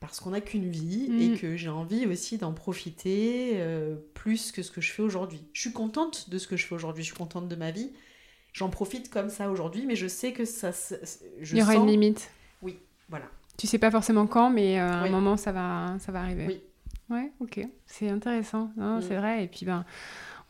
Parce 0.00 0.20
qu'on 0.20 0.30
n'a 0.30 0.40
qu'une 0.40 0.70
vie 0.70 1.08
Mm. 1.10 1.20
et 1.20 1.38
que 1.38 1.56
j'ai 1.56 1.68
envie 1.68 2.06
aussi 2.06 2.38
d'en 2.38 2.52
profiter 2.52 3.54
euh, 3.56 3.96
plus 4.14 4.52
que 4.52 4.62
ce 4.62 4.70
que 4.70 4.80
je 4.80 4.92
fais 4.92 5.02
aujourd'hui. 5.02 5.40
Je 5.52 5.60
suis 5.60 5.72
contente 5.72 6.30
de 6.30 6.38
ce 6.38 6.46
que 6.46 6.56
je 6.56 6.66
fais 6.66 6.74
aujourd'hui, 6.76 7.02
je 7.02 7.08
suis 7.08 7.16
contente 7.18 7.48
de 7.48 7.56
ma 7.56 7.72
vie. 7.72 7.90
J'en 8.52 8.70
profite 8.70 9.10
comme 9.10 9.28
ça 9.28 9.50
aujourd'hui, 9.50 9.86
mais 9.86 9.96
je 9.96 10.06
sais 10.06 10.32
que 10.32 10.44
ça. 10.44 10.70
Je 11.40 11.54
Il 11.56 11.58
y 11.58 11.62
aura 11.62 11.72
sens- 11.74 11.82
une 11.82 11.90
limite. 11.90 12.30
Voilà. 13.10 13.24
Tu 13.56 13.66
sais 13.66 13.78
pas 13.78 13.90
forcément 13.90 14.26
quand, 14.28 14.50
mais 14.50 14.78
euh, 14.78 14.86
à 14.86 14.96
un 14.98 15.04
Oui. 15.04 15.10
moment 15.10 15.36
ça 15.36 15.50
va, 15.50 15.96
ça 15.98 16.12
va 16.12 16.20
arriver. 16.20 16.46
Oui. 16.46 16.60
Ouais, 17.10 17.32
ok, 17.40 17.60
c'est 17.86 18.08
intéressant. 18.10 18.70
Mm. 18.76 19.00
C'est 19.00 19.16
vrai. 19.16 19.42
Et 19.44 19.48
puis 19.48 19.64
ben, 19.66 19.84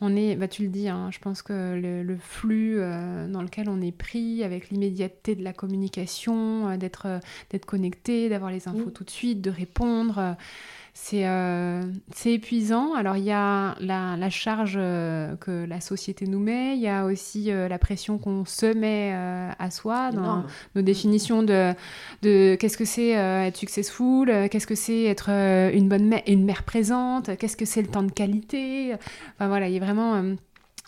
on 0.01 0.15
est, 0.15 0.35
bah 0.35 0.47
tu 0.47 0.63
le 0.63 0.69
dis, 0.69 0.87
hein, 0.87 1.09
je 1.11 1.19
pense 1.19 1.41
que 1.41 1.75
le, 1.75 2.03
le 2.03 2.17
flux 2.17 2.79
euh, 2.79 3.27
dans 3.27 3.41
lequel 3.41 3.67
on 3.69 3.81
est 3.81 3.91
pris, 3.91 4.43
avec 4.43 4.69
l'immédiateté 4.69 5.35
de 5.35 5.43
la 5.43 5.51
communication, 5.53 6.69
euh, 6.69 6.77
d'être, 6.77 7.05
euh, 7.05 7.19
d'être 7.49 7.65
connecté, 7.65 8.29
d'avoir 8.29 8.49
les 8.51 8.67
infos 8.67 8.87
Mm. 8.87 8.93
tout 8.93 9.03
de 9.03 9.09
suite, 9.09 9.41
de 9.41 9.49
répondre. 9.49 10.35
C'est 11.01 11.25
euh, 11.25 11.81
épuisant. 12.25 12.93
Alors 12.93 13.15
il 13.15 13.23
y 13.23 13.31
a 13.31 13.75
la, 13.79 14.17
la 14.17 14.29
charge 14.29 14.75
euh, 14.77 15.35
que 15.37 15.65
la 15.65 15.79
société 15.81 16.27
nous 16.27 16.39
met, 16.39 16.75
il 16.75 16.81
y 16.81 16.87
a 16.89 17.05
aussi 17.05 17.51
euh, 17.51 17.67
la 17.69 17.79
pression 17.79 18.17
qu'on 18.17 18.43
se 18.43 18.65
met 18.77 19.11
euh, 19.13 19.49
à 19.57 19.71
soi 19.71 20.11
dans 20.11 20.43
nos 20.75 20.81
définitions 20.81 21.41
de, 21.41 21.73
de 22.21 22.55
qu'est-ce 22.59 22.77
que 22.77 22.85
c'est 22.85 23.11
être 23.11 23.57
successful, 23.57 24.27
qu'est-ce 24.51 24.67
que 24.67 24.75
c'est 24.75 25.03
être 25.05 25.29
une 25.29 25.87
bonne 25.87 26.05
mère, 26.05 26.21
une 26.27 26.43
mère 26.43 26.63
présente, 26.63 27.35
qu'est-ce 27.37 27.57
que 27.57 27.65
c'est 27.65 27.81
le 27.81 27.87
temps 27.87 28.03
de 28.03 28.11
qualité. 28.11 28.93
Enfin 29.35 29.47
voilà, 29.47 29.67
il 29.69 29.73
y 29.73 29.77
a 29.77 29.83
vraiment... 29.83 30.21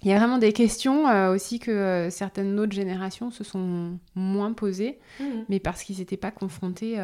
il 0.03 0.09
y 0.09 0.13
a 0.13 0.17
vraiment 0.19 0.39
des 0.39 0.51
questions 0.53 1.05
aussi 1.31 1.59
que 1.59 2.09
certaines 2.11 2.59
autres 2.59 2.73
générations 2.73 3.31
se 3.31 3.43
sont 3.43 3.97
moins 4.15 4.51
posées 4.53 4.99
Mhm. 5.19 5.45
mais 5.49 5.59
parce 5.59 5.83
qu'ils 5.83 5.99
n'étaient 5.99 6.17
pas 6.17 6.31
confrontés 6.31 6.97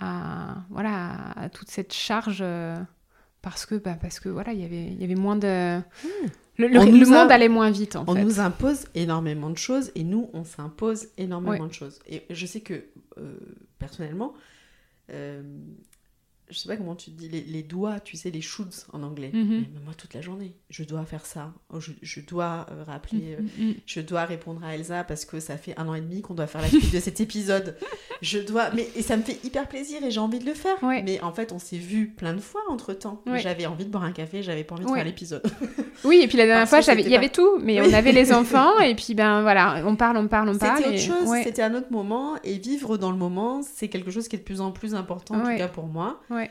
à 0.00 0.56
voilà 0.70 1.30
à 1.36 1.48
toute 1.48 1.70
cette 1.70 1.92
charge 1.92 2.38
euh, 2.40 2.76
parce 3.42 3.66
que 3.66 3.74
bah, 3.76 3.96
parce 4.00 4.20
que 4.20 4.28
voilà 4.28 4.52
il 4.52 4.60
y 4.60 4.64
avait 4.64 4.86
il 4.86 5.00
y 5.00 5.04
avait 5.04 5.14
moins 5.14 5.36
de 5.36 5.80
le, 6.56 6.68
le- 6.68 6.78
On 6.78 6.84
le 6.84 6.90
nous 6.92 7.12
a- 7.12 7.22
monde 7.22 7.32
allait 7.32 7.48
moins 7.48 7.70
vite 7.70 7.96
en 7.96 8.04
On 8.06 8.14
fait 8.14 8.22
nous 8.24 8.38
impose 8.40 8.86
énormément 8.94 9.50
de 9.50 9.58
choses 9.58 9.90
et 9.96 10.04
nous, 10.04 10.30
on 10.32 10.44
s'impose 10.44 11.08
énormément 11.18 11.64
Ouais. 11.64 11.68
de 11.68 11.74
choses. 11.74 11.98
Et 12.08 12.22
je 12.30 12.46
sais 12.46 12.60
que, 12.60 12.84
euh, 13.18 13.36
personnellement, 13.80 14.34
euh, 15.10 15.42
je 16.50 16.58
sais 16.58 16.68
pas 16.68 16.76
comment 16.76 16.94
tu 16.94 17.10
dis, 17.10 17.28
les, 17.28 17.40
les 17.42 17.62
doigts, 17.62 18.00
tu 18.00 18.16
sais, 18.16 18.30
les 18.30 18.40
shoulds 18.42 18.86
en 18.92 19.02
anglais. 19.02 19.30
Mhm. 19.32 19.64
Mais 19.74 19.80
moi, 19.84 19.94
toute 19.96 20.12
la 20.14 20.20
journée, 20.20 20.54
je 20.70 20.84
dois 20.84 21.04
faire 21.04 21.24
ça. 21.26 21.52
Oh, 21.72 21.80
Je, 21.80 21.92
je 22.02 22.20
dois 22.20 22.66
euh, 22.70 22.84
rappeler, 22.84 23.36
euh, 23.38 23.42
Mm, 23.42 23.68
mm. 23.70 23.74
je 23.86 24.00
dois 24.00 24.24
répondre 24.24 24.62
à 24.64 24.74
Elsa 24.74 25.04
parce 25.04 25.24
que 25.24 25.40
ça 25.40 25.56
fait 25.56 25.74
un 25.78 25.88
an 25.88 25.94
et 25.94 26.00
demi 26.00 26.20
qu'on 26.22 26.34
doit 26.34 26.46
faire 26.46 26.60
la 26.62 26.68
suite 26.68 26.92
de 26.92 27.00
cet 27.00 27.20
épisode. 27.20 27.76
Je 28.22 28.38
dois, 28.38 28.70
mais 28.74 28.88
et 28.96 29.02
ça 29.02 29.18
me 29.18 29.22
fait 29.22 29.38
hyper 29.44 29.68
plaisir 29.68 30.02
et 30.02 30.10
j'ai 30.10 30.20
envie 30.20 30.38
de 30.38 30.46
le 30.46 30.54
faire. 30.54 30.82
Ouais. 30.82 31.02
Mais 31.02 31.20
en 31.20 31.32
fait, 31.32 31.52
on 31.52 31.58
s'est 31.58 31.76
vu 31.76 32.08
plein 32.08 32.32
de 32.32 32.40
fois 32.40 32.62
entre 32.70 32.94
temps. 32.94 33.20
Ouais. 33.26 33.40
J'avais 33.40 33.66
envie 33.66 33.84
de 33.84 33.90
boire 33.90 34.04
un 34.04 34.12
café, 34.12 34.42
j'avais 34.42 34.64
pas 34.64 34.76
envie 34.76 34.84
de 34.84 34.88
Ouais. 34.90 34.96
faire 34.98 35.04
l'épisode. 35.04 35.42
oui 36.04 36.20
et 36.22 36.28
puis 36.28 36.38
la 36.38 36.46
dernière 36.46 36.68
Parce 36.68 36.84
fois 36.86 36.94
il 36.94 37.08
y 37.08 37.16
avait 37.16 37.28
tout 37.28 37.58
mais 37.60 37.80
on 37.82 37.92
avait 37.92 38.12
les 38.12 38.32
enfants 38.40 38.78
et 38.80 38.94
puis 38.94 39.14
ben 39.14 39.42
voilà 39.42 39.82
on 39.86 39.94
parle 39.96 40.16
on 40.16 40.26
parle 40.26 40.48
on 40.48 40.56
parle 40.58 40.78
C'était 40.78 40.88
autre 40.88 40.96
et- 40.96 41.26
chose, 41.26 41.28
c'était 41.44 41.62
un 41.62 41.74
autre 41.74 41.90
moment, 41.90 42.34
et 42.44 42.58
vivre 42.58 42.96
dans 42.96 43.10
le 43.10 43.16
moment, 43.18 43.60
c'est 43.62 43.88
quelque 43.88 44.10
chose 44.10 44.26
qui 44.28 44.36
est 44.36 44.38
de 44.40 44.44
plus 44.44 44.60
en 44.60 44.70
plus 44.72 44.94
important, 44.94 45.34
en 45.34 45.42
tout 45.50 45.56
cas 45.56 45.68
pour 45.68 45.86
moi. 45.86 46.20
Ouais. 46.34 46.50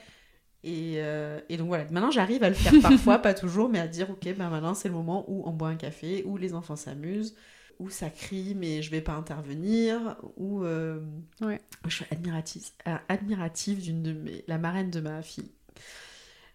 Et, 0.66 0.94
euh, 0.98 1.42
et 1.50 1.58
donc 1.58 1.68
voilà, 1.68 1.84
maintenant 1.92 2.10
j'arrive 2.12 2.42
à 2.44 2.48
le 2.50 2.56
faire 2.56 2.74
parfois, 2.82 3.20
pas 3.20 3.34
toujours, 3.34 3.68
mais 3.68 3.80
à 3.80 3.88
dire, 3.88 4.10
ok, 4.10 4.24
ben 4.38 4.50
maintenant 4.50 4.74
c'est 4.74 4.88
le 4.88 4.94
moment 4.94 5.26
où 5.28 5.44
on 5.46 5.52
boit 5.52 5.68
un 5.70 5.76
café, 5.76 6.24
où 6.26 6.38
les 6.38 6.54
enfants 6.54 6.78
s'amusent, 6.78 7.36
où 7.80 7.90
ça 7.90 8.10
crie, 8.10 8.56
mais 8.56 8.82
je 8.82 8.90
vais 8.90 9.02
pas 9.02 9.12
intervenir, 9.14 10.16
où 10.38 10.64
euh, 10.64 11.02
Ouais. 11.42 11.60
je 11.86 11.96
suis 11.96 12.06
admirative, 12.12 12.64
admirative 13.10 13.82
d'une 13.82 14.04
de 14.04 14.14
mes, 14.14 14.46
la 14.48 14.58
marraine 14.58 14.90
de 14.90 15.02
ma 15.02 15.22
fille. 15.22 15.52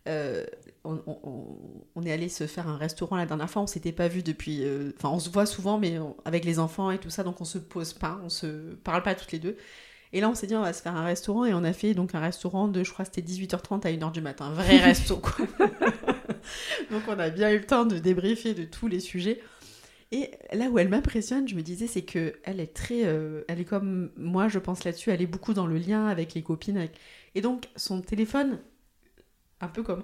Euh, 0.06 0.46
on, 0.84 1.02
on- 1.06 1.18
on- 1.22 1.58
on 1.94 2.02
est 2.06 2.12
allé 2.12 2.30
se 2.30 2.46
faire 2.46 2.66
un 2.66 2.78
restaurant 2.78 3.16
la 3.16 3.26
dernière 3.26 3.50
fois, 3.50 3.60
on 3.60 3.66
s'était 3.66 3.92
pas 3.92 4.08
vu 4.08 4.22
depuis. 4.22 4.62
Enfin, 4.96 5.10
on 5.10 5.18
se 5.18 5.28
voit 5.28 5.44
souvent, 5.44 5.78
mais 5.78 5.98
on- 5.98 6.16
avec 6.24 6.46
les 6.46 6.58
enfants 6.58 6.90
et 6.90 6.98
tout 6.98 7.10
ça, 7.10 7.24
donc 7.24 7.42
on 7.42 7.44
se 7.44 7.58
pose 7.58 7.92
pas, 7.92 8.18
on 8.24 8.30
se 8.30 8.46
parle 8.76 9.02
pas 9.02 9.14
toutes 9.14 9.32
les 9.32 9.38
deux. 9.38 9.56
Et 10.12 10.20
là, 10.20 10.28
on 10.30 10.34
s'est 10.34 10.46
dit, 10.46 10.56
on 10.56 10.62
va 10.62 10.72
se 10.72 10.82
faire 10.82 10.96
un 10.96 11.04
restaurant, 11.04 11.44
et 11.44 11.52
on 11.54 11.64
a 11.64 11.72
fait 11.72 11.94
donc 11.94 12.14
un 12.14 12.20
restaurant 12.20 12.68
de, 12.68 12.82
je 12.84 12.92
crois, 12.92 13.04
c'était 13.04 13.20
18h30 13.22 13.86
à 13.86 13.90
1h 13.90 14.12
du 14.12 14.20
matin, 14.20 14.46
un 14.46 14.52
vrai 14.54 14.76
resto, 14.84 15.16
quoi. 15.18 15.46
donc 16.90 17.02
on 17.08 17.18
a 17.18 17.30
bien 17.30 17.50
eu 17.52 17.58
le 17.58 17.66
temps 17.66 17.84
de 17.84 17.98
débriefer 17.98 18.54
de 18.54 18.64
tous 18.64 18.88
les 18.88 19.00
sujets. 19.00 19.40
Et 20.10 20.30
là 20.54 20.70
où 20.70 20.78
elle 20.78 20.88
m'impressionne, 20.88 21.46
je 21.46 21.54
me 21.54 21.60
disais, 21.60 21.86
c'est 21.86 22.02
que 22.02 22.34
elle 22.44 22.60
est 22.60 22.74
très, 22.74 23.04
euh, 23.04 23.42
elle 23.48 23.60
est 23.60 23.66
comme 23.66 24.10
moi, 24.16 24.48
je 24.48 24.58
pense 24.58 24.84
là-dessus, 24.84 25.10
elle 25.10 25.20
est 25.20 25.26
beaucoup 25.26 25.52
dans 25.52 25.66
le 25.66 25.76
lien 25.76 26.06
avec 26.06 26.32
les 26.32 26.42
copines, 26.42 26.78
avec... 26.78 26.92
et 27.34 27.42
donc 27.42 27.68
son 27.76 28.00
téléphone, 28.00 28.58
un 29.60 29.68
peu 29.68 29.82
comme, 29.82 30.02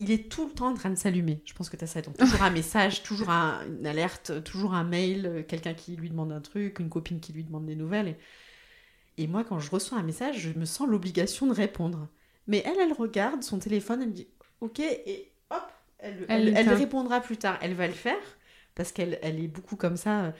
il 0.00 0.10
est 0.10 0.28
tout 0.28 0.46
le 0.48 0.52
temps 0.52 0.70
en 0.70 0.74
train 0.74 0.90
de 0.90 0.96
s'allumer. 0.96 1.40
Je 1.44 1.52
pense 1.54 1.70
que 1.70 1.76
tu 1.76 1.84
as 1.84 1.86
ça, 1.86 2.02
donc 2.02 2.16
toujours 2.16 2.42
un 2.42 2.50
message, 2.50 3.04
toujours 3.04 3.30
un- 3.30 3.60
une 3.68 3.86
alerte, 3.86 4.42
toujours 4.42 4.74
un 4.74 4.82
mail, 4.82 5.26
euh, 5.26 5.42
quelqu'un 5.44 5.74
qui 5.74 5.94
lui 5.94 6.10
demande 6.10 6.32
un 6.32 6.40
truc, 6.40 6.80
une 6.80 6.88
copine 6.88 7.20
qui 7.20 7.32
lui 7.32 7.44
demande 7.44 7.66
des 7.66 7.76
nouvelles. 7.76 8.08
Et, 8.08 8.16
et 9.18 9.26
moi, 9.26 9.44
quand 9.44 9.58
je 9.60 9.70
reçois 9.70 9.98
un 9.98 10.02
message, 10.02 10.38
je 10.40 10.50
me 10.58 10.64
sens 10.64 10.88
l'obligation 10.88 11.46
de 11.46 11.52
répondre. 11.52 12.08
Mais 12.46 12.62
elle, 12.66 12.78
elle 12.80 12.92
regarde 12.92 13.42
son 13.42 13.58
téléphone, 13.58 14.02
elle 14.02 14.08
me 14.08 14.12
dit, 14.14 14.28
ok, 14.60 14.80
et 14.80 15.32
hop, 15.50 15.62
elle, 15.98 16.26
Elle 16.28 16.48
elle, 16.48 16.52
elle 16.54 16.68
l'éteint. 16.68 16.74
répondra 16.74 17.20
plus 17.20 17.36
tard. 17.36 17.58
Elle 17.62 17.74
va 17.74 17.86
le 17.86 17.92
faire 17.94 18.18
parce 18.74 18.92
qu'elle 18.92 19.18
elle 19.22 19.38
est 19.42 19.48
beaucoup 19.48 19.76
comme 19.76 19.96
ça. 19.96 20.34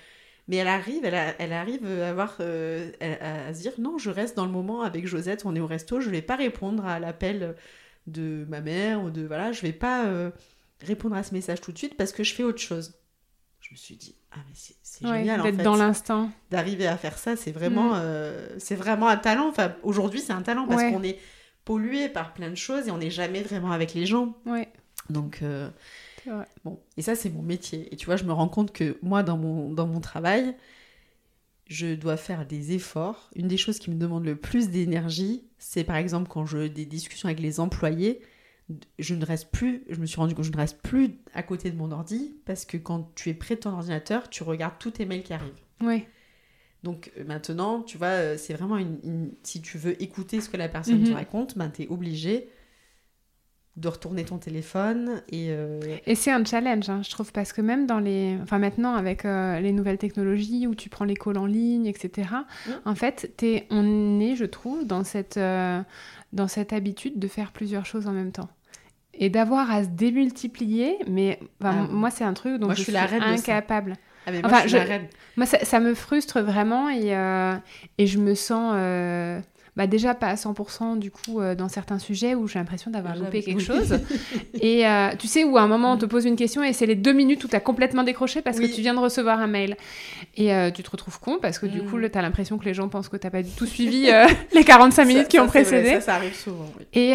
Mais 0.49 0.57
elle 0.57 0.69
arrive, 0.69 1.05
elle, 1.05 1.15
a- 1.15 1.35
elle 1.41 1.53
arrive 1.53 1.87
à 1.87 2.11
avoir, 2.11 2.37
euh, 2.41 2.93
à, 3.01 3.47
à 3.49 3.55
se 3.55 3.61
dire 3.63 3.73
non, 3.79 3.99
je 3.99 4.11
reste 4.11 4.37
dans 4.37 4.47
le 4.47 4.53
moment 4.53 4.83
avec 4.83 5.07
Josette, 5.07 5.47
on 5.47 5.55
est 5.57 5.61
au 5.61 5.67
resto, 5.67 6.01
je 6.01 6.11
vais 6.11 6.23
pas 6.23 6.37
répondre 6.37 6.85
à 6.87 7.01
l'appel 7.01 7.57
de 8.07 8.45
ma 8.49 8.61
mère 8.61 9.03
ou 9.03 9.11
de 9.11 9.23
voilà, 9.27 9.53
je 9.53 9.63
vais 9.63 9.73
pas 9.73 10.07
euh, 10.07 10.31
répondre 10.83 11.17
à 11.17 11.23
ce 11.23 11.35
message 11.35 11.61
tout 11.63 11.73
de 11.73 11.79
suite 11.79 11.97
parce 11.97 12.13
que 12.13 12.25
je 12.25 12.35
fais 12.35 12.43
autre 12.45 12.61
chose. 12.61 12.95
Je 13.61 13.71
me 13.73 13.77
suis 13.77 13.97
dit 13.97 14.17
ah 14.35 14.39
c'est 14.53 15.07
Ouais, 15.07 15.19
génial 15.19 15.41
en 15.41 15.45
d'être 15.45 15.57
fait 15.57 15.63
dans 15.63 15.77
l'instant 15.77 16.31
d'arriver 16.51 16.87
à 16.87 16.97
faire 16.97 17.19
ça, 17.19 17.37
c'est 17.37 17.51
vraiment, 17.53 17.91
Mm. 17.95 18.01
euh, 18.01 18.49
c'est 18.59 18.77
vraiment 18.77 19.09
un 19.09 19.17
talent. 19.17 19.49
Enfin, 19.49 19.75
aujourd'hui, 19.83 20.21
c'est 20.21 20.33
un 20.33 20.43
talent 20.43 20.67
parce 20.69 20.83
Ouais. 20.83 20.93
qu'on 20.93 21.03
est 21.03 21.19
pollué 21.65 22.09
par 22.09 22.33
plein 22.35 22.51
de 22.51 22.55
choses 22.55 22.89
et 22.89 22.91
on 22.91 22.99
n'est 22.99 23.11
jamais 23.11 23.43
vraiment 23.43 23.73
avec 23.73 23.95
les 23.95 24.07
gens. 24.07 24.37
ouais 24.47 24.69
Donc, 25.11 25.41
euh, 25.43 25.69
vrai. 26.27 26.47
bon, 26.65 26.79
et 26.97 27.03
ça, 27.03 27.15
c'est 27.17 27.29
mon 27.31 27.43
métier. 27.43 27.93
Et 27.93 27.97
tu 27.97 28.07
vois, 28.07 28.17
je 28.17 28.25
me 28.25 28.33
rends 28.33 28.49
compte 28.49 28.73
que 28.73 28.97
moi, 29.03 29.23
dans 29.23 29.37
mon, 29.37 29.73
dans 29.73 29.87
mon 29.87 30.01
travail, 30.01 30.55
je 31.67 31.95
dois 31.95 32.17
faire 32.17 32.47
des 32.47 32.73
efforts. 32.75 33.31
Une 33.35 33.49
des 33.49 33.57
choses 33.57 33.79
qui 33.79 33.91
me 33.91 33.97
demande 33.99 34.25
le 34.25 34.37
plus 34.37 34.69
d'énergie, 34.69 35.45
c'est 35.59 35.85
par 35.85 35.97
exemple 35.97 36.29
quand 36.29 36.45
je 36.47 36.67
des 36.67 36.85
discussions 36.85 37.27
avec 37.29 37.41
les 37.41 37.59
employés, 37.59 38.21
je 38.99 39.15
ne 39.15 39.25
reste 39.25 39.51
plus, 39.51 39.85
je 39.91 40.01
me 40.01 40.07
suis 40.07 40.17
rendu 40.17 40.35
compte, 40.35 40.45
je 40.47 40.53
ne 40.53 40.57
reste 40.57 40.81
plus 40.83 41.17
à 41.35 41.43
côté 41.43 41.71
de 41.71 41.77
mon 41.77 41.91
ordi 41.93 42.35
parce 42.47 42.65
que 42.65 42.77
quand 42.79 43.11
tu 43.15 43.29
es 43.31 43.35
près 43.35 43.57
de 43.57 43.61
ton 43.61 43.71
ordinateur, 43.71 44.31
tu 44.31 44.43
regardes 44.43 44.79
tous 44.79 44.93
tes 44.93 45.05
mails 45.05 45.23
qui 45.23 45.35
arrivent. 45.35 45.53
ouais 45.83 46.09
Donc 46.83 47.11
euh, 47.19 47.25
maintenant, 47.25 47.83
tu 47.83 47.99
vois, 47.99 48.09
euh, 48.09 48.37
c'est 48.39 48.55
vraiment 48.55 48.79
une, 48.79 48.99
une- 49.05 49.33
Si 49.43 49.61
tu 49.61 49.77
veux 49.79 50.01
écouter 50.03 50.41
ce 50.41 50.49
que 50.49 50.57
la 50.57 50.69
personne 50.69 51.03
te 51.03 51.11
Mhm. 51.11 51.15
raconte, 51.17 51.59
ben, 51.59 51.69
tu 51.71 51.83
es 51.83 51.89
obligé 51.89 52.49
de 53.77 53.89
retourner 53.89 54.25
ton 54.25 54.39
téléphone 54.39 55.21
et... 55.29 55.47
euh, 55.51 55.81
Et 56.07 56.15
c'est 56.15 56.31
un 56.31 56.45
challenge, 56.45 56.89
hein, 56.89 57.03
je 57.03 57.11
trouve, 57.11 57.33
parce 57.33 57.53
que 57.53 57.61
même 57.61 57.87
dans 57.89 57.99
les... 57.99 58.39
Enfin, 58.41 58.61
maintenant, 58.61 58.95
avec 58.95 59.25
euh, 59.25 59.59
les 59.59 59.73
nouvelles 59.73 59.99
technologies, 59.99 60.69
où 60.69 60.77
tu 60.77 60.89
prends 60.89 61.05
les 61.05 61.17
calls 61.17 61.39
en 61.39 61.47
ligne, 61.47 61.87
etc., 61.87 62.29
Mm. 62.67 62.71
en 62.85 62.95
fait, 62.95 63.33
t'es- 63.37 63.67
on 63.71 64.21
est, 64.21 64.37
je 64.37 64.45
trouve, 64.45 64.87
dans 64.87 65.03
cette, 65.03 65.39
euh, 65.39 65.83
dans 66.35 66.49
cette 66.49 66.73
habitude 66.73 67.19
de 67.19 67.29
faire 67.29 67.53
plusieurs 67.53 67.87
choses 67.87 68.07
en 68.07 68.13
même 68.13 68.33
temps. 68.33 68.49
Et 69.15 69.31
d'avoir 69.31 69.71
à 69.71 69.85
se 69.85 69.89
démultiplier, 69.89 70.97
mais 71.09 71.39
enfin, 71.63 71.87
Ah. 71.89 71.93
moi, 71.93 72.11
c'est 72.11 72.25
un 72.25 72.35
truc 72.35 72.59
dont 72.61 72.67
Moi, 72.67 72.75
je, 72.75 72.81
je 72.81 72.83
suis 72.85 72.93
suis 72.93 73.01
la 73.01 73.07
reine 73.07 73.21
de 73.33 73.37
ça. 73.37 73.53
incapable. 73.53 73.95
Ah 74.27 74.33
mais 74.33 74.41
moi, 74.43 74.51
Enfin, 74.51 74.63
je 74.63 74.69
suis 74.69 74.71
je- 74.71 74.77
la 74.79 74.85
reine. 74.85 75.07
Moi, 75.37 75.47
ça, 75.47 75.65
ça 75.65 75.79
me 75.81 75.95
frustre 75.95 76.41
vraiment 76.41 76.89
et, 76.91 77.15
euh, 77.15 77.55
et 77.99 78.07
je 78.07 78.19
me 78.19 78.35
sens 78.35 78.73
euh, 78.77 79.41
bah, 79.77 79.87
déjà 79.89 80.15
pas 80.15 80.29
à 80.29 80.35
100% 80.37 80.99
du 80.99 81.11
coup 81.11 81.41
euh, 81.41 81.55
dans 81.57 81.69
certains 81.69 81.99
sujets 81.99 82.35
où 82.37 82.47
j'ai 82.47 82.59
l'impression 82.61 82.91
d'avoir 82.93 83.17
loupé 83.17 83.43
quelque 83.43 83.61
chose. 83.61 83.99
Et 84.61 84.87
euh, 84.87 85.11
tu 85.19 85.27
sais, 85.27 85.43
où 85.45 85.57
à 85.59 85.63
un 85.63 85.67
moment 85.67 85.93
on 85.95 85.97
te 85.97 86.07
pose 86.07 86.25
une 86.27 86.37
question 86.37 86.63
et 86.63 86.73
c'est 86.73 86.87
les 86.87 86.95
deux 86.95 87.13
minutes 87.13 87.43
où 87.45 87.49
tu 87.49 87.57
as 87.57 87.61
complètement 87.61 88.05
décroché 88.05 88.41
parce 88.41 88.59
Oui. 88.59 88.71
que 88.71 88.75
tu 88.75 88.81
viens 88.83 88.95
de 88.95 89.01
recevoir 89.01 89.41
un 89.41 89.47
mail. 89.49 89.77
Et 90.37 90.55
euh, 90.55 90.71
tu 90.71 90.83
te 90.83 90.91
retrouves 90.91 91.19
con 91.19 91.39
parce 91.43 91.59
que 91.59 91.67
du 91.67 91.83
Mm. 91.83 91.91
coup, 91.91 91.99
tu 92.01 92.17
as 92.19 92.23
l'impression 92.23 92.57
que 92.59 92.65
les 92.65 92.75
gens 92.75 92.89
pensent 92.89 93.09
que 93.09 93.17
tu 93.17 93.29
pas 93.31 93.43
du 93.43 93.51
tout 93.51 93.67
suivi 93.67 94.07
les 94.55 94.65
45 94.65 95.05
minutes 95.07 95.23
Ça- 95.25 95.29
qui 95.29 95.37
ça, 95.39 95.43
ont 95.43 95.47
vrai, 95.47 95.63
précédé. 95.63 95.91
ça, 95.95 96.01
ça 96.01 96.15
arrive 96.15 96.35
souvent, 96.35 96.67
oui. 96.79 96.85
Et, 96.93 97.15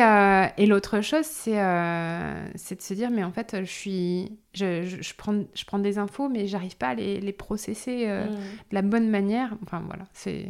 et 0.61 0.65
l'autre 0.65 1.01
chose, 1.01 1.25
c'est 1.25 1.55
de 1.55 2.81
se 2.81 2.93
dire, 2.93 3.09
mais 3.11 3.23
en 3.23 3.31
fait, 3.31 3.55
je 3.61 3.71
suis. 3.71 4.31
Je, 4.55 4.83
je, 4.83 5.01
je 5.01 5.13
prends, 5.15 5.35
je 5.53 5.63
prends 5.65 5.77
des 5.77 5.99
infos, 5.99 6.27
mais 6.27 6.47
j'arrive 6.47 6.75
pas 6.75 6.89
à 6.89 6.95
les, 6.95 7.19
les 7.21 7.31
processer 7.33 8.07
Mm. 8.07 8.29
de 8.29 8.75
la 8.75 8.81
bonne 8.81 9.09
manière. 9.09 9.53
Enfin 9.63 9.81
voilà, 9.85 10.03
c'est 10.13 10.47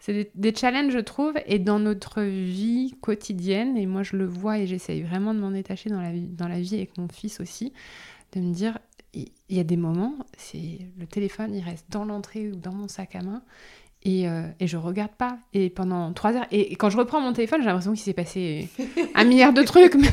c'est 0.00 0.12
des, 0.12 0.30
des 0.34 0.54
challenges, 0.54 0.92
je 0.92 0.98
trouve, 0.98 1.34
et 1.46 1.58
dans 1.58 1.78
notre 1.78 2.22
vie 2.22 2.94
quotidienne, 3.00 3.76
et 3.76 3.86
moi 3.86 4.02
je 4.02 4.16
le 4.16 4.24
vois 4.26 4.58
et 4.58 4.66
j'essaye 4.66 5.02
vraiment 5.02 5.34
de 5.34 5.38
m'en 5.40 5.50
détacher 5.50 5.90
dans 5.90 6.00
la, 6.00 6.10
vie, 6.10 6.26
dans 6.26 6.48
la 6.48 6.58
vie 6.60 6.74
avec 6.76 6.96
mon 6.98 7.06
fils 7.08 7.38
aussi, 7.40 7.72
de 8.32 8.40
me 8.40 8.52
dire, 8.52 8.78
il 9.12 9.28
y 9.50 9.60
a 9.60 9.64
des 9.64 9.76
moments, 9.76 10.14
c'est 10.36 10.78
le 10.98 11.06
téléphone, 11.06 11.54
il 11.54 11.62
reste 11.62 11.86
dans 11.90 12.04
l'entrée 12.04 12.48
ou 12.48 12.56
dans 12.56 12.72
mon 12.72 12.88
sac 12.88 13.14
à 13.14 13.22
main, 13.22 13.42
et, 14.02 14.26
euh, 14.28 14.46
et 14.60 14.66
je 14.66 14.78
regarde 14.78 15.10
pas. 15.12 15.36
Et 15.52 15.68
pendant 15.68 16.12
trois 16.14 16.32
heures, 16.34 16.46
et, 16.50 16.72
et 16.72 16.76
quand 16.76 16.88
je 16.88 16.96
reprends 16.96 17.20
mon 17.20 17.34
téléphone, 17.34 17.60
j'ai 17.60 17.66
l'impression 17.66 17.92
qu'il 17.92 18.00
s'est 18.00 18.14
passé 18.14 18.68
un 19.14 19.24
milliard 19.24 19.52
de 19.52 19.62
trucs, 19.62 19.96
mais, 19.96 20.08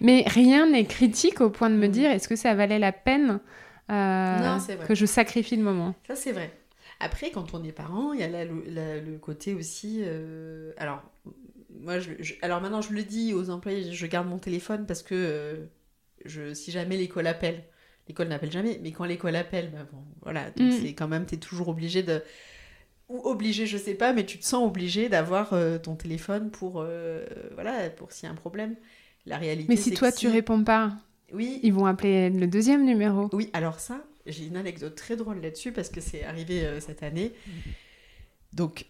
mais 0.00 0.24
rien 0.26 0.68
n'est 0.68 0.86
critique 0.86 1.40
au 1.40 1.48
point 1.50 1.70
de 1.70 1.76
me 1.76 1.86
Mm. 1.86 1.90
dire, 1.90 2.10
est-ce 2.10 2.26
que 2.26 2.34
ça 2.36 2.54
valait 2.54 2.80
la 2.80 2.90
peine 2.90 3.38
euh, 3.90 4.38
Non, 4.40 4.58
que 4.88 4.94
je 4.96 5.06
sacrifie 5.06 5.56
le 5.56 5.62
moment? 5.62 5.94
Ça, 6.08 6.16
c'est 6.16 6.32
vrai. 6.32 6.50
Après, 7.02 7.30
quand 7.30 7.54
on 7.54 7.64
est 7.64 7.72
parent, 7.72 8.12
il 8.12 8.20
y 8.20 8.22
a 8.22 8.28
là 8.28 8.44
le, 8.44 9.18
côté 9.18 9.54
aussi. 9.54 10.00
euh, 10.04 10.72
alors, 10.78 11.02
moi, 11.80 11.98
je, 12.00 12.12
je- 12.20 12.34
alors 12.42 12.60
maintenant, 12.60 12.80
je 12.80 12.92
le 12.92 13.02
dis 13.02 13.34
aux 13.34 13.50
employés, 13.50 13.92
je 13.92 14.06
garde 14.06 14.28
mon 14.28 14.38
téléphone 14.38 14.86
parce 14.86 15.02
que 15.02 15.14
euh, 15.14 15.66
je, 16.24 16.54
si 16.54 16.70
jamais 16.70 16.96
l'école 16.96 17.26
appelle, 17.26 17.64
l'école 18.08 18.28
n'appelle 18.28 18.52
jamais, 18.52 18.78
mais 18.82 18.92
quand 18.92 19.04
l'école 19.04 19.36
appelle, 19.36 19.70
bah 19.72 19.86
bon, 19.92 20.04
voilà, 20.22 20.50
donc 20.50 20.68
Mm. 20.68 20.70
c'est 20.80 20.94
quand 20.94 21.08
même, 21.08 21.26
tu 21.26 21.34
es 21.34 21.38
toujours 21.38 21.68
obligé 21.68 22.02
de. 22.02 22.22
ou 23.08 23.20
obligé, 23.24 23.66
je 23.66 23.76
sais 23.76 23.94
pas, 23.94 24.12
mais 24.12 24.24
tu 24.24 24.38
te 24.38 24.44
sens 24.44 24.66
obligé 24.66 25.08
d'avoir 25.08 25.52
euh, 25.52 25.78
ton 25.78 25.96
téléphone 25.96 26.50
pour, 26.50 26.84
voilà, 27.54 27.90
pour 27.90 28.12
s'il 28.12 28.26
y 28.26 28.28
a 28.28 28.32
un 28.32 28.36
problème. 28.36 28.76
La 29.26 29.38
réalité. 29.38 29.66
Mais 29.68 29.76
si 29.76 29.92
toi 29.94 30.10
tu 30.10 30.28
réponds 30.28 30.64
pas, 30.64 30.92
oui, 31.32 31.60
ils 31.62 31.72
vont 31.72 31.86
appeler 31.86 32.28
le 32.30 32.46
deuxième 32.46 32.84
numéro. 32.84 33.28
Oui, 33.32 33.50
alors 33.52 33.78
ça, 33.78 34.02
j'ai 34.26 34.46
une 34.46 34.56
anecdote 34.56 34.94
très 34.94 35.16
drôle 35.16 35.40
là-dessus 35.40 35.72
parce 35.72 35.88
que 35.88 36.00
c'est 36.00 36.24
arrivé 36.24 36.64
euh, 36.64 36.80
cette 36.80 37.02
année. 37.02 37.32
Donc, 38.52 38.86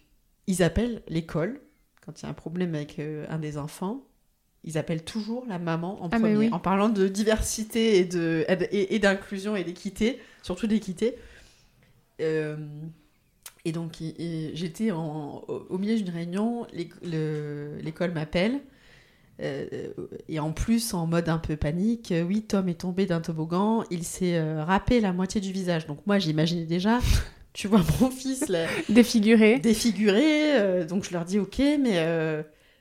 ils 0.47 0.61
appellent 0.63 1.01
l'école 1.07 1.61
quand 2.05 2.21
il 2.21 2.23
y 2.23 2.25
a 2.25 2.29
un 2.29 2.33
problème 2.33 2.75
avec 2.75 2.99
un 2.99 3.39
des 3.39 3.57
enfants. 3.57 4.05
Ils 4.65 4.77
appellent 4.77 5.03
toujours 5.03 5.45
la 5.47 5.59
maman 5.59 6.01
en 6.03 6.09
Ah, 6.11 6.19
mais 6.19 6.31
premier, 6.33 6.47
oui. 6.47 6.49
en 6.53 6.59
parlant 6.59 6.89
de 6.89 7.07
diversité 7.07 7.97
et 7.97 8.05
de 8.05 8.45
et, 8.71 8.95
et 8.95 8.99
d'inclusion 8.99 9.55
et 9.55 9.63
d'équité, 9.63 10.19
surtout 10.41 10.67
d'équité. 10.67 11.15
Euh, 12.21 12.57
et 13.65 13.71
donc, 13.71 13.97
j'étais 13.99 14.91
au, 14.91 14.97
au 15.69 15.77
milieu 15.77 15.95
d'une 15.97 16.09
réunion, 16.09 16.65
l'éc- 16.73 16.93
le- 17.03 17.77
l'école 17.81 18.11
m'appelle. 18.11 18.59
Euh, 19.41 19.67
et 20.27 20.39
en 20.39 20.51
plus, 20.51 20.93
en 20.93 21.07
mode 21.07 21.27
un 21.29 21.37
peu 21.39 21.55
panique, 21.57 22.11
euh, 22.11 22.23
oui, 22.23 22.43
Tom 22.43 22.69
est 22.69 22.81
tombé 22.81 23.05
d'un 23.05 23.19
toboggan, 23.21 23.83
il 23.89 24.03
s'est 24.03 24.35
euh, 24.37 24.63
râpé 24.63 24.99
la 25.01 25.11
moitié 25.13 25.41
du 25.41 25.51
visage. 25.51 25.87
Donc, 25.87 26.05
moi, 26.05 26.19
j'imaginais 26.19 26.65
déjà, 26.65 26.99
tu 27.53 27.67
vois, 27.67 27.81
mon 27.99 28.11
fils 28.11 28.47
là, 28.47 28.67
Défiguré. 28.89 29.59
défiguré. 29.59 30.85
donc, 30.85 31.03
je 31.03 31.11
leur 31.13 31.25
dis, 31.25 31.39
ok, 31.39 31.59
mais. 31.79 31.99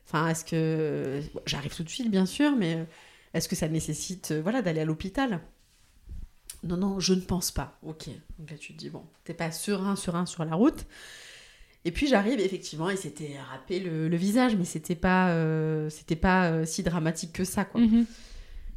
Enfin, 0.07 0.29
est-ce 0.29 0.45
que. 0.45 1.21
bon, 1.35 1.41
J'arrive 1.47 1.75
tout 1.75 1.85
de 1.85 1.89
suite, 1.89 2.11
bien 2.11 2.27
sûr, 2.27 2.53
mais 2.57 2.87
est-ce 3.35 3.49
que 3.49 3.57
ça 3.57 3.69
nécessite 3.69 4.33
voilà, 4.33 4.61
d'aller 4.63 4.81
à 4.81 4.85
l'hôpital? 4.85 5.41
Non, 6.65 6.77
non, 6.77 7.01
je 7.01 7.15
ne 7.15 7.21
pense 7.21 7.51
pas. 7.51 7.79
Ok. 7.83 8.09
Donc 8.39 8.51
là, 8.51 8.57
tu 8.57 8.73
te 8.75 8.79
dis, 8.79 8.91
bon, 8.91 9.03
t'es 9.25 9.35
pas 9.35 9.51
serein, 9.51 9.97
serein 9.97 10.27
sur 10.27 10.45
la 10.45 10.55
route. 10.55 10.87
Et 11.85 11.91
puis 11.91 12.07
j'arrive, 12.07 12.39
effectivement, 12.39 12.91
il 12.91 12.97
s'était 12.97 13.37
râpé 13.51 13.81
le, 13.81 14.09
le 14.09 14.17
visage, 14.17 14.55
mais 14.57 14.65
c'était 14.65 14.95
pas, 14.95 15.31
euh, 15.31 15.91
c'était 15.91 16.15
pas 16.17 16.51
euh, 16.51 16.65
si 16.65 16.83
dramatique 16.83 17.33
que 17.33 17.45
ça, 17.45 17.65
quoi. 17.65 17.81
Mhm. 17.81 18.07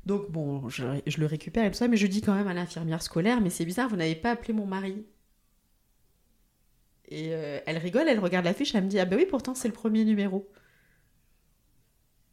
Donc 0.08 0.30
bon, 0.32 0.70
je, 0.70 0.84
je 1.06 1.20
le 1.20 1.26
récupère 1.26 1.66
et 1.66 1.72
tout 1.72 1.78
ça, 1.78 1.88
mais 1.88 1.98
je 1.98 2.08
dis 2.08 2.22
quand 2.22 2.34
même 2.36 2.48
à 2.48 2.54
l'infirmière 2.54 3.02
scolaire, 3.02 3.42
mais 3.42 3.50
c'est 3.50 3.66
bizarre, 3.66 3.90
vous 3.90 3.96
n'avez 3.96 4.16
pas 4.16 4.32
appelé 4.32 4.54
mon 4.54 4.66
mari. 4.66 5.04
Et 7.08 7.28
euh, 7.30 7.60
elle 7.68 7.78
rigole, 7.78 8.08
elle 8.08 8.20
regarde 8.20 8.46
l'affiche, 8.46 8.74
elle 8.74 8.84
me 8.84 8.90
dit, 8.90 9.00
ah 9.00 9.06
ben 9.06 9.18
oui, 9.18 9.26
pourtant 9.30 9.54
c'est 9.54 9.68
le 9.68 9.74
premier 9.74 10.04
numéro. 10.06 10.50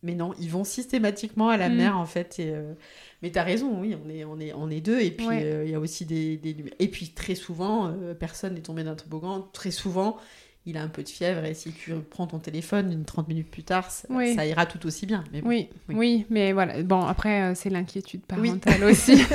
Mais 0.02 0.14
non, 0.14 0.34
ils 0.40 0.50
vont 0.50 0.64
systématiquement 0.64 1.48
à 1.50 1.56
la 1.56 1.68
Mm. 1.68 1.76
mère 1.76 1.96
en 1.98 2.06
fait. 2.06 2.38
Et, 2.40 2.52
Mais 3.22 3.30
t'as 3.30 3.44
raison, 3.44 3.80
oui, 3.80 3.94
on 4.04 4.08
est, 4.10 4.24
on 4.24 4.40
est, 4.40 4.52
on 4.52 4.68
est 4.68 4.80
deux. 4.80 5.00
Et 5.00 5.12
puis 5.12 5.26
Ouais. 5.28 5.64
il 5.64 5.70
y 5.70 5.74
a 5.74 5.80
aussi 5.80 6.04
des, 6.06 6.36
des 6.38 6.56
Et 6.80 6.88
puis 6.88 7.10
très 7.10 7.36
souvent, 7.36 7.94
personne 8.18 8.54
n'est 8.54 8.62
tombé 8.62 8.82
d'un 8.82 8.96
toboggan. 8.96 9.42
Très 9.52 9.70
souvent, 9.70 10.16
il 10.64 10.76
a 10.76 10.82
un 10.82 10.88
peu 10.88 11.02
de 11.02 11.08
fièvre 11.08 11.44
et 11.44 11.54
si 11.54 11.72
tu 11.72 11.92
prends 12.08 12.26
ton 12.28 12.38
téléphone 12.38 12.92
une 12.92 13.04
30 13.04 13.26
minutes 13.28 13.50
plus 13.50 13.64
tard, 13.64 13.90
ça, 13.90 14.06
Oui. 14.10 14.34
ça 14.36 14.46
ira 14.46 14.64
tout 14.66 14.86
aussi 14.86 15.06
bien. 15.06 15.24
Mais 15.32 15.40
bon. 15.42 15.48
Oui, 15.48 15.68
Oui. 15.88 15.94
oui, 15.98 16.26
mais 16.30 16.52
voilà. 16.52 16.82
Bon, 16.84 17.02
après, 17.02 17.42
euh, 17.42 17.54
c'est 17.56 17.68
l'inquiétude 17.70 18.20
Oui. 18.38 18.48
parentale 18.60 18.84
aussi. 18.84 19.20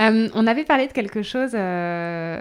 Euh, 0.00 0.28
on 0.34 0.46
avait 0.46 0.64
parlé 0.64 0.86
de 0.86 0.92
quelque 0.92 1.22
chose 1.22 1.50
euh, 1.54 2.40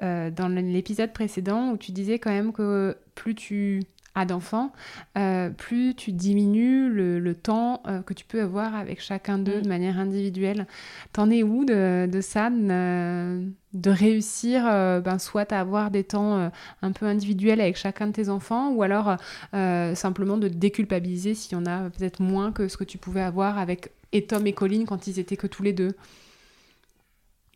dans 0.00 0.48
l'épisode 0.48 1.12
précédent 1.12 1.70
où 1.72 1.76
tu 1.76 1.92
disais 1.92 2.18
quand 2.18 2.30
même 2.30 2.52
que 2.52 2.96
plus 3.14 3.34
tu 3.34 3.82
as 4.14 4.24
d'enfants, 4.26 4.72
euh, 5.18 5.50
plus 5.50 5.94
tu 5.94 6.12
diminues 6.12 6.88
le, 6.88 7.18
le 7.18 7.34
temps 7.34 7.82
euh, 7.86 8.02
que 8.02 8.14
tu 8.14 8.24
peux 8.24 8.40
avoir 8.40 8.74
avec 8.74 9.00
chacun 9.00 9.38
d'eux 9.38 9.58
Mm. 9.58 9.62
de 9.62 9.68
manière 9.68 9.98
individuelle. 9.98 10.66
T'en 11.12 11.30
es 11.30 11.42
où 11.42 11.64
de, 11.64 12.06
de 12.06 12.20
ça, 12.20 12.50
de, 12.50 13.44
de 13.72 13.90
réussir 13.90 14.64
euh, 14.66 15.00
ben, 15.00 15.18
soit 15.18 15.52
à 15.52 15.60
avoir 15.60 15.90
des 15.90 16.04
temps 16.04 16.50
un 16.82 16.92
peu 16.92 17.06
individuels 17.06 17.60
avec 17.60 17.76
chacun 17.76 18.06
de 18.06 18.12
tes 18.12 18.28
enfants, 18.28 18.70
ou 18.72 18.82
alors 18.82 19.16
simplement 19.52 20.36
de 20.38 20.48
te 20.48 20.54
déculpabiliser 20.54 21.34
s'il 21.34 21.52
y 21.52 21.60
en 21.60 21.66
a 21.66 21.90
peut-être 21.90 22.20
moins 22.20 22.52
que 22.52 22.68
ce 22.68 22.76
que 22.76 22.84
tu 22.84 22.98
pouvais 22.98 23.22
avoir 23.22 23.58
avec 23.58 23.90
et 24.12 24.26
Tom 24.26 24.46
et 24.46 24.52
Colline 24.52 24.86
quand 24.86 25.06
ils 25.08 25.18
étaient 25.18 25.36
que 25.36 25.48
tous 25.48 25.62
les 25.64 25.72
deux? 25.72 25.96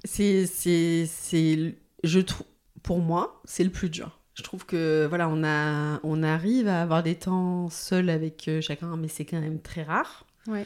C'est, 0.05 0.47
c'est, 0.47 1.07
c'est, 1.07 1.75
je 2.05 2.21
trouve, 2.21 2.47
pour 2.83 2.99
moi, 3.01 3.41
c'est 3.45 3.65
le 3.65 3.71
plus 3.71 3.91
dur. 3.91 4.19
Je 4.39 4.45
trouve 4.45 4.65
que 4.65 5.05
voilà, 5.09 5.29
on 5.29 5.43
a, 5.43 5.99
on 6.05 6.23
arrive 6.23 6.69
à 6.69 6.81
avoir 6.81 7.03
des 7.03 7.17
temps 7.17 7.69
seuls 7.71 8.09
avec 8.09 8.47
euh, 8.47 8.61
chacun, 8.61 8.97
mais 8.97 9.09
c'est 9.09 9.25
quand 9.25 9.41
même 9.41 9.59
très 9.61 9.83
rare. 9.83 10.27
Ouais. 10.47 10.65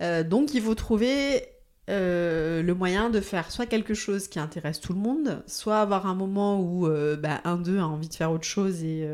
Euh, 0.00 0.24
donc, 0.24 0.54
il 0.54 0.62
faut 0.62 0.74
trouver 0.74 1.46
euh, 1.90 2.62
le 2.62 2.74
moyen 2.74 3.10
de 3.10 3.20
faire 3.20 3.50
soit 3.50 3.66
quelque 3.66 3.92
chose 3.92 4.28
qui 4.28 4.38
intéresse 4.38 4.80
tout 4.80 4.94
le 4.94 4.98
monde, 4.98 5.42
soit 5.46 5.80
avoir 5.80 6.06
un 6.06 6.14
moment 6.14 6.58
où 6.58 6.86
euh, 6.86 7.16
bah, 7.16 7.42
un 7.44 7.58
d'eux 7.58 7.78
a 7.80 7.86
envie 7.86 8.08
de 8.08 8.14
faire 8.14 8.32
autre 8.32 8.46
chose 8.46 8.82
et, 8.82 9.06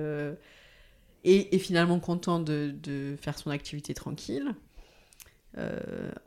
et 1.25 1.53
est 1.53 1.59
finalement 1.59 1.99
content 1.99 2.39
de, 2.39 2.73
de 2.85 3.17
faire 3.21 3.37
son 3.37 3.51
activité 3.51 3.95
tranquille. 3.95 4.55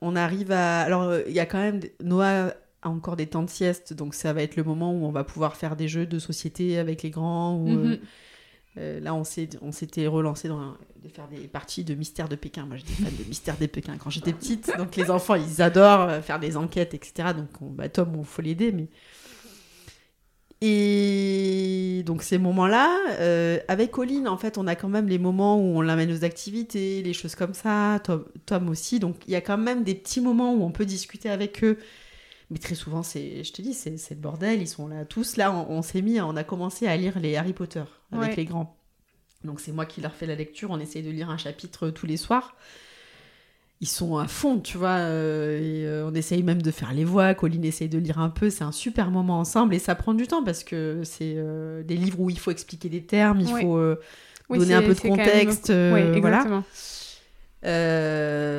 On 0.02 0.14
arrive 0.18 0.52
à. 0.52 0.82
Alors, 0.82 1.16
il 1.26 1.34
y 1.34 1.40
a 1.40 1.46
quand 1.46 1.62
même. 1.62 1.80
Noah 2.04 2.54
encore 2.90 3.16
des 3.16 3.28
temps 3.28 3.44
de 3.44 3.50
sieste, 3.50 3.94
donc 3.94 4.14
ça 4.14 4.34
va 4.34 4.42
être 4.44 4.56
le 4.56 4.64
moment 4.64 4.94
où 4.94 5.06
on 5.06 5.12
va 5.12 5.24
pouvoir 5.24 5.56
faire 5.56 5.76
des 5.76 5.88
jeux 5.88 6.06
de 6.06 6.20
société 6.20 6.78
avec 6.78 7.04
les 7.04 7.10
grands. 7.10 7.58
Ou, 7.58 7.68
euh, 7.70 7.74
Mhm. 7.74 7.98
euh, 8.78 9.00
là, 9.00 9.14
on 9.16 9.24
s'est- 9.24 9.58
on 9.62 9.72
s'était 9.72 10.08
relancé 10.08 10.48
dans 10.48 10.60
un- 10.60 10.78
de 11.04 11.10
faire 11.10 11.28
des 11.28 11.48
parties 11.48 11.84
de 11.84 11.94
Mystère 11.96 12.28
de 12.30 12.36
Pékin. 12.36 12.66
Moi, 12.66 12.78
j'étais 12.78 12.94
fan 12.94 13.12
de 13.18 13.24
Mystère 13.28 13.58
de 13.58 13.66
Pékin 13.68 13.96
quand 13.98 14.10
j'étais 14.10 14.34
petite. 14.34 14.72
Donc, 14.78 14.96
les 14.96 15.10
enfants, 15.12 15.36
ils 15.36 15.62
adorent 15.62 16.10
euh, 16.10 16.22
faire 16.22 16.40
des 16.40 16.58
enquêtes, 16.58 16.94
etc. 16.94 17.30
Donc, 17.36 17.48
on, 17.62 17.68
bah, 17.72 17.90
Tom, 17.90 18.16
il 18.18 18.26
faut 18.26 18.42
l'aider. 18.42 18.72
Mais... 18.72 18.88
Et 20.62 22.02
donc, 22.06 22.24
ces 22.24 22.38
moments-là, 22.38 22.98
euh, 23.20 23.60
avec 23.68 23.92
Colline, 23.92 24.28
en 24.28 24.38
fait, 24.38 24.58
on 24.58 24.68
a 24.68 24.76
quand 24.76 24.88
même 24.90 25.08
les 25.08 25.20
moments 25.20 25.58
où 25.58 25.78
on 25.78 25.82
l'amène 25.82 26.12
aux 26.12 26.24
activités, 26.24 27.02
les 27.04 27.14
choses 27.14 27.36
comme 27.36 27.54
ça. 27.54 28.00
Tom, 28.04 28.26
Tom 28.46 28.70
aussi. 28.70 29.00
Donc, 29.00 29.18
il 29.28 29.32
y 29.32 29.36
a 29.36 29.42
quand 29.42 29.58
même 29.58 29.84
des 29.84 29.96
petits 29.96 30.22
moments 30.22 30.54
où 30.56 30.64
on 30.64 30.72
peut 30.72 30.86
discuter 30.86 31.30
avec 31.30 31.64
eux. 31.64 31.78
Mais 32.52 32.60
très 32.60 32.76
souvent, 32.76 33.02
c'est, 33.04 33.44
je 33.44 33.52
te 33.54 33.62
dis, 33.62 33.74
c'est, 33.74 33.98
c'est 33.98 34.14
le 34.16 34.20
bordel. 34.22 34.62
Ils 34.62 34.68
sont 34.68 34.88
là 34.88 35.04
tous. 35.06 35.36
Là, 35.38 35.52
on, 35.52 35.70
on 35.70 35.82
s'est 35.82 36.02
mis, 36.02 36.22
on 36.22 36.36
a 36.36 36.44
commencé 36.44 36.86
à 36.88 36.96
lire 36.96 37.18
les 37.20 37.36
Harry 37.38 37.54
Potter 37.54 37.84
avec 38.12 38.30
Ouais. 38.30 38.36
les 38.36 38.46
grands. 38.46 38.78
Donc 39.44 39.60
c'est 39.60 39.72
moi 39.72 39.86
qui 39.86 40.02
leur 40.02 40.14
fais 40.14 40.26
la 40.28 40.36
lecture. 40.36 40.70
On 40.72 40.80
essaye 40.80 41.04
de 41.04 41.10
lire 41.10 41.30
un 41.30 41.38
chapitre 41.38 41.90
tous 41.90 42.06
les 42.06 42.18
soirs. 42.18 42.56
Ils 43.82 43.88
sont 43.88 44.18
à 44.18 44.28
fond, 44.28 44.60
tu 44.60 44.78
vois. 44.78 44.98
euh, 45.00 45.60
et, 45.60 45.86
euh, 45.86 46.08
on 46.10 46.14
essaye 46.16 46.44
même 46.44 46.62
de 46.62 46.72
faire 46.72 46.94
les 46.94 47.04
voix. 47.04 47.34
Colline 47.34 47.66
essaye 47.66 47.90
de 47.90 47.98
lire 47.98 48.20
un 48.20 48.30
peu. 48.30 48.50
C'est 48.50 48.64
un 48.64 48.72
super 48.72 49.12
moment 49.12 49.40
ensemble 49.40 49.74
et 49.76 49.80
ça 49.80 49.96
prend 49.96 50.14
du 50.14 50.28
temps 50.28 50.44
parce 50.44 50.64
que 50.64 51.02
c'est 51.04 51.34
euh, 51.38 51.84
des 51.84 51.96
livres 51.98 52.20
où 52.22 52.30
il 52.30 52.40
faut 52.40 52.52
expliquer 52.52 52.90
des 52.90 53.04
termes, 53.04 53.42
il 53.42 53.48
faut 53.48 53.78
euh, 53.78 54.00
Oui, 54.50 54.60
donner 54.60 54.76
un 54.76 54.82
peu 54.82 54.94
de 54.96 55.02
même- 55.04 55.18
contexte. 55.18 55.70
euh, 55.72 56.14
Oui, 56.14 56.22
voilà. 56.22 56.64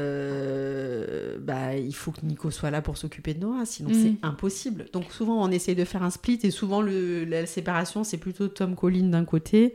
Euh, 0.06 1.38
bah, 1.40 1.76
il 1.76 1.94
faut 1.94 2.10
que 2.10 2.20
Nico 2.24 2.50
soit 2.50 2.70
là 2.70 2.82
pour 2.82 2.96
s'occuper 2.98 3.34
de 3.34 3.40
Noah, 3.40 3.64
sinon 3.64 3.90
Mm. 3.90 3.94
c'est 3.94 4.14
impossible. 4.26 4.86
Donc 4.92 5.04
souvent 5.10 5.42
on 5.46 5.50
essaye 5.50 5.74
de 5.74 5.84
faire 5.84 6.02
un 6.02 6.10
split 6.10 6.40
et 6.42 6.50
souvent 6.50 6.82
le, 6.82 7.24
la 7.24 7.46
séparation 7.46 8.04
c'est 8.04 8.18
plutôt 8.18 8.48
Tom 8.48 8.74
Colline 8.74 9.10
d'un 9.10 9.24
côté 9.24 9.74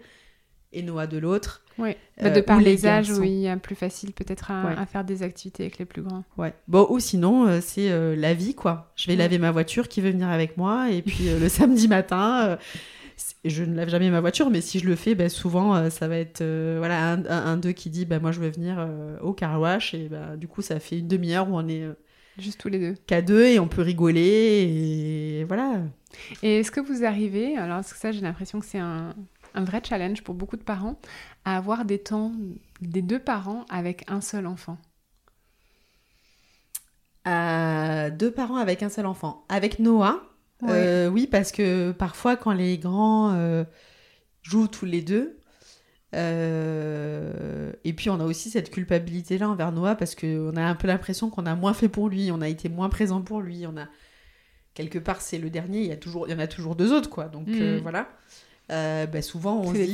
et 0.73 0.81
Noah 0.83 1.07
de 1.07 1.17
l'autre. 1.17 1.63
Oui. 1.77 1.91
Euh, 1.91 2.23
Bah, 2.23 2.29
de 2.29 2.41
par 2.41 2.59
les, 2.59 2.65
les 2.75 2.85
âges, 2.87 3.11
oui, 3.11 3.47
a 3.47 3.57
plus 3.57 3.75
facile 3.75 4.11
peut-être 4.13 4.51
à, 4.51 4.65
Ouais. 4.67 4.75
à 4.77 4.85
faire 4.85 5.03
des 5.03 5.23
activités 5.23 5.63
avec 5.63 5.77
les 5.79 5.85
plus 5.85 6.01
grands. 6.01 6.23
Ouais. 6.37 6.53
Bon 6.67 6.85
ou 6.89 6.99
sinon 6.99 7.47
euh, 7.47 7.59
c'est 7.61 7.89
euh, 7.91 8.15
la 8.15 8.33
vie 8.33 8.53
quoi. 8.55 8.91
Je 8.95 9.07
vais 9.07 9.13
Ouais. 9.13 9.19
laver 9.19 9.37
ma 9.37 9.51
voiture, 9.51 9.87
qui 9.87 10.01
veut 10.01 10.11
venir 10.11 10.29
avec 10.29 10.57
moi 10.57 10.91
et 10.91 11.01
puis 11.01 11.29
euh, 11.29 11.39
le 11.39 11.49
samedi 11.49 11.87
matin. 11.87 12.57
Je 13.45 13.63
ne 13.63 13.75
lave 13.75 13.89
jamais 13.89 14.09
ma 14.11 14.21
voiture, 14.21 14.49
mais 14.51 14.61
si 14.61 14.79
je 14.79 14.85
le 14.87 14.95
fais, 14.95 15.15
bah, 15.15 15.29
souvent 15.29 15.75
euh, 15.75 15.89
ça 15.89 16.07
va 16.07 16.17
être 16.17 16.41
euh, 16.41 16.75
voilà 16.77 17.11
un, 17.13 17.25
un, 17.25 17.45
un 17.53 17.57
d'eux 17.57 17.71
qui 17.71 17.89
dit 17.89 18.05
bah, 18.05 18.19
moi 18.19 18.31
je 18.31 18.39
veux 18.39 18.49
venir 18.49 18.77
euh, 18.79 19.17
au 19.21 19.33
car 19.33 19.59
wash 19.59 19.93
et 19.93 20.09
bah, 20.09 20.37
du 20.37 20.47
coup 20.47 20.61
ça 20.61 20.79
fait 20.79 20.99
une 20.99 21.07
demi-heure 21.07 21.49
où 21.49 21.55
on 21.57 21.67
est 21.67 21.83
Juste 22.37 22.59
tous 22.61 22.69
les 22.69 22.79
deux. 22.79 22.95
qu'à 23.07 23.21
deux 23.21 23.45
et 23.45 23.59
on 23.59 23.67
peut 23.67 23.81
rigoler 23.81 24.21
et 25.39 25.43
voilà. 25.45 25.81
Et 26.43 26.59
est-ce 26.59 26.71
que 26.71 26.79
vous 26.79 27.03
arrivez, 27.03 27.57
alors 27.57 27.77
parce 27.77 27.93
que 27.93 27.99
ça 27.99 28.11
j'ai 28.11 28.21
l'impression 28.21 28.59
que 28.59 28.65
c'est 28.65 28.79
un, 28.79 29.15
un 29.53 29.63
vrai 29.63 29.81
challenge 29.83 30.23
pour 30.23 30.35
beaucoup 30.35 30.57
de 30.57 30.63
parents, 30.63 30.99
à 31.45 31.57
avoir 31.57 31.83
des 31.85 31.99
temps 31.99 32.31
des 32.81 33.01
deux 33.01 33.19
parents 33.19 33.65
avec 33.69 34.03
un 34.09 34.21
seul 34.21 34.45
enfant? 34.47 34.77
Deux 37.25 38.31
parents 38.31 38.57
avec 38.57 38.83
un 38.83 38.89
seul 38.89 39.05
enfant. 39.05 39.45
Avec 39.49 39.79
Noah, 39.79 40.21
Ouais. 40.61 40.69
euh, 40.71 41.07
oui, 41.09 41.27
parce 41.27 41.51
que 41.51 41.91
parfois 41.91 42.35
quand 42.35 42.51
les 42.53 42.77
grands 42.77 43.33
euh, 43.33 43.63
jouent 44.43 44.67
tous 44.67 44.85
les 44.85 45.01
deux, 45.01 45.37
euh, 46.13 47.71
et 47.83 47.93
puis 47.93 48.09
on 48.09 48.19
a 48.19 48.25
aussi 48.25 48.49
cette 48.49 48.69
culpabilité-là 48.69 49.49
envers 49.49 49.71
Noah 49.71 49.95
parce 49.95 50.15
qu'on 50.15 50.55
a 50.55 50.61
un 50.61 50.75
peu 50.75 50.87
l'impression 50.87 51.29
qu'on 51.29 51.45
a 51.45 51.55
moins 51.55 51.73
fait 51.73 51.89
pour 51.89 52.09
lui, 52.09 52.31
on 52.31 52.41
a 52.41 52.47
été 52.49 52.69
moins 52.69 52.89
présent 52.89 53.21
pour 53.21 53.41
lui, 53.41 53.65
on 53.65 53.77
a 53.77 53.87
quelque 54.73 54.99
part 54.99 55.21
c'est 55.21 55.37
le 55.37 55.49
dernier, 55.49 55.79
il 55.81 55.87
y 55.87 55.91
a 55.91 55.97
toujours, 55.97 56.27
il 56.27 56.31
y 56.31 56.35
en 56.35 56.39
a 56.39 56.47
toujours 56.47 56.75
deux 56.75 56.93
autres 56.93 57.09
quoi, 57.09 57.25
donc 57.25 57.47
Mhm. 57.47 57.79
voilà. 57.81 58.09
Bah, 58.69 59.21
souvent 59.21 59.59
on 59.59 59.73
se 59.73 59.79
dit, 59.87 59.93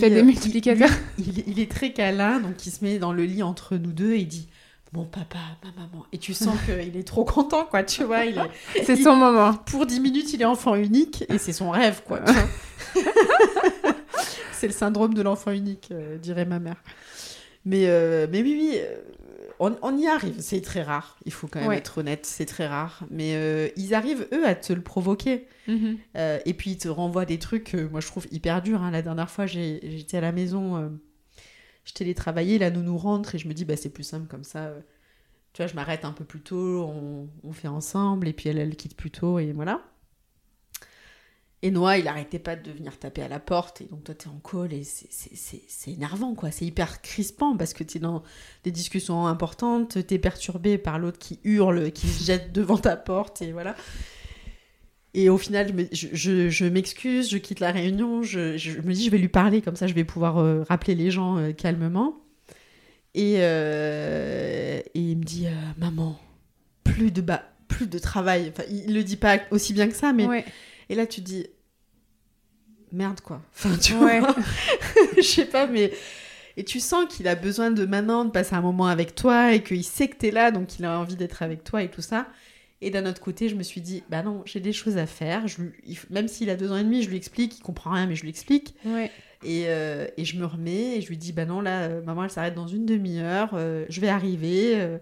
il, 1.18 1.44
il 1.48 1.60
est 1.60 1.72
très 1.72 1.94
câlin, 1.94 2.40
donc 2.40 2.64
il 2.66 2.70
se 2.72 2.84
met 2.86 3.00
dans 3.00 3.12
le 3.12 3.24
lit 3.24 3.42
entre 3.42 3.76
nous 3.76 3.92
deux 3.92 4.14
et 4.14 4.24
dit 4.26 4.48
Mon 4.94 5.04
papa, 5.06 5.38
ma 5.64 5.72
maman. 5.82 6.06
Et 6.14 6.18
tu 6.18 6.34
sens 6.34 6.56
qu'il 6.66 6.96
est 6.98 7.08
trop 7.08 7.26
content, 7.26 7.66
quoi, 7.66 7.84
tu 7.84 8.04
vois. 8.06 8.22
C'est 8.86 8.96
son 8.96 9.16
moment. 9.16 9.54
Pour 9.54 9.86
10 9.86 10.00
minutes, 10.00 10.34
il 10.34 10.42
est 10.42 10.46
enfant 10.46 10.76
unique 10.76 11.26
et 11.30 11.38
c'est 11.38 11.54
son 11.54 11.70
rêve, 11.72 12.02
quoi. 12.06 12.22
c'est 14.54 14.68
le 14.68 14.74
syndrome 14.74 15.14
de 15.14 15.22
l'enfant 15.22 15.52
unique, 15.52 15.90
euh, 15.92 16.18
dirait 16.18 16.46
ma 16.46 16.60
mère. 16.60 16.82
Mais, 17.66 17.84
euh, 17.88 18.28
mais 18.32 18.42
oui, 18.42 18.56
oui, 18.60 18.72
euh, 18.78 18.96
on, 19.60 19.76
on 19.82 19.98
y 19.98 20.08
arrive. 20.08 20.36
C'est 20.40 20.62
très 20.62 20.82
rare, 20.84 21.18
il 21.26 21.34
faut 21.34 21.48
quand 21.48 21.60
même 21.60 21.68
Ouais. 21.70 21.78
être 21.78 21.98
honnête, 22.00 22.26
c'est 22.26 22.46
très 22.46 22.68
rare. 22.68 23.02
Mais 23.12 23.34
euh, 23.36 23.68
ils 23.76 23.94
arrivent, 23.94 24.28
eux, 24.34 24.48
à 24.48 24.56
te 24.56 24.72
le 24.74 24.82
provoquer. 24.82 25.48
Mhm. 25.68 25.98
Euh, 26.16 26.40
et 26.46 26.54
puis 26.54 26.72
ils 26.72 26.78
te 26.78 26.88
renvoient 26.88 27.26
des 27.26 27.40
trucs, 27.40 27.74
moi 27.92 28.00
je 28.00 28.08
trouve 28.08 28.26
hyper 28.32 28.62
durs. 28.62 28.82
hein. 28.82 28.92
La 28.92 29.02
dernière 29.02 29.30
fois, 29.30 29.46
j'ai- 29.48 29.80
j'étais 29.84 30.18
à 30.18 30.22
la 30.22 30.32
maison, 30.32 30.98
je 31.88 31.94
télétravaillais, 31.94 32.58
la 32.60 32.70
nounou 32.72 32.98
rentre 32.98 33.36
et 33.36 33.40
je 33.40 33.48
me 33.48 33.54
dis, 33.54 33.66
bah, 33.66 33.78
c'est 33.78 33.90
plus 33.90 34.04
simple 34.04 34.28
comme 34.28 34.44
ça. 34.44 34.66
euh. 34.68 34.82
Tu 35.54 35.62
vois, 35.64 35.68
je 35.68 35.76
m'arrête 35.76 36.06
un 36.06 36.12
peu 36.14 36.26
plus 36.26 36.42
tôt, 36.42 36.84
on, 36.88 37.30
on 37.44 37.54
fait 37.54 37.68
ensemble, 37.70 38.28
et 38.28 38.34
puis 38.34 38.50
elle, 38.50 38.60
elle 38.60 38.76
quitte 38.76 38.96
plus 38.98 39.12
tôt, 39.12 39.40
et 39.40 39.54
voilà. 39.54 39.82
Et 41.64 41.72
Noah, 41.72 41.98
il 41.98 42.08
arrêtait 42.08 42.38
pas 42.38 42.56
de 42.56 42.72
venir 42.72 43.00
taper 43.00 43.24
à 43.24 43.28
la 43.28 43.40
porte, 43.40 43.82
et 43.82 43.86
donc 43.86 44.04
toi, 44.04 44.14
t'es 44.14 44.28
en 44.28 44.40
call, 44.40 44.74
et 44.74 44.84
c'est- 44.84 45.88
énervant, 45.90 46.36
quoi. 46.36 46.52
C'est 46.52 46.66
hyper 46.66 47.02
crispant, 47.02 47.58
parce 47.58 47.74
que 47.74 47.84
t'es 47.84 47.98
dans 47.98 48.22
des 48.64 48.72
discussions 48.72 49.26
importantes, 49.26 50.06
t'es 50.06 50.20
perturbé 50.20 50.78
par 50.78 51.00
l'autre 51.00 51.18
qui 51.18 51.40
hurle, 51.44 51.92
qui 51.92 52.08
se 52.08 52.24
jette 52.24 52.52
devant 52.54 52.78
ta 52.78 52.96
porte, 52.96 53.42
et 53.42 53.52
voilà. 53.54 53.76
Et 55.20 55.30
au 55.30 55.38
final, 55.40 55.68
je 55.70 55.74
me- 55.74 55.88
je, 55.92 56.08
je- 56.14 56.50
je 56.50 56.66
m'excuse, 56.66 57.28
je 57.32 57.38
quitte 57.40 57.60
la 57.60 57.72
réunion, 57.72 58.22
je, 58.22 58.56
je 58.58 58.80
me 58.82 58.94
dis, 58.94 59.04
je 59.06 59.10
vais 59.10 59.18
lui 59.18 59.30
parler, 59.30 59.64
comme 59.64 59.76
ça, 59.76 59.88
je 59.88 59.96
vais 59.96 60.04
pouvoir 60.04 60.38
euh, 60.38 60.62
rappeler 60.70 60.94
les 60.94 61.10
gens 61.10 61.38
euh, 61.40 61.54
calmement. 61.54 62.20
Et, 63.16 63.38
euh, 63.38 64.80
et 64.94 65.00
il 65.00 65.18
me 65.18 65.24
dit, 65.24 65.48
maman, 65.80 66.20
plus 66.84 67.10
de, 67.10 67.22
ba- 67.22 67.50
plus 67.68 67.88
de 67.88 67.98
travail. 67.98 68.52
Enfin, 68.54 68.62
il 68.70 68.94
le 68.94 69.04
dit 69.04 69.16
pas 69.18 69.40
aussi 69.50 69.74
bien 69.74 69.88
que 69.88 69.96
ça, 69.96 70.14
mais 70.14 70.28
Ouais. 70.28 70.46
et 70.90 70.94
là, 70.94 71.08
tu 71.08 71.22
te 71.22 71.26
dis, 71.26 71.48
merde, 72.92 73.22
quoi. 73.22 73.42
Enfin, 73.56 73.76
tu 73.78 73.94
Ouais. 73.96 74.20
vois, 74.20 74.36
je 75.18 75.22
sais 75.24 75.46
pas, 75.46 75.66
mais. 75.66 75.92
Et 76.58 76.64
tu 76.64 76.80
sens 76.80 77.06
qu'il 77.12 77.28
a 77.28 77.36
besoin 77.36 77.70
de 77.72 77.86
maintenant 77.86 78.26
de 78.26 78.32
passer 78.32 78.56
un 78.56 78.62
moment 78.62 78.88
avec 78.88 79.14
toi 79.14 79.54
et 79.54 79.62
qu'il 79.64 79.84
sait 79.84 80.08
que 80.08 80.16
t'es 80.18 80.32
là, 80.32 80.50
donc 80.52 80.78
il 80.80 80.86
a 80.86 81.00
envie 81.00 81.16
d'être 81.16 81.44
avec 81.44 81.64
toi 81.64 81.84
et 81.84 81.90
tout 81.90 82.02
ça. 82.02 82.28
Et 82.82 82.92
d'un 82.92 83.06
autre 83.08 83.22
côté, 83.22 83.50
je 83.50 83.56
me 83.56 83.64
suis 83.64 83.82
dit, 83.82 84.04
bah 84.10 84.22
non, 84.22 84.44
j'ai 84.46 84.60
des 84.60 84.72
choses 84.74 84.98
à 84.98 85.08
faire. 85.08 85.48
Je, 85.48 85.58
il- 85.86 85.98
même 86.12 86.28
s'il 86.28 86.50
a 86.52 86.56
deux 86.56 86.72
ans 86.72 86.78
et 86.78 86.84
demi, 86.84 87.02
je 87.02 87.10
lui 87.10 87.18
explique, 87.18 87.58
il 87.58 87.62
comprend 87.62 87.92
rien, 87.92 88.06
mais 88.06 88.16
je 88.16 88.22
lui 88.22 88.30
explique. 88.30 88.76
Ouais. 88.86 89.10
Et, 89.44 89.64
euh, 89.68 90.08
et 90.18 90.26
je 90.26 90.38
me 90.38 90.46
remets 90.46 90.98
et 90.98 91.02
je 91.02 91.08
lui 91.10 91.18
dis, 91.18 91.32
bah 91.34 91.46
non, 91.46 91.60
là, 91.62 91.84
euh, 91.84 92.02
maman, 92.04 92.24
elle 92.26 92.30
s'arrête 92.32 92.54
dans 92.56 92.68
une 92.68 92.86
demi-heure, 92.86 93.52
euh, 93.54 93.86
je 93.90 94.00
vais 94.02 94.10
arriver. 94.10 94.74
euh. 94.80 94.98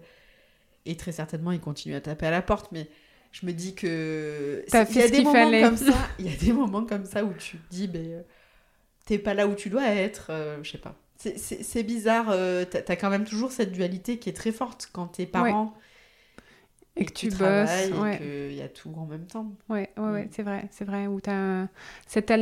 et 0.86 0.96
très 0.96 1.12
certainement, 1.12 1.52
il 1.52 1.60
continue 1.60 1.94
à 1.94 2.00
taper 2.00 2.26
à 2.26 2.30
la 2.30 2.42
porte, 2.42 2.70
mais 2.72 2.86
je 3.32 3.44
me 3.44 3.52
dis 3.52 3.74
que... 3.74 4.64
Il 4.88 4.96
y 4.96 5.02
a 5.02 5.08
des 5.08 5.22
moments 5.24 5.32
fallait. 5.32 5.62
comme 5.62 5.76
ça, 5.76 5.92
il 6.18 6.30
y 6.30 6.32
a 6.34 6.36
des 6.36 6.52
moments 6.52 6.84
comme 6.84 7.04
ça 7.04 7.24
où 7.24 7.32
tu 7.38 7.58
te 7.58 7.70
dis, 7.70 7.88
ben, 7.88 8.22
t'es 9.04 9.18
pas 9.18 9.34
là 9.34 9.46
où 9.48 9.54
tu 9.54 9.68
dois 9.68 9.86
être, 9.88 10.30
je 10.62 10.70
sais 10.70 10.78
pas. 10.78 10.94
C'est- 11.18 11.82
bizarre, 11.82 12.26
t'as 12.70 12.80
as 12.88 12.96
quand 12.96 13.10
même 13.10 13.24
toujours 13.24 13.52
cette 13.52 13.72
dualité 13.72 14.18
qui 14.18 14.28
est 14.30 14.34
très 14.34 14.52
forte 14.52 14.88
quand 14.92 15.06
t'es 15.08 15.26
parent 15.26 15.74
Et 16.98 17.04
que 17.04 17.12
tu 17.12 17.28
bosses, 17.28 17.38
travailles 17.38 17.92
ouais. 17.92 18.14
et 18.14 18.18
qu'il 18.48 18.56
y 18.56 18.62
a 18.62 18.68
tout 18.68 18.90
en 18.96 19.04
même 19.04 19.26
temps. 19.26 19.52
Ouais, 19.68 19.90
ouais, 19.98 20.08
ouais, 20.10 20.24
Mm. 20.24 20.28
c'est 20.30 20.42
vrai, 20.42 20.68
c'est 20.70 20.84
vrai. 20.86 21.06
Où 21.06 21.20
tu 21.20 21.28
as 21.28 21.68
cette, 22.06 22.32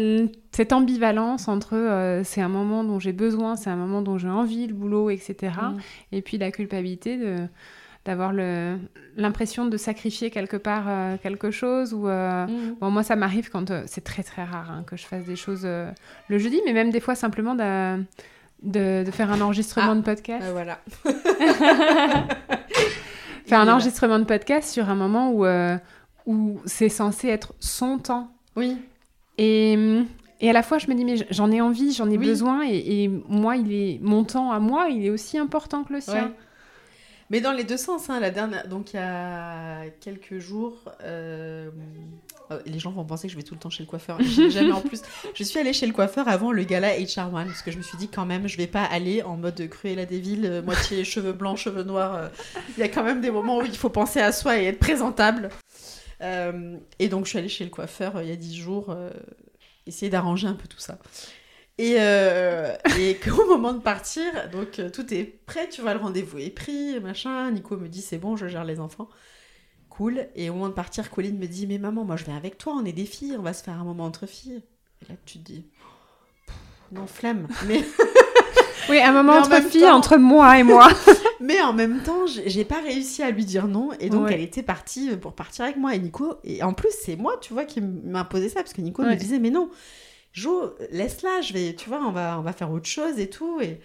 cette 0.53 0.73
ambivalence 0.73 1.49
entre 1.49 1.75
euh, 1.75 2.23
c'est 2.25 2.41
un 2.41 2.49
moment 2.49 2.85
dont 2.85 3.01
j'ai 3.01 3.13
besoin, 3.13 3.57
c'est 3.57 3.71
un 3.71 3.77
moment 3.77 4.01
dont 4.01 4.17
j'ai 4.17 4.29
envie, 4.29 4.67
le 4.69 4.75
boulot, 4.75 5.11
etc. 5.11 5.53
Mm. 5.61 5.77
Et 6.13 6.23
puis 6.23 6.39
la 6.39 6.51
culpabilité 6.53 7.17
de 7.17 7.37
d'avoir 8.05 8.35
l'impression 9.17 9.65
de 9.65 9.77
sacrifier 9.79 10.31
quelque 10.31 10.59
part 10.59 10.85
euh, 10.89 11.17
quelque 11.17 11.51
chose 11.51 11.95
ou 11.95 12.07
euh, 12.07 12.47
Mm. 12.47 12.75
bon 12.79 12.91
moi 12.91 13.03
ça 13.03 13.17
m'arrive 13.17 13.49
quand 13.51 13.71
euh, 13.71 13.83
c'est 13.87 14.05
très 14.05 14.23
très 14.23 14.45
rare 14.45 14.71
hein, 14.71 14.85
que 14.87 14.95
je 14.95 15.07
fasse 15.07 15.25
des 15.25 15.37
choses 15.37 15.65
le 15.67 16.39
jeudi 16.39 16.61
mais 16.67 16.75
même 16.75 16.91
des 16.91 17.01
fois 17.01 17.15
simplement 17.15 17.55
de, 17.55 18.03
de, 18.63 19.05
de 19.05 19.11
faire 19.11 19.33
un 19.33 19.41
enregistrement 19.41 19.93
Ah. 19.93 19.95
de 19.95 20.03
podcast 20.03 20.45
Ah, 20.47 20.53
voilà. 20.53 20.79
faire 23.47 23.61
un 23.61 23.69
enregistrement 23.69 24.19
de 24.19 24.25
podcast 24.25 24.71
sur 24.71 24.89
un 24.89 24.95
moment 24.95 25.31
où 25.31 25.45
euh, 25.45 25.77
où 26.27 26.59
c'est 26.65 26.89
censé 26.89 27.29
être 27.29 27.53
son 27.61 27.99
temps 27.99 28.31
Oui, 28.57 28.79
Et, 29.39 29.77
et 30.41 30.51
à 30.51 30.53
la 30.53 30.63
fois, 30.63 30.79
je 30.79 30.89
me 30.89 30.95
dis, 30.95 31.05
mais 31.05 31.17
j'en 31.31 31.51
ai 31.51 31.61
envie, 31.61 31.93
j'en 31.93 32.09
ai 32.11 32.17
Oui. 32.17 32.25
besoin, 32.27 32.63
et, 32.67 33.05
et 33.05 33.09
moi, 33.09 33.57
il 33.57 33.73
est, 33.73 33.99
mon 34.03 34.25
temps 34.25 34.51
à 34.53 34.59
moi, 34.59 34.89
il 34.89 35.05
est 35.05 35.11
aussi 35.11 35.37
important 35.39 35.85
que 35.85 35.91
le 35.93 35.97
Ouais. 35.97 36.01
sien. 36.01 36.33
Mais 37.31 37.41
dans 37.41 37.53
les 37.53 37.65
deux 37.65 37.77
sens, 37.79 38.11
hein, 38.11 38.21
la 38.21 38.31
dernière, 38.31 38.69
donc 38.69 38.93
il 38.93 38.97
y 38.97 39.01
a 39.01 39.85
quelques 40.01 40.39
jours, 40.39 40.91
euh, 41.03 41.71
les 42.67 42.79
gens 42.79 42.91
vont 42.91 43.05
penser 43.05 43.27
que 43.27 43.33
je 43.33 43.37
vais 43.39 43.43
tout 43.43 43.55
le 43.55 43.61
temps 43.61 43.71
chez 43.71 43.83
le 43.83 43.89
coiffeur. 43.89 44.19
J'ai 44.21 44.51
Jamais 44.51 44.73
en 44.73 44.81
plus. 44.81 45.03
Je 45.35 45.43
suis 45.45 45.59
allée 45.59 45.73
chez 45.73 45.87
le 45.87 45.93
coiffeur 45.93 46.29
avant 46.29 46.53
le 46.53 46.63
gala 46.65 46.97
HR1 46.99 47.47
parce 47.47 47.63
que 47.63 47.71
je 47.71 47.79
me 47.79 47.83
suis 47.83 47.97
dit 47.99 48.09
quand 48.09 48.27
même, 48.27 48.47
je 48.49 48.57
vais 48.57 48.67
pas 48.67 48.83
aller 48.85 49.23
en 49.23 49.37
mode 49.37 49.69
Cruella 49.69 50.05
des 50.07 50.21
villes, 50.21 50.47
euh, 50.47 50.63
moitié 50.63 51.05
cheveux 51.05 51.33
blancs, 51.33 51.57
cheveux 51.59 51.83
noirs. 51.85 52.15
euh. 52.15 52.29
Il 52.77 52.81
y 52.81 52.83
a 52.83 52.89
quand 52.89 53.03
même 53.05 53.21
des 53.21 53.31
moments 53.31 53.59
où 53.59 53.65
il 53.65 53.77
faut 53.77 53.91
penser 53.91 54.21
à 54.21 54.33
soi 54.33 54.59
et 54.61 54.65
être 54.67 54.79
présentable. 54.79 55.49
Euh, 56.21 56.77
et 56.99 57.09
donc 57.09 57.25
je 57.25 57.31
suis 57.31 57.39
allée 57.39 57.49
chez 57.49 57.65
le 57.65 57.71
coiffeur 57.71 58.17
euh, 58.17 58.23
il 58.23 58.29
y 58.29 58.33
a 58.33 58.37
dix 58.37 58.57
jours, 58.57 58.91
euh, 58.91 59.11
essayer 59.87 60.11
d'arranger 60.11 60.47
un 60.47 60.55
peu 60.55 60.69
tout 60.69 60.79
ça. 60.79 60.99
Et, 61.77 61.97
euh, 61.99 62.73
qu'au 63.25 63.47
moment 63.49 63.73
de 63.73 63.81
partir, 63.81 64.23
donc 64.53 64.79
euh, 64.79 64.91
tout 64.91 65.13
est 65.13 65.25
prêt, 65.25 65.69
tu 65.69 65.81
vois, 65.81 65.93
le 65.93 65.99
rendez-vous 66.01 66.39
est 66.39 66.51
pris, 66.51 67.01
machin. 67.01 67.51
Nico 67.51 67.77
me 67.77 67.89
dit 67.89 68.01
c'est 68.01 68.19
bon, 68.19 68.37
je 68.37 68.47
gère 68.47 68.65
les 68.65 68.79
enfants. 68.79 69.09
Cool. 69.97 70.27
Et 70.35 70.51
au 70.51 70.55
moment 70.55 70.69
de 70.69 70.75
partir, 70.75 71.11
Colline 71.11 71.39
me 71.39 71.47
dit 71.47 71.67
mais 71.67 71.79
maman, 71.79 72.05
moi 72.05 72.17
je 72.17 72.25
viens 72.25 72.37
avec 72.37 72.59
toi, 72.59 72.75
on 72.77 72.85
est 72.85 72.93
des 72.93 73.05
filles, 73.07 73.37
on 73.39 73.43
va 73.43 73.53
se 73.53 73.63
faire 73.63 73.79
un 73.81 73.85
moment 73.85 74.05
entre 74.05 74.27
filles. 74.27 74.63
Et 75.03 75.09
là 75.13 75.15
tu 75.25 75.39
te 75.39 75.45
dis 75.45 75.65
non 76.93 77.07
flemme. 77.07 77.49
Mais 77.67 77.83
Oui, 78.91 79.01
un 79.01 79.13
moment 79.13 79.35
entre 79.39 79.63
filles, 79.63 79.81
temps- 79.83 79.97
entre 79.97 80.17
moi 80.19 80.59
et 80.59 80.63
moi. 80.63 80.89
mais 81.41 81.61
en 81.63 81.73
même 81.73 82.03
temps, 82.03 82.27
j'ai 82.27 82.65
pas 82.67 82.81
réussi 82.83 83.23
à 83.23 83.31
lui 83.31 83.45
dire 83.47 83.67
non. 83.67 83.91
Et 83.99 84.11
donc 84.11 84.27
Ouais. 84.27 84.35
elle 84.35 84.43
était 84.43 84.63
partie 84.63 85.17
pour 85.17 85.33
partir 85.35 85.65
avec 85.65 85.77
moi 85.77 85.95
et 85.95 85.99
Nico. 85.99 86.35
Et 86.45 86.63
en 86.63 86.75
plus 86.75 86.91
c'est 87.03 87.17
moi, 87.17 87.39
tu 87.41 87.53
vois, 87.55 87.65
qui 87.65 87.81
m'a 87.81 88.21
imposé 88.21 88.49
ça 88.51 88.57
parce 88.61 88.73
que 88.75 88.81
Nico 88.83 89.03
me 89.03 89.15
disait 89.15 89.39
mais 89.39 89.51
non. 89.51 89.71
Jo, 90.33 90.75
laisse-la, 90.91 91.41
je 91.43 91.53
vais, 91.53 91.75
tu 91.77 91.89
vois, 91.89 92.01
on 92.05 92.11
va, 92.11 92.37
on 92.41 92.43
va 92.43 92.53
faire 92.53 92.71
autre 92.73 92.89
chose 92.89 93.19
et 93.21 93.31
tout. 93.31 93.61
Et, 93.61 93.81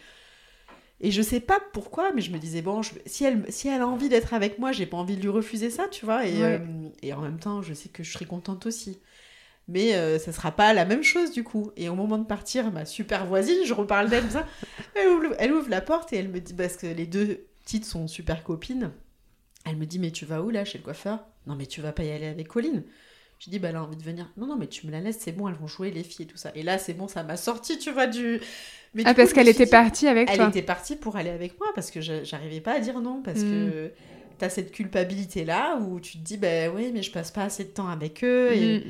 et 1.01 1.11
je 1.11 1.21
sais 1.21 1.39
pas 1.39 1.59
pourquoi, 1.73 2.11
mais 2.13 2.21
je 2.21 2.31
me 2.31 2.37
disais, 2.39 2.61
bon, 2.61 2.81
je- 2.81 2.93
si, 3.05 3.23
elle, 3.25 3.45
si 3.51 3.67
elle 3.69 3.81
a 3.81 3.87
envie 3.87 4.09
d'être 4.09 4.33
avec 4.33 4.59
moi, 4.59 4.71
j'ai 4.71 4.85
pas 4.85 4.97
envie 4.97 5.15
de 5.15 5.21
lui 5.21 5.29
refuser 5.29 5.69
ça, 5.69 5.87
tu 5.87 6.05
vois. 6.05 6.25
Et, 6.27 6.41
Ouais. 6.41 6.59
euh, 6.59 6.59
et 7.01 7.13
en 7.13 7.21
même 7.21 7.39
temps, 7.39 7.61
je 7.61 7.73
sais 7.73 7.89
que 7.89 8.03
je 8.03 8.11
serai 8.11 8.25
contente 8.25 8.65
aussi. 8.65 8.99
Mais 9.67 9.95
euh, 9.95 10.19
ça 10.19 10.31
sera 10.33 10.51
pas 10.51 10.73
la 10.73 10.85
même 10.85 11.03
chose 11.03 11.31
du 11.31 11.43
coup. 11.43 11.71
Et 11.77 11.89
au 11.89 11.95
moment 11.95 12.17
de 12.17 12.25
partir, 12.25 12.71
ma 12.71 12.85
super 12.85 13.25
voisine, 13.27 13.65
je 13.65 13.73
reparle 13.73 14.09
d'elle, 14.09 14.31
ça, 14.31 14.47
elle 14.95 15.09
ouvre, 15.09 15.35
elle 15.39 15.53
ouvre 15.53 15.69
la 15.69 15.81
porte 15.81 16.13
et 16.13 16.17
elle 16.17 16.29
me 16.29 16.39
dit, 16.41 16.53
parce 16.53 16.77
que 16.77 16.87
les 16.87 17.05
deux 17.05 17.45
petites 17.63 17.85
sont 17.85 18.07
super 18.07 18.43
copines, 18.43 18.91
elle 19.65 19.77
me 19.77 19.85
dit, 19.85 19.99
mais 19.99 20.11
tu 20.11 20.25
vas 20.25 20.41
où 20.41 20.49
là, 20.49 20.65
chez 20.65 20.77
le 20.77 20.83
coiffeur? 20.83 21.25
Non, 21.47 21.55
mais 21.55 21.65
tu 21.65 21.81
vas 21.81 21.91
pas 21.91 22.03
y 22.03 22.11
aller 22.11 22.27
avec 22.27 22.47
Colline. 22.47 22.83
Je 23.39 23.49
dis, 23.49 23.59
bah 23.59 23.69
elle 23.69 23.77
a 23.77 23.83
envie 23.83 23.97
de 23.97 24.03
venir. 24.03 24.31
Non, 24.37 24.47
non, 24.47 24.57
mais 24.57 24.67
tu 24.67 24.85
me 24.87 24.91
la 24.91 24.99
laisses, 25.01 25.19
c'est 25.19 25.31
bon, 25.31 25.47
elles 25.47 25.55
vont 25.55 25.67
jouer 25.67 25.91
les 25.91 26.03
filles 26.03 26.25
et 26.25 26.27
tout 26.27 26.37
ça. 26.37 26.51
Et 26.55 26.63
là, 26.63 26.77
c'est 26.77 26.93
bon, 26.93 27.07
ça 27.07 27.23
m'a 27.23 27.37
sorti, 27.37 27.77
tu 27.79 27.91
vois, 27.91 28.07
du. 28.07 28.41
Mais 28.93 29.03
Ah, 29.05 29.13
parce 29.13 29.33
qu'elle 29.33 29.47
était 29.47 29.65
dit- 29.65 29.71
partie 29.71 30.07
avec 30.07 30.29
Elle 30.31 30.37
toi. 30.37 30.47
était 30.49 30.61
partie 30.63 30.95
pour 30.95 31.15
aller 31.15 31.29
avec 31.29 31.59
moi 31.59 31.69
parce 31.75 31.91
que 31.91 32.01
j'arrivais 32.01 32.59
pas 32.61 32.73
à 32.73 32.79
dire 32.79 32.99
non. 33.01 33.21
Parce 33.23 33.39
Mm. 33.39 33.69
que 33.71 33.91
t'as 34.39 34.49
cette 34.49 34.71
culpabilité 34.71 35.45
là 35.45 35.77
où 35.77 35.99
tu 35.99 36.13
te 36.13 36.23
dis, 36.23 36.37
bah 36.37 36.69
oui, 36.75 36.91
mais 36.93 37.03
je 37.03 37.11
passe 37.11 37.29
pas 37.31 37.43
assez 37.43 37.63
de 37.65 37.69
temps 37.69 37.87
avec 37.87 38.23
eux. 38.23 38.51
Et, 38.53 38.79
Mm. 38.79 38.83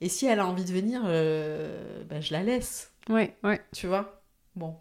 et 0.00 0.08
si 0.08 0.26
elle 0.26 0.38
a 0.40 0.46
envie 0.46 0.64
de 0.64 0.72
venir, 0.72 1.02
euh, 1.04 2.02
bah, 2.08 2.20
je 2.20 2.32
la 2.32 2.42
laisse, 2.42 2.90
Ouais, 3.10 3.34
ouais. 3.44 3.60
tu 3.74 3.86
vois? 3.86 4.22
Bon. 4.56 4.74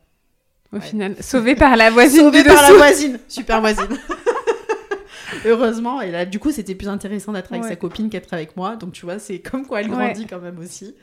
Au 0.72 0.78
Ouais. 0.78 0.82
final, 0.82 1.16
sauvée 1.22 1.56
par 1.56 1.76
la 1.76 1.90
voisine 1.92 2.22
Sauvée 2.22 2.44
par 2.44 2.62
la 2.62 2.74
voisine, 2.74 3.20
super 3.28 3.60
voisine. 3.60 3.86
Heureusement, 5.46 6.00
et 6.02 6.12
là, 6.12 6.26
du 6.26 6.40
coup, 6.40 6.52
c'était 6.52 6.76
plus 6.76 6.88
intéressant 6.88 7.34
d'être 7.34 7.52
avec 7.52 7.64
Ouais. 7.64 7.70
sa 7.70 7.76
copine 7.76 8.10
qu'être 8.10 8.34
avec 8.34 8.56
moi. 8.56 8.76
Donc, 8.76 8.94
tu 8.94 9.06
vois, 9.06 9.20
c'est 9.20 9.40
comme 9.40 9.66
quoi 9.66 9.82
elle 9.82 9.90
Ouais. 9.90 9.96
grandit 9.98 10.26
quand 10.28 10.40
même 10.40 10.60
aussi. 10.60 10.96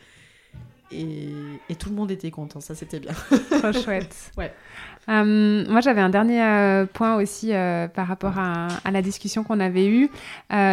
Et, 0.92 1.60
et 1.68 1.74
tout 1.76 1.88
le 1.90 1.94
monde 1.94 2.10
était 2.10 2.30
content, 2.32 2.60
ça 2.60 2.74
c'était 2.74 2.98
bien. 3.00 3.12
Trop 3.50 3.72
chouette. 3.72 4.16
Ouais. 4.36 4.52
Euh, 5.08 5.64
moi, 5.68 5.80
j'avais 5.80 6.00
un 6.02 6.10
dernier 6.10 6.42
euh, 6.42 6.84
point 6.86 7.16
aussi 7.16 7.52
euh, 7.52 7.88
par 7.88 8.06
rapport 8.06 8.38
à, 8.38 8.68
à 8.84 8.90
la 8.90 9.00
discussion 9.02 9.42
qu'on 9.44 9.58
avait 9.58 9.86
eue. 9.86 10.10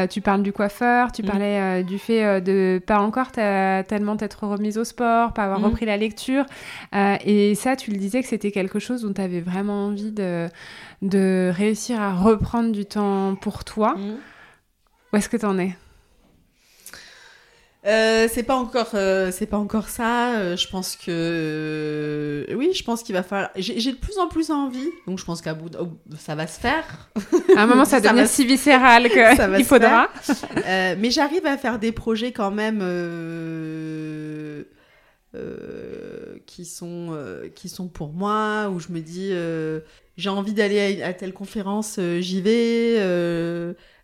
Tu 0.09 0.21
parles 0.21 0.43
du 0.43 0.51
coiffeur, 0.53 1.11
tu 1.11 1.23
Mm. 1.23 1.25
parlais 1.25 1.83
du 1.83 1.97
fait 1.97 2.41
de 2.41 2.79
pas 2.85 2.99
encore 2.99 3.31
tellement 3.31 4.15
t'être 4.17 4.45
remise 4.45 4.77
au 4.77 4.83
sport, 4.83 5.33
pas 5.33 5.43
avoir 5.45 5.59
Mm. 5.59 5.65
repris 5.65 5.85
la 5.85 5.97
lecture. 5.97 6.45
Et 6.93 7.55
ça, 7.55 7.75
tu 7.75 7.91
le 7.91 7.97
disais 7.97 8.21
que 8.21 8.27
c'était 8.27 8.51
quelque 8.51 8.79
chose 8.79 9.01
dont 9.03 9.13
tu 9.13 9.21
avais 9.21 9.41
vraiment 9.41 9.85
envie 9.87 10.11
de, 10.11 10.47
de 11.01 11.51
réussir 11.55 12.01
à 12.01 12.13
reprendre 12.13 12.71
du 12.71 12.85
temps 12.85 13.35
pour 13.35 13.63
toi. 13.63 13.95
Où 15.13 15.15
est-ce 15.17 15.29
que 15.29 15.37
t'en 15.37 15.57
es? 15.57 15.75
Euh, 17.87 18.27
c'est 18.29 18.43
pas 18.43 18.55
encore, 18.55 18.89
euh, 18.95 19.31
c'est 19.31 19.45
pas 19.45 19.57
encore 19.57 19.87
ça. 19.87 20.35
euh, 20.39 20.57
je 20.57 20.67
pense 20.67 20.97
que, 20.97 22.45
oui, 22.53 22.71
je 22.73 22.83
pense 22.83 23.01
qu'il 23.01 23.15
va 23.15 23.23
falloir. 23.23 23.49
J'ai 23.55 23.91
de 23.93 23.97
plus 23.97 24.17
en 24.17 24.27
plus 24.27 24.51
envie, 24.51 24.89
donc 25.07 25.19
je 25.19 25.25
pense 25.25 25.41
qu'à 25.41 25.53
bout, 25.53 25.69
de- 25.69 25.77
oh, 25.79 25.89
ça 26.19 26.35
va 26.35 26.47
se 26.47 26.59
faire. 26.59 27.09
À 27.55 27.61
un 27.63 27.65
moment, 27.67 27.85
ça 27.85 27.97
Ça 28.01 28.01
va 28.01 28.09
devenir 28.09 28.23
va 28.23 28.27
si 28.27 28.45
viscéral 28.45 29.03
qu'il 29.09 29.19
se 29.63 29.63
faudra. 29.63 30.09
Mais 30.65 31.11
j'arrive 31.11 31.45
à 31.45 31.57
faire 31.57 31.79
des 31.79 31.93
projets 31.93 32.33
quand 32.33 32.51
même 32.51 32.81
qui 36.45 36.65
sont, 36.65 37.17
qui 37.55 37.69
sont 37.69 37.87
pour 37.87 38.11
moi, 38.11 38.69
où 38.69 38.79
je 38.79 38.89
me 38.89 38.99
dis, 38.99 39.31
j'ai 40.17 40.29
envie 40.29 40.53
d'aller 40.53 41.01
à, 41.01 41.07
à, 41.07 41.13
telle 41.13 41.31
conférence, 41.31 42.01
j'y 42.19 42.41
vais, 42.41 42.97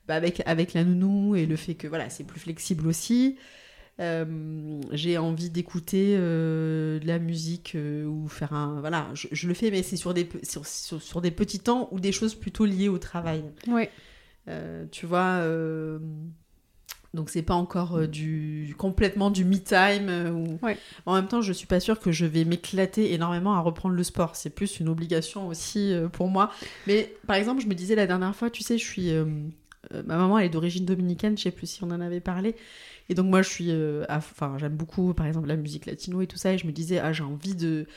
bah, 0.07 0.15
avec, 0.15 0.41
avec 0.45 0.73
la 0.73 0.85
nounou 0.85 1.35
et 1.35 1.45
le 1.45 1.57
fait 1.57 1.73
que 1.73 1.87
voilà, 1.87 2.09
c'est 2.09 2.23
plus 2.23 2.39
flexible 2.39 2.87
aussi. 2.87 3.35
Euh, 3.99 4.81
j'ai 4.91 5.19
envie 5.19 5.51
d'écouter 5.51 6.15
euh, 6.17 6.97
de 6.97 7.05
la 7.05 7.19
musique 7.19 7.73
euh, 7.75 8.05
ou 8.05 8.27
faire 8.27 8.53
un. 8.53 8.79
Voilà, 8.79 9.09
je, 9.13 9.27
je 9.31 9.47
le 9.47 9.53
fais, 9.53 9.69
mais 9.69 9.83
c'est 9.83 9.97
sur 9.97 10.13
des, 10.15 10.27
sur, 10.41 10.65
sur, 10.65 11.01
sur 11.01 11.21
des 11.21 11.29
petits 11.29 11.59
temps 11.59 11.89
ou 11.91 11.99
des 11.99 12.11
choses 12.11 12.33
plutôt 12.33 12.65
liées 12.65 12.89
au 12.89 12.97
travail. 12.97 13.43
Euh, 14.47 14.85
tu 14.91 15.05
vois, 15.05 15.41
donc 17.13 17.29
c'est 17.29 17.43
pas 17.43 17.53
encore 17.53 18.07
du 18.07 18.73
complètement 18.79 19.29
du 19.29 19.45
me 19.45 19.57
time. 19.57 20.09
ou... 20.35 20.65
Ouais. 20.65 20.77
En 21.05 21.13
même 21.13 21.27
temps, 21.27 21.41
je 21.41 21.53
suis 21.53 21.67
pas 21.67 21.79
sûre 21.79 21.99
que 21.99 22.11
je 22.11 22.25
vais 22.25 22.45
m'éclater 22.45 23.13
énormément 23.13 23.53
à 23.53 23.59
reprendre 23.59 23.93
le 23.93 24.03
sport. 24.03 24.35
C'est 24.35 24.49
plus 24.49 24.79
une 24.79 24.89
obligation 24.89 25.47
aussi 25.47 25.93
pour 26.13 26.29
moi. 26.29 26.51
Mais 26.87 27.13
par 27.27 27.35
exemple, 27.35 27.61
je 27.61 27.67
me 27.67 27.75
disais 27.75 27.93
la 27.93 28.07
dernière 28.07 28.35
fois, 28.35 28.49
tu 28.49 28.63
sais, 28.63 28.79
je 28.79 28.83
suis. 28.85 29.13
ma 29.93 30.17
maman, 30.17 30.39
elle 30.39 30.47
est 30.47 30.49
d'origine 30.49 30.85
dominicaine, 30.85 31.37
je 31.37 31.43
sais 31.43 31.51
plus 31.51 31.67
si 31.67 31.83
on 31.83 31.91
en 31.91 32.01
avait 32.01 32.21
parlé. 32.21 32.55
Et 33.09 33.15
donc 33.15 33.27
moi, 33.27 33.41
je 33.41 33.49
suis. 33.49 33.71
euh, 33.71 34.05
Enfin, 34.09 34.57
j'aime 34.57 34.75
beaucoup, 34.75 35.13
par 35.13 35.25
exemple, 35.25 35.47
la 35.47 35.55
musique 35.57 35.85
latino 35.85 36.21
et 36.21 36.27
tout 36.27 36.37
ça. 36.37 36.53
Et 36.53 36.57
je 36.57 36.67
me 36.67 36.71
disais, 36.71 36.99
ah, 36.99 37.13
j'ai 37.13 37.23
envie 37.23 37.55
de 37.55 37.87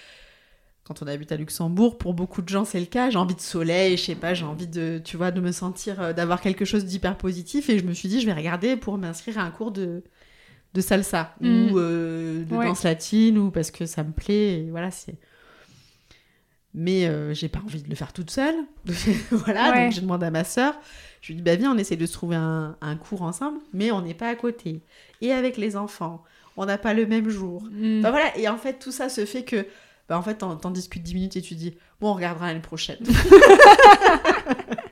quand 0.85 1.03
on 1.03 1.07
habite 1.09 1.33
à 1.33 1.37
Luxembourg, 1.37 1.99
pour 1.99 2.15
beaucoup 2.15 2.43
de 2.43 2.49
gens, 2.49 2.65
c'est 2.65 2.79
le 2.79 2.87
cas. 2.87 3.11
J'ai 3.11 3.19
envie 3.19 3.35
de 3.35 3.41
soleil, 3.41 3.97
je 3.97 4.05
sais 4.05 4.15
pas, 4.15 4.35
j'ai 4.35 4.45
envie 4.45 4.69
de, 4.69 5.01
tu 5.05 5.17
vois, 5.17 5.33
de 5.33 5.41
me 5.41 5.51
sentir, 5.51 6.01
euh, 6.01 6.13
d'avoir 6.13 6.41
quelque 6.41 6.65
chose 6.65 6.85
d'hyper 6.85 7.19
positif. 7.19 7.69
Et 7.71 7.79
je 7.79 7.85
me 7.85 7.93
suis 7.93 8.09
dit, 8.09 8.21
je 8.21 8.27
vais 8.27 8.33
regarder 8.33 8.77
pour 8.77 8.97
m'inscrire 8.97 9.39
à 9.39 9.43
un 9.43 9.51
cours 9.51 9.73
de, 9.73 10.05
de 10.75 10.81
salsa 10.81 11.35
Mm. 11.41 11.73
ou 11.73 11.79
euh, 11.79 12.45
de 12.45 12.57
Ouais. 12.57 12.67
danse 12.67 12.85
latine 12.85 13.39
ou 13.39 13.51
parce 13.51 13.71
que 13.73 13.87
ça 13.87 14.05
me 14.05 14.13
plaît. 14.13 14.61
Et 14.61 14.71
voilà, 14.71 14.91
c'est. 14.91 15.17
Mais 16.79 17.07
euh, 17.07 17.33
j'ai 17.33 17.49
pas 17.49 17.61
envie 17.61 17.83
de 17.83 17.89
le 17.89 17.95
faire 17.95 18.13
toute 18.13 18.31
seule. 18.31 18.55
voilà, 19.31 19.71
Ouais. 19.73 19.85
donc 19.87 19.93
j'ai 19.95 20.03
demandé 20.03 20.27
à 20.27 20.31
ma 20.31 20.45
sœur. 20.45 20.75
Je 21.23 21.29
lui 21.29 21.37
dis, 21.37 21.43
bah 21.43 21.57
viens, 21.57 21.75
on 21.75 21.79
essaie 21.79 21.97
de 21.97 22.05
se 22.07 22.13
trouver 22.13 22.37
un, 22.37 22.77
un 22.83 22.97
cours 22.97 23.23
ensemble, 23.23 23.59
mais 23.73 23.91
on 23.91 24.03
n'est 24.03 24.13
pas 24.15 24.29
à 24.29 24.35
côté. 24.35 24.83
Et 25.23 25.33
avec 25.33 25.57
les 25.57 25.75
enfants, 25.77 26.23
on 26.59 26.67
n'a 26.67 26.77
pas 26.79 26.93
le 26.93 27.07
même 27.07 27.29
jour. 27.31 27.63
Mm. 27.73 28.03
Bah 28.03 28.11
voilà, 28.11 28.37
et 28.37 28.47
en 28.49 28.59
fait, 28.59 28.75
tout 28.79 28.93
ça 28.93 29.09
se 29.09 29.25
fait 29.25 29.43
que, 29.43 29.67
bah 30.09 30.19
en 30.19 30.23
fait, 30.23 30.35
t'en, 30.35 30.55
t'en 30.57 30.71
discutes 30.71 31.03
10 31.03 31.15
minutes 31.15 31.37
et 31.37 31.43
tu 31.43 31.55
dis, 31.55 31.75
bon, 32.01 32.11
on 32.11 32.15
regardera 32.15 32.49
l'année 32.49 32.61
prochaine. 32.61 32.99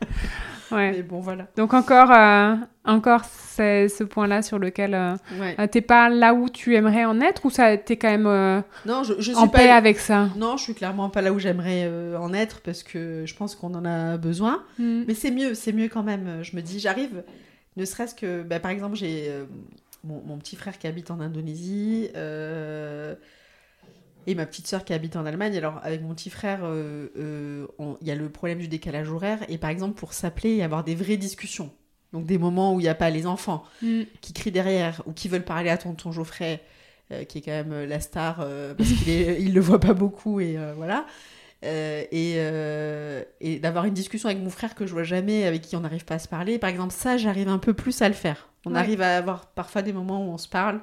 Ouais. 0.71 0.93
Mais 0.93 1.03
bon, 1.03 1.21
voilà. 1.21 1.47
Donc 1.57 1.75
encore, 1.75 2.11
euh, 2.11 2.55
encore 2.85 3.25
c'est 3.25 3.89
ce 3.89 4.03
point-là 4.05 4.43
sur 4.43 4.59
lequel 4.59 4.95
euh, 4.95 5.15
Ouais. 5.41 5.55
euh, 5.59 5.67
t'es 5.67 5.81
pas 5.81 6.09
là 6.09 6.35
où 6.35 6.49
tu 6.49 6.75
aimerais 6.75 7.05
en 7.05 7.21
être 7.21 7.45
ou 7.45 7.51
ça 7.51 7.77
t'es 7.77 7.97
quand 7.97 8.09
même 8.11 8.27
euh, 8.27 8.61
Non, 8.87 9.03
je, 9.05 9.15
je 9.19 9.33
suis 9.33 9.37
en 9.37 9.49
pas. 9.49 9.59
paix 9.59 9.71
avec 9.71 9.99
ça? 9.99 10.29
Non, 10.37 10.57
je 10.57 10.63
suis 10.65 10.75
clairement 10.75 11.11
pas 11.11 11.23
là 11.23 11.33
où 11.33 11.39
j'aimerais 11.39 11.89
en 12.19 12.33
être 12.33 12.61
parce 12.63 12.83
que 12.83 13.25
je 13.27 13.35
pense 13.35 13.55
qu'on 13.55 13.75
en 13.75 13.85
a 13.85 14.17
besoin. 14.17 14.63
Mm. 14.79 15.03
Mais 15.07 15.15
c'est 15.15 15.31
mieux, 15.31 15.55
c'est 15.55 15.73
mieux 15.73 15.89
quand 15.89 16.03
même. 16.03 16.43
Je 16.43 16.57
me 16.57 16.63
dis, 16.63 16.81
j'arrive, 16.81 17.23
ne 17.77 17.85
serait-ce 17.85 18.15
que, 18.15 18.43
bah, 18.43 18.59
par 18.61 18.71
exemple, 18.71 18.97
j'ai 18.97 19.31
mon, 20.05 20.23
mon 20.27 20.39
petit 20.39 20.57
frère 20.57 20.79
qui 20.79 20.87
habite 20.87 21.11
en 21.11 21.21
Indonésie 21.21 22.09
et 24.27 24.35
ma 24.35 24.47
petite 24.47 24.67
sœur 24.67 24.85
qui 24.85 24.93
habite 24.93 25.17
en 25.17 25.27
Allemagne. 25.27 25.57
Alors, 25.57 25.81
avec 25.83 26.03
mon 26.03 26.15
petit 26.15 26.31
frère, 26.31 26.61
euh, 26.65 27.09
euh, 27.17 27.67
il 28.01 28.07
y 28.07 28.11
a 28.11 28.15
le 28.15 28.29
problème 28.29 28.59
du 28.59 28.69
décalage 28.69 29.11
horaire. 29.11 29.39
Et 29.49 29.59
par 29.59 29.71
exemple, 29.71 29.95
pour 29.95 30.13
s'appeler 30.13 30.57
et 30.57 30.63
avoir 30.63 30.85
des 30.85 30.95
vraies 30.95 31.17
discussions, 31.17 31.71
donc 32.13 32.27
des 32.27 32.39
moments 32.39 32.75
où 32.75 32.81
il 32.81 32.85
n'y 32.85 32.89
a 32.89 32.95
pas 32.95 33.11
les 33.11 33.27
enfants 33.27 33.65
Mm. 33.83 34.03
qui 34.21 34.33
crient 34.33 34.51
derrière 34.53 35.03
ou 35.07 35.13
qui 35.13 35.29
veulent 35.29 35.45
parler 35.45 35.71
à 35.71 35.77
tonton 35.79 36.13
Geoffrey, 36.13 36.61
euh, 37.13 37.25
qui 37.25 37.39
est 37.39 37.43
quand 37.43 37.51
même 37.51 37.85
la 37.85 38.01
star 38.01 38.37
parce 38.77 38.91
qu'il 38.91 39.09
il 39.41 39.53
le 39.55 39.61
voit 39.61 39.81
pas 39.81 39.95
beaucoup 39.95 40.41
et 40.41 40.57
voilà. 40.77 41.07
Et 41.63 42.37
et 43.41 43.59
d'avoir 43.59 43.85
une 43.87 43.95
discussion 43.95 44.29
avec 44.29 44.43
mon 44.43 44.51
frère 44.51 44.75
que 44.75 44.87
je 44.87 44.93
vois 44.93 45.03
jamais, 45.03 45.45
avec 45.47 45.63
qui 45.63 45.77
on 45.77 45.81
n'arrive 45.81 46.05
pas 46.05 46.15
à 46.15 46.19
se 46.19 46.29
parler. 46.29 46.59
Par 46.59 46.71
exemple, 46.71 46.93
ça, 46.93 47.17
j'arrive 47.17 47.49
un 47.49 47.59
peu 47.59 47.75
plus 47.75 48.01
à 48.03 48.09
le 48.09 48.15
faire. 48.15 48.49
On 48.67 48.73
Ouais. 48.73 48.79
arrive 48.79 49.03
à 49.03 49.17
avoir 49.19 49.47
parfois 49.47 49.83
des 49.83 49.93
moments 49.93 50.27
où 50.27 50.31
on 50.31 50.39
se 50.39 50.49
parle. 50.49 50.81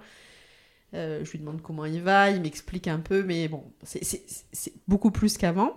Euh, 0.93 1.23
je 1.23 1.31
lui 1.31 1.39
demande 1.39 1.61
comment 1.61 1.85
il 1.85 2.01
va, 2.01 2.31
il 2.31 2.41
m'explique 2.41 2.87
un 2.87 2.99
peu, 2.99 3.23
mais 3.23 3.47
bon, 3.47 3.63
c'est- 3.83 4.73
beaucoup 4.87 5.09
plus 5.11 5.37
qu'avant. 5.37 5.73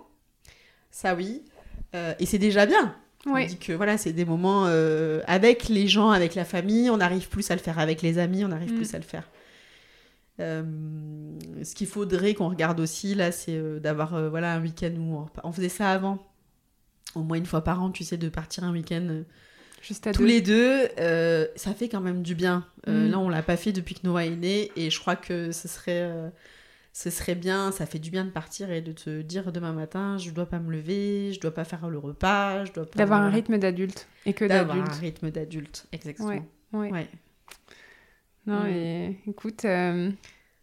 Ça, 0.90 1.14
oui. 1.14 1.44
Euh, 1.94 2.14
et 2.18 2.26
c'est 2.26 2.38
déjà 2.38 2.66
bien. 2.66 2.96
On 3.26 3.34
Oui. 3.34 3.46
dit 3.46 3.56
que 3.58 3.72
voilà, 3.72 3.96
c'est 3.96 4.12
des 4.12 4.24
moments 4.24 4.64
euh, 4.66 5.22
avec 5.26 5.68
les 5.68 5.86
gens, 5.88 6.10
avec 6.10 6.34
la 6.34 6.44
famille. 6.44 6.90
On 6.90 7.00
arrive 7.00 7.28
plus 7.28 7.50
à 7.50 7.54
le 7.54 7.60
faire 7.60 7.78
avec 7.78 8.02
les 8.02 8.18
amis, 8.18 8.44
on 8.44 8.50
arrive 8.52 8.72
Mm. 8.72 8.76
plus 8.76 8.94
à 8.94 8.98
le 8.98 9.04
faire. 9.04 9.30
Ce 10.38 11.74
qu'il 11.74 11.86
faudrait 11.86 12.34
qu'on 12.34 12.48
regarde 12.48 12.80
aussi 12.80 13.14
là, 13.14 13.30
c'est 13.32 13.80
d'avoir 13.80 14.28
voilà 14.30 14.54
un 14.54 14.60
week-end 14.62 14.92
où 14.98 15.14
on, 15.16 15.26
on 15.48 15.52
faisait 15.52 15.68
ça 15.68 15.90
avant, 15.92 16.18
au 17.14 17.22
moins 17.22 17.36
une 17.38 17.46
fois 17.46 17.62
par 17.62 17.82
an, 17.82 17.90
tu 17.90 18.02
sais, 18.04 18.16
de 18.16 18.28
partir 18.28 18.64
un 18.64 18.72
week-end 18.72 19.22
Juste 19.87 20.07
à 20.07 20.12
tous 20.12 20.22
deux. 20.22 20.26
les 20.28 20.41
deux. 20.41 20.89
euh, 20.99 21.47
ça 21.57 21.74
fait 21.74 21.89
quand 21.89 22.01
même 22.01 22.22
du 22.22 22.35
bien. 22.35 22.66
Euh, 22.89 23.07
Mm. 23.07 23.11
Là, 23.11 23.18
on 23.18 23.28
l'a 23.28 23.43
pas 23.43 23.57
fait 23.57 23.72
depuis 23.72 23.95
que 23.95 24.01
Noah 24.07 24.24
est 24.24 24.30
né, 24.37 24.70
et 24.76 24.91
je 24.91 24.99
crois 25.01 25.16
que 25.16 25.53
ce 25.53 25.68
serait 25.68 26.03
euh, 26.03 26.28
ce 26.93 27.11
serait 27.11 27.35
bien, 27.35 27.72
ça 27.72 27.87
fait 27.87 27.99
du 27.99 28.11
bien 28.11 28.24
de 28.24 28.30
partir 28.30 28.70
et 28.70 28.80
de 28.80 28.93
te 28.93 29.20
dire 29.22 29.51
demain 29.53 29.72
matin, 29.72 30.16
je 30.16 30.30
dois 30.30 30.47
pas 30.47 30.61
me 30.61 30.70
lever, 30.70 31.32
je 31.32 31.41
dois 31.41 31.53
pas 31.53 31.64
faire 31.64 31.89
le 31.91 31.99
repas, 31.99 32.64
je 32.66 32.72
dois 32.72 32.87
pas 32.87 32.97
D'avoir 32.99 33.20
un 33.22 33.30
rythme 33.30 33.59
d'adulte 33.59 34.07
et 34.26 34.32
que 34.32 34.45
D'avoir 34.45 34.78
un 34.78 34.85
rythme 34.95 35.30
d'adulte, 35.30 35.87
exactement. 35.93 36.28
Ouais. 36.28 36.43
Ouais. 36.72 36.91
Ouais. 36.93 37.09
Non, 38.47 38.61
Mm. 38.64 38.66
et 38.68 39.18
écoute, 39.26 39.64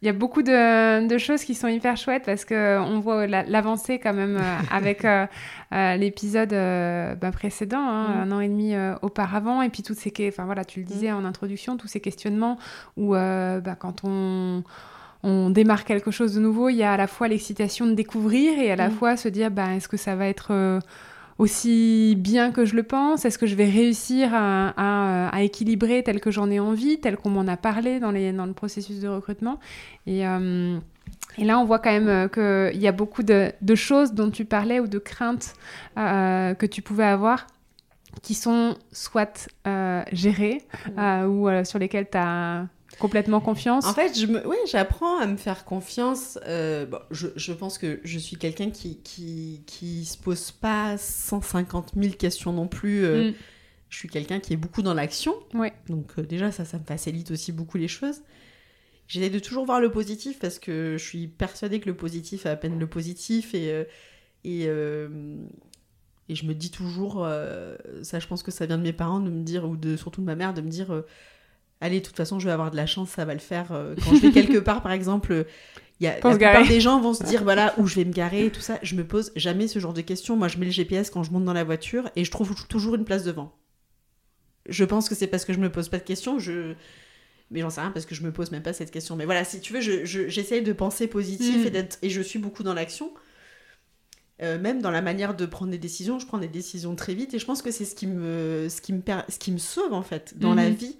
il 0.02 0.06
y 0.06 0.08
a 0.08 0.12
beaucoup 0.12 0.42
de, 0.42 1.06
de 1.06 1.18
choses 1.18 1.44
qui 1.44 1.54
sont 1.54 1.68
hyper 1.68 1.96
chouettes 1.96 2.24
parce 2.26 2.44
que 2.44 2.78
on 2.80 2.98
voit 2.98 3.28
la- 3.28 3.44
l'avancée 3.44 4.00
quand 4.00 4.12
même 4.12 4.36
euh, 4.36 4.56
avec 4.72 5.04
euh, 5.04 5.26
euh, 5.72 5.96
l'épisode 5.96 6.52
euh, 6.52 7.14
bah, 7.14 7.30
précédent, 7.30 7.78
hein, 7.80 8.08
Mm. 8.26 8.32
un 8.32 8.36
an 8.36 8.40
et 8.40 8.48
demi 8.48 8.74
euh, 8.74 8.94
auparavant, 9.02 9.62
et 9.62 9.68
puis 9.68 9.82
toutes 9.84 9.96
ces, 9.98 10.12
enfin 10.28 10.44
voilà, 10.44 10.64
tu 10.64 10.80
le 10.80 10.86
disais 10.86 11.12
en 11.12 11.24
introduction, 11.24 11.76
tous 11.76 11.86
ces 11.88 12.00
questionnements 12.00 12.58
où 12.96 13.14
euh, 13.14 13.60
bah, 13.60 13.76
quand 13.78 14.02
on 14.04 14.64
on 15.24 15.50
démarre 15.50 15.84
quelque 15.84 16.10
chose 16.10 16.34
de 16.34 16.40
nouveau, 16.40 16.68
il 16.68 16.74
y 16.74 16.82
a 16.82 16.92
à 16.94 16.96
la 16.96 17.06
fois 17.06 17.28
l'excitation 17.28 17.86
de 17.86 17.92
découvrir 17.94 18.58
et 18.58 18.72
à 18.72 18.76
la 18.76 18.88
Mm. 18.88 18.92
fois 18.92 19.16
se 19.16 19.28
dire 19.28 19.52
bah, 19.52 19.72
est-ce 19.76 19.86
que 19.86 19.96
ça 19.96 20.16
va 20.16 20.26
être 20.26 20.48
euh, 20.50 20.80
aussi 21.38 22.14
bien 22.16 22.52
que 22.52 22.64
je 22.64 22.76
le 22.76 22.82
pense? 22.82 23.24
Est-ce 23.24 23.38
que 23.38 23.46
je 23.46 23.54
vais 23.54 23.68
réussir 23.68 24.30
à, 24.32 24.68
à, 24.76 25.28
à 25.28 25.42
équilibrer 25.42 26.02
tel 26.02 26.20
que 26.20 26.30
j'en 26.30 26.50
ai 26.50 26.60
envie, 26.60 27.00
tel 27.00 27.16
qu'on 27.16 27.30
m'en 27.30 27.46
a 27.46 27.56
parlé 27.56 28.00
dans, 28.00 28.10
les, 28.10 28.32
dans 28.32 28.46
le 28.46 28.52
processus 28.52 29.00
de 29.00 29.08
recrutement? 29.08 29.58
Et, 30.06 30.26
euh, 30.26 30.78
et 31.38 31.44
là, 31.44 31.58
on 31.58 31.64
voit 31.64 31.78
quand 31.78 31.92
même 31.98 32.28
qu'il 32.28 32.80
y 32.80 32.86
a 32.86 32.92
beaucoup 32.92 33.22
de, 33.22 33.52
de 33.60 33.74
choses 33.74 34.12
dont 34.12 34.30
tu 34.30 34.44
parlais 34.44 34.80
ou 34.80 34.86
de 34.86 34.98
craintes 34.98 35.54
euh, 35.98 36.54
que 36.54 36.66
tu 36.66 36.82
pouvais 36.82 37.04
avoir 37.04 37.46
qui 38.20 38.34
sont 38.34 38.76
soit 38.92 39.48
euh, 39.66 40.02
gérées 40.12 40.62
euh, 40.98 41.26
ou 41.26 41.48
euh, 41.48 41.64
sur 41.64 41.78
lesquelles 41.78 42.10
tu 42.10 42.18
as 42.18 42.66
complètement 43.02 43.40
confiance. 43.40 43.84
En 43.84 43.92
fait, 43.94 44.18
je 44.18 44.26
me... 44.26 44.46
ouais, 44.46 44.56
j'apprends 44.70 45.18
à 45.18 45.26
me 45.26 45.36
faire 45.36 45.64
confiance. 45.64 46.38
Euh, 46.46 46.86
bon, 46.86 46.98
je, 47.10 47.28
je 47.36 47.52
pense 47.52 47.76
que 47.78 48.00
je 48.04 48.18
suis 48.18 48.36
quelqu'un 48.36 48.70
qui, 48.70 48.98
qui, 49.02 49.62
qui 49.66 50.04
se 50.04 50.16
pose 50.16 50.52
pas 50.52 50.96
150 50.96 51.92
000 51.96 52.14
questions 52.14 52.52
non 52.52 52.68
plus. 52.68 53.04
euh, 53.04 53.30
Mm. 53.30 53.34
Je 53.90 53.98
suis 53.98 54.08
quelqu'un 54.08 54.40
qui 54.40 54.54
est 54.54 54.56
beaucoup 54.56 54.80
dans 54.80 54.94
l'action. 54.94 55.34
Ouais. 55.52 55.74
Donc 55.88 56.12
euh, 56.18 56.22
déjà, 56.22 56.50
ça, 56.50 56.64
ça 56.64 56.78
me 56.78 56.84
facilite 56.84 57.30
aussi 57.30 57.52
beaucoup 57.52 57.76
les 57.76 57.88
choses. 57.88 58.22
J'essaie 59.06 59.28
de 59.28 59.38
toujours 59.38 59.66
voir 59.66 59.80
le 59.82 59.90
positif 59.90 60.38
parce 60.38 60.58
que 60.58 60.96
je 60.98 61.04
suis 61.04 61.26
persuadée 61.26 61.80
que 61.80 61.90
le 61.90 61.96
positif 61.96 62.46
a 62.46 62.52
à 62.52 62.56
peine 62.56 62.78
le 62.78 62.86
positif 62.86 63.54
et, 63.54 63.84
et, 64.44 64.66
et 66.28 66.34
je 66.34 66.46
me 66.46 66.54
dis 66.54 66.70
toujours, 66.70 67.24
euh, 67.24 67.76
ça 68.02 68.18
je 68.18 68.26
pense 68.26 68.42
que 68.42 68.50
ça 68.50 68.64
vient 68.64 68.78
de 68.78 68.82
mes 68.82 68.92
parents 68.94 69.20
de 69.20 69.28
me 69.30 69.42
dire, 69.42 69.68
ou 69.68 69.76
de, 69.76 69.96
surtout 69.96 70.20
de 70.20 70.26
ma 70.26 70.36
mère, 70.36 70.54
de 70.54 70.62
me 70.62 70.70
dire, 70.70 70.92
euh, 70.92 71.02
allez, 71.82 72.00
de 72.00 72.06
toute 72.06 72.16
façon 72.16 72.38
je 72.38 72.46
vais 72.46 72.52
avoir 72.52 72.70
de 72.70 72.76
la 72.76 72.86
chance, 72.86 73.10
ça 73.10 73.24
va 73.26 73.34
le 73.34 73.40
faire. 73.40 73.72
Euh, 73.72 73.94
Quand 74.02 74.14
je 74.16 74.20
vais 74.22 74.30
quelque 74.32 74.58
part, 74.58 74.82
par 74.82 74.92
exemple, 74.92 75.44
il 76.00 76.04
y 76.04 76.06
a, 76.06 76.10
la 76.12 76.14
plupart 76.16 76.38
garer. 76.38 76.66
des 76.68 76.80
gens 76.80 77.00
vont 77.00 77.12
se 77.14 77.22
dire, 77.24 77.42
voilà, 77.44 77.74
où 77.78 77.86
je 77.86 77.94
vais 77.96 78.04
me 78.04 78.12
garer, 78.12 78.50
tout 78.50 78.60
ça. 78.62 78.78
Je 78.82 78.94
me 78.94 79.04
pose 79.06 79.30
jamais 79.36 79.68
ce 79.68 79.78
genre 79.78 79.92
de 79.92 80.00
questions. 80.00 80.36
Moi, 80.36 80.48
je 80.48 80.56
mets 80.58 80.66
le 80.66 80.72
GPS 80.72 81.10
quand 81.10 81.22
je 81.22 81.30
monte 81.30 81.44
dans 81.44 81.52
la 81.52 81.64
voiture 81.64 82.10
et 82.16 82.24
je 82.24 82.30
trouve 82.30 82.54
toujours 82.66 82.94
une 82.94 83.04
place 83.04 83.22
devant. 83.24 83.52
Je 84.68 84.84
pense 84.84 85.08
que 85.08 85.14
c'est 85.14 85.26
parce 85.26 85.44
que 85.44 85.52
je 85.52 85.58
me 85.58 85.70
pose 85.70 85.88
pas 85.88 85.98
de 85.98 86.04
questions. 86.04 86.38
Je... 86.38 86.74
Mais 87.50 87.60
j'en 87.60 87.70
sais 87.70 87.80
rien 87.82 87.90
parce 87.90 88.06
que 88.06 88.14
je 88.14 88.22
me 88.22 88.32
pose 88.32 88.50
même 88.50 88.62
pas 88.62 88.72
cette 88.72 88.90
question. 88.90 89.14
Mais 89.14 89.26
voilà, 89.26 89.44
si 89.44 89.60
tu 89.60 89.72
veux, 89.74 89.80
je- 89.80 90.04
je- 90.04 90.28
j'essaye 90.28 90.62
de 90.62 90.72
penser 90.72 91.06
positif 91.06 91.62
Mm. 91.64 91.66
et, 91.66 91.70
d'être- 91.70 91.98
et 92.02 92.10
je 92.10 92.20
suis 92.22 92.38
beaucoup 92.38 92.62
dans 92.62 92.72
l'action. 92.74 93.12
Euh, 94.42 94.58
même 94.58 94.82
dans 94.82 94.90
la 94.90 95.02
manière 95.02 95.36
de 95.36 95.46
prendre 95.46 95.70
des 95.70 95.78
décisions, 95.78 96.18
je 96.18 96.26
prends 96.26 96.38
des 96.38 96.48
décisions 96.48 96.96
très 96.96 97.14
vite 97.14 97.32
et 97.34 97.38
je 97.38 97.44
pense 97.44 97.62
que 97.62 97.70
c'est 97.70 97.84
ce 97.84 97.94
qui 97.94 98.06
me, 98.08 98.66
ce 98.68 98.80
qui 98.80 98.92
me, 98.92 99.00
per- 99.00 99.22
ce 99.28 99.38
qui 99.38 99.52
me 99.52 99.58
sauve 99.58 99.92
en 99.92 100.02
fait 100.02 100.36
dans 100.38 100.54
la 100.54 100.68
Mhm. 100.68 100.74
vie 100.74 100.96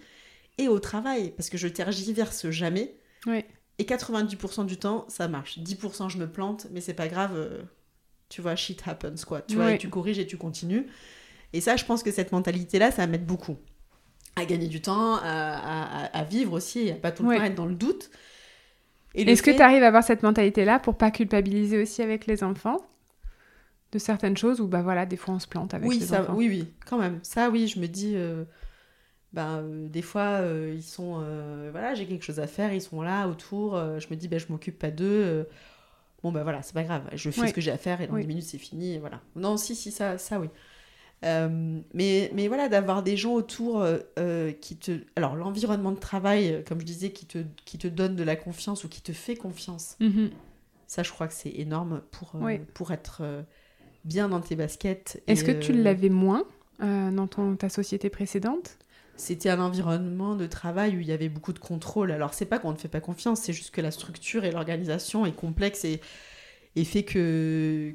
et 0.58 0.68
au 0.68 0.78
travail 0.78 1.32
parce 1.36 1.50
que 1.50 1.58
je 1.58 1.68
tergiverse 1.68 2.50
jamais. 2.50 2.96
Oui. 3.26 3.44
Et 3.78 3.84
90% 3.84 4.64
du 4.64 4.76
temps, 4.76 5.06
ça 5.08 5.28
marche. 5.28 5.58
10% 5.58 6.08
je 6.08 6.18
me 6.18 6.30
plante, 6.30 6.66
mais 6.72 6.80
c'est 6.80 6.94
pas 6.94 7.08
grave. 7.08 7.32
euh, 7.36 7.62
tu 8.28 8.40
vois, 8.42 8.56
shit 8.56 8.82
happens 8.86 9.24
quoi. 9.26 9.42
Tu 9.42 9.56
vois, 9.56 9.72
et 9.72 9.78
tu 9.78 9.88
corriges 9.90 10.18
et 10.18 10.26
tu 10.26 10.36
continues. 10.38 10.86
Et 11.52 11.60
ça, 11.60 11.76
je 11.76 11.84
pense 11.84 12.02
que 12.02 12.10
cette 12.10 12.32
mentalité-là, 12.32 12.90
ça 12.90 13.06
m'aide 13.06 13.26
beaucoup 13.26 13.56
à 14.36 14.46
gagner 14.46 14.68
du 14.68 14.80
temps, 14.80 15.16
à, 15.16 15.20
à- 15.22 16.06
à- 16.18 16.24
vivre 16.24 16.54
aussi, 16.54 16.80
et 16.88 16.92
à 16.92 16.94
pas 16.96 17.12
tout 17.12 17.22
le 17.22 17.28
Ouais. 17.30 17.36
temps 17.38 17.44
être 17.44 17.54
dans 17.54 17.66
le 17.66 17.74
doute. 17.74 18.10
Est-ce 19.14 19.42
que 19.42 19.50
tu 19.50 19.60
arrives 19.60 19.82
à 19.82 19.88
avoir 19.88 20.02
cette 20.02 20.22
mentalité-là 20.22 20.78
pour 20.78 20.96
pas 20.96 21.10
culpabiliser 21.10 21.80
aussi 21.82 22.00
avec 22.02 22.26
les 22.26 22.42
enfants 22.42 22.78
de 23.92 23.98
certaines 23.98 24.36
choses 24.36 24.60
ou 24.60 24.66
bah 24.68 24.80
voilà, 24.82 25.04
des 25.04 25.16
fois 25.18 25.34
on 25.34 25.38
se 25.38 25.46
plante 25.46 25.74
avec 25.74 25.88
oui, 25.90 25.98
les 25.98 26.06
ça, 26.06 26.22
enfants? 26.22 26.34
Oui, 26.34 26.48
oui, 26.48 26.72
quand 26.86 26.98
même. 26.98 27.20
Ça, 27.22 27.50
oui, 27.50 27.68
je 27.68 27.78
me 27.78 27.86
dis, 27.86 28.14
euh, 28.16 28.44
ben, 29.32 29.58
euh, 29.62 29.88
des 29.88 30.02
fois, 30.02 30.40
euh, 30.40 30.72
ils 30.74 30.82
sont, 30.82 31.20
euh, 31.22 31.68
voilà, 31.72 31.94
j'ai 31.94 32.06
quelque 32.06 32.24
chose 32.24 32.38
à 32.40 32.46
faire, 32.46 32.72
ils 32.72 32.82
sont 32.82 33.00
là 33.02 33.28
autour, 33.28 33.76
je 33.98 34.06
me 34.10 34.14
dis, 34.16 34.28
ben, 34.28 34.38
je 34.38 34.46
m'occupe 34.50 34.78
pas 34.78 34.90
d'eux. 34.90 35.48
bon, 36.22 36.32
ben 36.32 36.42
voilà, 36.42 36.62
c'est 36.62 36.74
pas 36.74 36.82
grave, 36.84 37.02
je 37.14 37.30
fais 37.30 37.48
ce 37.48 37.52
que 37.54 37.60
j'ai 37.60 37.70
à 37.70 37.78
faire 37.78 38.00
et 38.00 38.06
dans 38.06 38.14
Oui. 38.14 38.22
10 38.22 38.26
minutes 38.28 38.44
c'est 38.44 38.58
fini, 38.58 38.98
voilà. 38.98 39.20
Non, 39.36 39.56
si, 39.56 39.74
si, 39.74 39.90
ça, 39.90 40.18
ça 40.18 40.38
oui. 40.38 40.48
Mais, 41.22 42.30
mais 42.34 42.48
voilà, 42.48 42.68
d'avoir 42.68 43.02
des 43.02 43.16
gens 43.16 43.32
autour 43.34 43.86
qui 44.60 44.76
te. 44.76 45.00
Alors, 45.16 45.36
l'environnement 45.36 45.92
de 45.92 45.98
travail, 45.98 46.62
comme 46.68 46.80
je 46.80 46.84
disais, 46.86 47.10
qui 47.10 47.26
te, 47.26 47.38
qui 47.64 47.78
te 47.78 47.88
donne 47.88 48.16
de 48.16 48.22
la 48.24 48.36
confiance 48.36 48.84
ou 48.84 48.88
qui 48.88 49.00
te 49.02 49.12
fait 49.12 49.36
confiance, 49.36 49.96
Mhm. 50.00 50.30
ça, 50.86 51.02
je 51.02 51.10
crois 51.10 51.28
que 51.28 51.34
c'est 51.34 51.50
énorme 51.56 52.02
pour, 52.10 52.32
Oui. 52.40 52.58
pour 52.74 52.90
être 52.92 53.22
bien 54.04 54.28
dans 54.28 54.40
tes 54.40 54.56
baskets. 54.56 55.22
Est-ce 55.26 55.44
que 55.44 55.52
tu 55.52 55.72
l'avais 55.72 56.08
moins 56.10 56.44
dans 56.80 57.26
ton, 57.28 57.56
ta 57.56 57.68
société 57.68 58.10
précédente? 58.10 58.78
C'était 59.16 59.50
un 59.50 59.60
environnement 59.60 60.34
de 60.34 60.46
travail 60.46 60.96
où 60.96 61.00
il 61.00 61.06
y 61.06 61.12
avait 61.12 61.28
beaucoup 61.28 61.52
de 61.52 61.58
contrôle. 61.58 62.10
Alors, 62.10 62.34
c'est 62.34 62.46
pas 62.46 62.58
qu'on 62.58 62.72
ne 62.72 62.76
fait 62.76 62.88
pas 62.88 63.00
confiance, 63.00 63.40
c'est 63.40 63.52
juste 63.52 63.72
que 63.72 63.80
la 63.80 63.90
structure 63.90 64.44
et 64.44 64.50
l'organisation 64.50 65.26
est 65.26 65.36
complexe 65.36 65.84
et, 65.84 66.00
et 66.74 66.84
fait 66.84 67.04
que, 67.04 67.94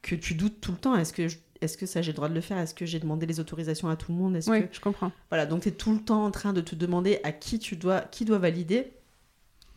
que 0.00 0.14
tu 0.14 0.34
doutes 0.34 0.60
tout 0.60 0.72
le 0.72 0.78
temps. 0.78 0.94
Est-ce 0.96 1.12
que, 1.12 1.26
est-ce 1.60 1.76
que 1.76 1.84
ça, 1.84 2.00
j'ai 2.00 2.12
le 2.12 2.16
droit 2.16 2.28
de 2.28 2.34
le 2.34 2.40
faire? 2.40 2.58
Est-ce 2.58 2.74
que 2.74 2.86
j'ai 2.86 3.00
demandé 3.00 3.26
les 3.26 3.40
autorisations 3.40 3.88
à 3.88 3.96
tout 3.96 4.12
le 4.12 4.18
monde? 4.18 4.38
Oui, 4.46 4.62
que... 4.62 4.74
je 4.74 4.80
comprends. 4.80 5.12
Voilà, 5.28 5.46
donc 5.46 5.62
tu 5.62 5.68
es 5.68 5.72
tout 5.72 5.92
le 5.92 6.00
temps 6.00 6.24
en 6.24 6.30
train 6.30 6.52
de 6.52 6.60
te 6.60 6.74
demander 6.74 7.20
à 7.24 7.32
qui 7.32 7.58
tu 7.58 7.76
dois, 7.76 8.00
qui 8.02 8.24
doit 8.24 8.38
valider. 8.38 8.92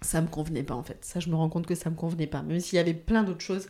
Ça 0.02 0.22
me 0.22 0.28
convenait 0.28 0.64
pas 0.64 0.76
en 0.76 0.84
fait. 0.84 1.04
Ça, 1.04 1.20
je 1.20 1.30
me 1.30 1.36
rends 1.36 1.50
compte 1.50 1.66
que 1.66 1.76
ça 1.76 1.90
me 1.90 1.96
convenait 1.96 2.28
pas. 2.28 2.44
Même 2.44 2.60
s'il 2.60 2.78
y 2.78 2.80
avait 2.80 2.94
plein 2.94 3.24
d'autres 3.24 3.42
choses, 3.42 3.70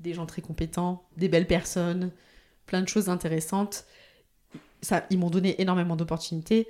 des 0.00 0.12
gens 0.12 0.26
très 0.26 0.42
compétents, 0.42 1.04
des 1.16 1.28
belles 1.28 1.46
personnes, 1.46 2.10
plein 2.66 2.82
de 2.82 2.88
choses 2.88 3.08
intéressantes. 3.08 3.84
Ça, 4.82 5.06
ils 5.10 5.18
m'ont 5.18 5.30
donné 5.30 5.60
énormément 5.62 5.96
d'opportunités. 5.96 6.66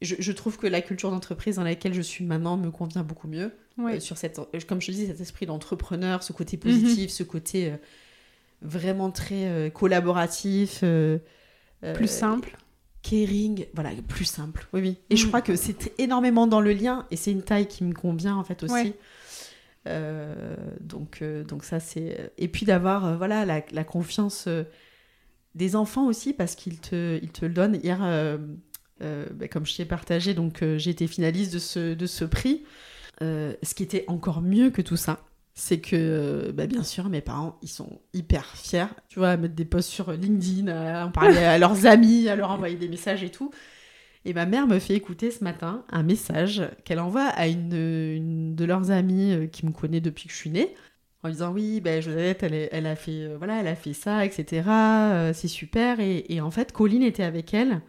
Je, 0.00 0.16
je 0.18 0.32
trouve 0.32 0.56
que 0.58 0.66
la 0.66 0.80
culture 0.80 1.10
d'entreprise 1.10 1.56
dans 1.56 1.62
laquelle 1.64 1.94
je 1.94 2.00
suis 2.00 2.24
maintenant 2.24 2.56
me 2.56 2.70
convient 2.70 3.02
beaucoup 3.04 3.28
mieux. 3.28 3.52
Euh, 3.78 4.00
sur 4.00 4.18
cette, 4.18 4.38
euh, 4.38 4.44
comme 4.66 4.80
je 4.80 4.88
te 4.88 4.92
dis, 4.92 5.06
cet 5.06 5.20
esprit 5.20 5.46
d'entrepreneur, 5.46 6.22
ce 6.22 6.32
côté 6.32 6.56
positif, 6.56 7.10
ce 7.10 7.22
côté 7.22 7.70
euh, 7.70 7.76
vraiment 8.62 9.10
très 9.10 9.46
euh, 9.48 9.70
collaboratif. 9.70 10.82
Plus 11.94 12.10
simple. 12.10 12.56
caring, 13.02 13.66
voilà, 13.74 13.90
plus 14.08 14.24
simple. 14.24 14.68
Oui, 14.72 14.80
oui. 14.80 14.96
Et 15.10 15.16
je 15.16 15.24
Mm. 15.24 15.28
crois 15.28 15.42
que 15.42 15.56
c'est 15.56 15.92
énormément 15.98 16.46
dans 16.46 16.60
le 16.60 16.72
lien 16.72 17.06
et 17.10 17.16
c'est 17.16 17.32
une 17.32 17.42
taille 17.42 17.66
qui 17.66 17.82
me 17.84 17.92
convient 17.94 18.36
en 18.36 18.44
fait 18.44 18.62
aussi. 18.62 18.72
Ouais. 18.74 18.94
Donc, 20.80 21.22
donc 21.48 21.64
ça 21.64 21.80
c'est. 21.80 22.32
Et 22.38 22.48
puis 22.48 22.64
d'avoir 22.66 23.16
voilà 23.18 23.44
la, 23.44 23.62
la 23.72 23.84
confiance 23.84 24.48
des 25.54 25.76
enfants 25.76 26.06
aussi 26.06 26.32
parce 26.32 26.54
qu'ils 26.54 26.78
te, 26.78 27.18
ils 27.22 27.30
te 27.30 27.44
le 27.44 27.52
donnent. 27.52 27.78
Hier, 27.82 27.98
euh, 28.02 28.38
euh, 29.02 29.26
bah, 29.32 29.48
comme 29.48 29.66
je 29.66 29.76
t'ai 29.76 29.84
partagé, 29.84 30.34
donc 30.34 30.62
euh, 30.62 30.78
j'ai 30.78 30.90
été 30.90 31.06
finaliste 31.06 31.52
de 31.52 31.58
ce, 31.58 31.94
de 31.94 32.06
ce 32.06 32.24
prix. 32.24 32.62
Euh, 33.20 33.54
ce 33.62 33.74
qui 33.74 33.82
était 33.82 34.04
encore 34.06 34.42
mieux 34.42 34.70
que 34.70 34.82
tout 34.82 34.96
ça, 34.96 35.20
c'est 35.54 35.80
que, 35.80 36.52
bah, 36.54 36.66
bien 36.66 36.82
sûr, 36.82 37.08
mes 37.08 37.20
parents, 37.20 37.58
ils 37.62 37.68
sont 37.68 38.00
hyper 38.14 38.46
fiers, 38.56 38.86
tu 39.08 39.18
vois, 39.18 39.30
à 39.30 39.36
mettre 39.36 39.54
des 39.54 39.64
posts 39.64 39.90
sur 39.90 40.12
LinkedIn, 40.12 40.68
à 40.68 41.06
en 41.06 41.10
parler 41.10 41.38
à 41.38 41.58
leurs 41.58 41.86
amis, 41.86 42.28
à 42.28 42.36
leur 42.36 42.50
envoyer 42.50 42.76
des 42.76 42.88
messages 42.88 43.24
et 43.24 43.30
tout. 43.30 43.50
Et 44.24 44.34
ma 44.34 44.46
mère 44.46 44.68
me 44.68 44.78
fait 44.78 44.94
écouter 44.94 45.32
ce 45.32 45.42
matin 45.42 45.84
un 45.90 46.04
message 46.04 46.62
qu'elle 46.84 47.00
envoie 47.00 47.26
à 47.26 47.48
une, 47.48 47.74
une 47.74 48.54
de 48.54 48.64
leurs 48.64 48.92
amies 48.92 49.48
qui 49.50 49.66
me 49.66 49.72
connaît 49.72 50.00
depuis 50.00 50.28
que 50.28 50.32
je 50.32 50.38
suis 50.38 50.50
née, 50.50 50.76
en 51.22 51.28
lui 51.28 51.34
disant 51.34 51.52
oui, 51.52 51.80
ben 51.80 52.00
Josette, 52.02 52.42
elle, 52.42 52.86
a 52.86 52.96
fait, 52.96 53.10
euh, 53.26 53.36
voilà, 53.38 53.60
elle 53.60 53.68
a 53.68 53.76
fait 53.76 53.92
ça, 53.92 54.24
etc. 54.24 54.62
euh, 54.68 55.32
c'est 55.34 55.48
super. 55.48 56.00
Et, 56.00 56.24
et 56.28 56.40
en 56.40 56.50
fait, 56.50 56.72
Colline 56.72 57.02
était 57.02 57.22
avec 57.22 57.54
elle. 57.54 57.80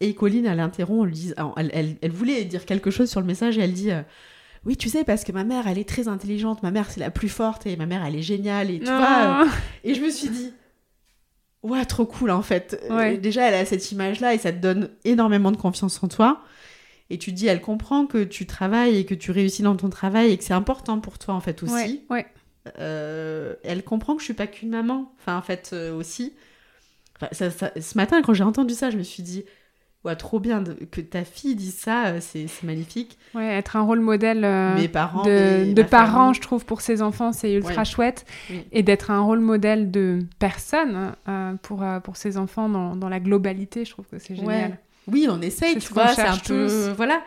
Et 0.00 0.14
Colline, 0.14 0.44
elle 0.46 0.70
dit, 1.10 1.32
alors, 1.36 1.54
elle, 1.56 1.70
elle- 1.72 1.96
elle 2.02 2.10
voulait 2.12 2.44
dire 2.44 2.66
quelque 2.66 2.90
chose 2.90 3.10
sur 3.10 3.20
le 3.20 3.26
message 3.26 3.56
et 3.58 3.62
elle 3.62 3.72
dit. 3.72 3.90
euh, 3.90 4.02
oui, 4.66 4.76
tu 4.78 4.88
sais, 4.88 5.04
parce 5.04 5.24
que 5.24 5.32
ma 5.32 5.44
mère, 5.44 5.66
elle 5.66 5.76
est 5.78 5.86
très 5.88 6.08
intelligente, 6.08 6.62
ma 6.62 6.70
mère, 6.70 6.90
c'est 6.90 7.00
la 7.00 7.10
plus 7.10 7.28
forte, 7.28 7.66
et 7.66 7.76
ma 7.76 7.84
mère, 7.84 8.02
elle 8.04 8.16
est 8.16 8.22
géniale, 8.22 8.70
et 8.70 8.78
tu 8.78 8.86
vois. 8.86 9.44
Non. 9.44 9.50
et 9.84 9.92
je 9.94 10.00
me 10.00 10.08
suis 10.10 10.30
dit, 10.30 10.52
ouais, 11.62 11.84
trop 11.84 12.06
cool 12.06 12.30
en 12.30 12.42
fait. 12.42 12.82
Ouais. 12.90 13.18
déjà, 13.18 13.48
elle 13.48 13.54
a 13.54 13.64
cette 13.64 13.92
image-là 13.92 14.34
et 14.34 14.38
ça 14.38 14.52
te 14.52 14.58
donne 14.58 14.90
énormément 15.04 15.52
de 15.52 15.56
confiance 15.56 16.02
en 16.02 16.08
toi. 16.08 16.42
Et 17.10 17.18
tu 17.18 17.32
dis, 17.32 17.46
elle 17.46 17.60
comprend 17.60 18.06
que 18.06 18.24
tu 18.24 18.46
travailles 18.46 18.96
et 18.96 19.04
que 19.04 19.14
tu 19.14 19.30
réussis 19.30 19.62
dans 19.62 19.76
ton 19.76 19.90
travail 19.90 20.32
et 20.32 20.38
que 20.38 20.44
c'est 20.44 20.54
important 20.54 20.98
pour 21.00 21.18
toi 21.18 21.34
en 21.34 21.40
fait 21.40 21.62
aussi. 21.62 21.74
Ouais, 21.74 22.00
ouais. 22.10 22.26
Euh, 22.78 23.54
elle 23.62 23.82
comprend 23.84 24.14
que 24.14 24.20
je 24.20 24.24
suis 24.24 24.34
pas 24.34 24.46
qu'une 24.46 24.70
maman. 24.70 25.12
Enfin, 25.20 25.36
en 25.36 25.42
fait, 25.42 25.70
euh, 25.72 25.94
aussi. 25.94 26.32
Enfin, 27.16 27.28
ça- 27.32 27.50
ça- 27.50 27.72
ce 27.80 27.96
matin, 27.98 28.22
quand 28.22 28.34
j'ai 28.34 28.44
entendu 28.44 28.74
ça, 28.74 28.90
je 28.90 28.96
me 28.96 29.02
suis 29.02 29.22
dit, 29.22 29.44
ouais, 30.04 30.16
trop 30.16 30.40
bien 30.40 30.62
de- 30.62 30.72
que 30.90 31.00
ta 31.00 31.24
fille 31.24 31.54
dise 31.56 31.76
ça, 31.76 32.06
euh, 32.06 32.18
c'est 32.20 32.46
magnifique. 32.62 33.18
Ouais, 33.34 33.46
être 33.46 33.76
un 33.76 33.82
rôle 33.82 34.00
modèle 34.00 34.40
Mes 34.76 34.88
parents, 34.88 35.22
de, 35.24 35.82
parents, 35.82 36.32
je 36.32 36.40
trouve, 36.40 36.64
pour 36.64 36.80
ses 36.80 37.02
enfants, 37.02 37.32
c'est 37.32 37.52
ultra 37.52 37.78
Ouais. 37.82 37.84
chouette. 37.84 38.24
Oui. 38.50 38.64
Et 38.72 38.82
d'être 38.82 39.10
un 39.10 39.20
rôle 39.20 39.40
modèle 39.40 39.90
de 39.90 40.20
personne 40.38 41.12
pour, 41.62 41.84
pour 42.02 42.16
ses 42.16 42.36
enfants 42.38 42.68
dans, 42.68 42.96
dans 42.96 43.08
la 43.08 43.20
globalité, 43.20 43.84
je 43.84 43.90
trouve 43.90 44.06
que 44.06 44.18
c'est 44.18 44.34
génial. 44.36 44.70
Ouais. 44.70 44.78
Oui, 45.06 45.26
on 45.30 45.42
essaye, 45.42 45.76
tu 45.78 45.92
vois, 45.92 46.08
c'est 46.08 46.22
un 46.22 46.38
peu... 46.38 46.88
Voilà. 46.96 47.22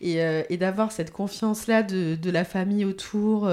Et, 0.00 0.16
et 0.50 0.56
d'avoir 0.56 0.90
cette 0.92 1.12
confiance-là 1.12 1.82
de, 1.84 2.16
de 2.16 2.30
la 2.30 2.44
famille 2.44 2.84
autour. 2.84 3.48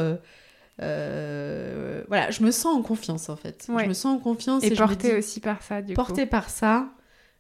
Euh, 0.82 2.04
voilà, 2.08 2.32
je 2.32 2.44
me 2.44 2.52
sens 2.52 2.76
en 2.76 2.82
confiance, 2.82 3.30
en 3.30 3.36
fait. 3.36 3.66
Ouais. 3.70 3.84
Je 3.84 3.90
me 3.90 3.94
sens 3.94 4.18
en 4.18 4.20
confiance. 4.20 4.64
Et, 4.64 4.68
Et, 4.68 4.76
je 4.76 4.82
me 4.82 4.88
porté 4.88 5.10
dis, 5.12 5.16
aussi 5.18 5.40
par 5.40 5.62
ça, 5.62 5.82
du 5.82 5.94
porté 5.94 6.26
par 6.26 6.50
ça, 6.50 6.90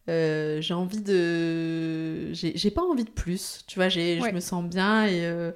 euh, 0.09 0.61
j'ai 0.61 0.73
envie 0.73 1.01
de... 1.01 2.31
J'ai 2.33 2.71
pas 2.71 2.83
envie 2.83 3.05
de 3.05 3.09
plus, 3.09 3.63
tu 3.67 3.75
vois, 3.79 3.85
Ouais. 3.85 4.19
je 4.29 4.31
me 4.35 4.39
sens 4.39 4.63
bien 4.65 5.05
et... 5.05 5.25
euh, 5.25 5.51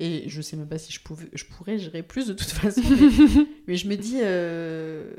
Et 0.00 0.28
je 0.28 0.40
sais 0.42 0.56
même 0.56 0.68
pas 0.68 0.78
si 0.78 0.92
je, 0.92 1.00
pouvais, 1.00 1.28
je 1.32 1.44
pourrais 1.44 1.78
gérer 1.78 2.02
plus 2.02 2.26
de 2.28 2.32
toute 2.34 2.50
façon. 2.62 2.82
mais- 3.66 3.76
je 3.76 3.88
me 3.88 3.96
dis, 3.96 4.20
euh, 4.22 5.10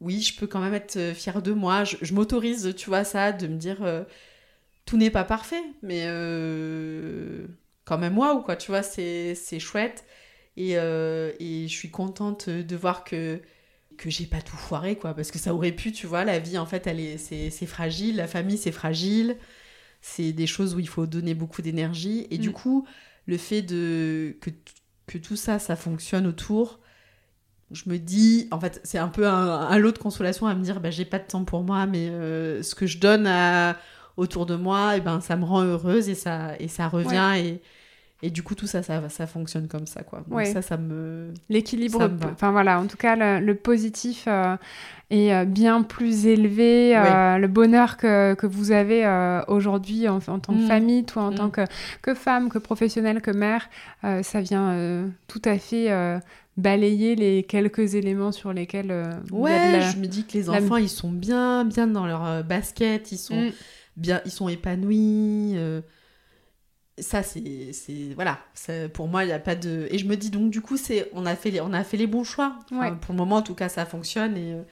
oui, 0.00 0.20
je 0.20 0.38
peux 0.38 0.46
quand 0.46 0.60
même 0.60 0.74
être 0.74 0.98
fière 1.14 1.40
de 1.42 1.52
moi. 1.52 1.84
Je, 1.84 1.96
je 2.02 2.12
m'autorise, 2.14 2.74
tu 2.76 2.90
vois, 2.90 3.04
ça, 3.04 3.32
de 3.32 3.46
me 3.46 3.56
dire, 3.56 3.78
tout 4.84 4.96
n'est 4.98 5.10
pas 5.10 5.24
parfait, 5.24 5.62
mais 5.82 6.06
quand 7.84 7.98
même 7.98 8.12
moi 8.14 8.34
ou 8.34 8.42
quoi, 8.42 8.56
tu 8.56 8.70
vois, 8.70 8.82
c'est 8.82 9.34
chouette. 9.58 10.04
Et, 10.58 10.76
euh, 10.76 11.32
et 11.38 11.68
je 11.68 11.72
suis 11.72 11.90
contente 11.90 12.48
de 12.50 12.76
voir 12.76 13.04
que 13.04 13.40
que 13.96 14.10
j'ai 14.10 14.26
pas 14.26 14.40
tout 14.42 14.56
foiré, 14.56 14.96
quoi, 14.96 15.12
parce 15.14 15.30
que 15.32 15.38
ça 15.38 15.52
aurait 15.54 15.72
pu, 15.72 15.90
tu 15.92 16.06
vois, 16.06 16.24
la 16.24 16.38
vie, 16.38 16.56
en 16.58 16.66
fait, 16.66 16.86
elle 16.86 17.00
est, 17.00 17.18
c'est, 17.18 17.50
c'est 17.50 17.66
fragile, 17.66 18.16
la 18.16 18.28
famille, 18.28 18.56
c'est 18.58 18.70
fragile, 18.72 19.36
c'est 20.00 20.32
des 20.32 20.46
choses 20.46 20.74
où 20.76 20.80
il 20.80 20.88
faut 20.88 21.06
donner 21.06 21.34
beaucoup 21.34 21.62
d'énergie, 21.62 22.26
et 22.30 22.38
du 22.38 22.50
Mm. 22.50 22.52
coup, 22.52 22.86
le 23.26 23.36
fait 23.38 23.62
de 23.62 24.36
que, 24.40 24.50
que 25.08 25.18
tout 25.18 25.36
ça, 25.36 25.58
ça 25.58 25.76
fonctionne 25.76 26.26
autour, 26.28 26.80
je 27.72 27.84
me 27.90 27.98
dis, 27.98 28.48
en 28.52 28.60
fait, 28.60 28.80
c'est 28.84 28.98
un 28.98 29.08
peu 29.08 29.26
un, 29.28 29.32
un 29.68 29.78
lot 29.78 29.92
de 29.92 29.98
consolation 29.98 30.46
à 30.46 30.54
me 30.54 30.62
dire, 30.62 30.80
bah, 30.80 30.90
j'ai 30.90 31.04
pas 31.04 31.18
de 31.18 31.26
temps 31.26 31.44
pour 31.44 31.64
moi, 31.64 31.86
mais 31.86 32.08
euh, 32.10 32.62
ce 32.62 32.74
que 32.76 32.86
je 32.86 32.98
donne 32.98 33.26
à, 33.26 33.76
autour 34.16 34.46
de 34.46 34.54
moi, 34.56 34.96
et 34.96 35.00
ben, 35.00 35.20
ça 35.20 35.36
me 35.36 35.44
rend 35.44 35.62
heureuse 35.62 36.08
et 36.08 36.14
ça, 36.14 36.54
et 36.60 36.68
ça 36.68 36.88
revient, 36.88 37.32
et, 37.38 37.60
et 38.22 38.30
du 38.30 38.42
coup, 38.42 38.54
tout 38.56 38.66
ça, 38.66 38.82
ça, 38.82 39.08
ça 39.08 39.26
fonctionne 39.28 39.68
comme 39.68 39.86
ça, 39.86 40.02
quoi. 40.02 40.24
Donc 40.26 40.38
Ouais. 40.38 40.44
ça, 40.46 40.60
ça 40.60 40.76
me... 40.76 41.32
L'équilibre, 41.48 42.10
enfin 42.32 42.50
voilà, 42.50 42.80
en 42.80 42.86
tout 42.86 42.96
cas, 42.96 43.14
le, 43.14 43.44
le 43.44 43.54
positif 43.54 44.24
euh, 44.26 44.56
est 45.10 45.32
euh, 45.32 45.44
bien 45.44 45.82
plus 45.82 46.26
élevé. 46.26 46.96
euh, 46.96 47.38
le 47.38 47.46
bonheur 47.46 47.96
que, 47.96 48.34
que 48.34 48.46
vous 48.46 48.72
avez 48.72 49.06
euh, 49.06 49.40
aujourd'hui 49.46 50.08
en, 50.08 50.16
en 50.16 50.38
tant 50.40 50.52
que 50.56 50.62
Mm. 50.64 50.66
famille, 50.66 51.04
toi 51.04 51.22
en 51.24 51.30
Mm. 51.30 51.34
tant 51.36 51.50
que, 51.50 51.60
que 52.02 52.14
femme, 52.14 52.48
que 52.48 52.58
professionnelle, 52.58 53.20
que 53.20 53.30
mère, 53.30 53.68
ça 54.02 54.40
vient 54.40 55.08
tout 55.28 55.42
à 55.44 55.56
fait 55.58 55.88
balayer 56.56 57.14
les 57.14 57.44
quelques 57.44 57.94
éléments 57.94 58.32
sur 58.32 58.52
lesquels 58.52 58.86
il 58.86 58.90
y 58.90 59.36
a 59.36 59.38
Ouais, 59.38 59.66
de 59.68 59.72
la- 59.72 59.80
je 59.92 59.96
me 59.98 60.06
dis 60.08 60.24
que 60.26 60.36
les 60.36 60.44
la- 60.44 60.54
enfants, 60.54 60.76
ils 60.76 60.88
sont 60.88 61.12
bien, 61.12 61.64
bien 61.64 61.86
dans 61.86 62.04
leur 62.06 62.42
basket, 62.42 63.12
ils 63.12 63.18
sont 63.18 63.42
Mm. 63.42 63.50
bien, 63.96 64.20
ils 64.24 64.32
sont 64.32 64.48
épanouis. 64.48 65.56
Ça, 67.00 67.22
c'est, 67.22 67.72
c'est, 67.72 68.14
voilà. 68.14 68.38
ça- 68.54 68.88
pour 68.88 69.08
moi, 69.08 69.24
il 69.24 69.28
n'y 69.28 69.32
a 69.32 69.38
pas 69.38 69.54
de. 69.54 69.86
Et 69.90 69.98
je 69.98 70.06
me 70.06 70.16
dis 70.16 70.30
donc, 70.30 70.50
du 70.50 70.60
coup, 70.60 70.76
c'est, 70.76 71.08
on 71.12 71.26
a 71.26 71.34
fait 71.36 71.50
les, 71.50 71.60
on 71.60 71.72
a 71.72 71.84
fait 71.84 71.96
les 71.96 72.06
bons 72.06 72.24
choix. 72.24 72.58
Enfin, 72.72 72.90
Ouais. 72.90 72.96
Pour 73.00 73.12
le 73.14 73.18
moment, 73.18 73.36
en 73.36 73.42
tout 73.42 73.54
cas, 73.54 73.68
ça 73.68 73.84
fonctionne 73.86 74.36
et. 74.36 74.52
euh, 74.54 74.62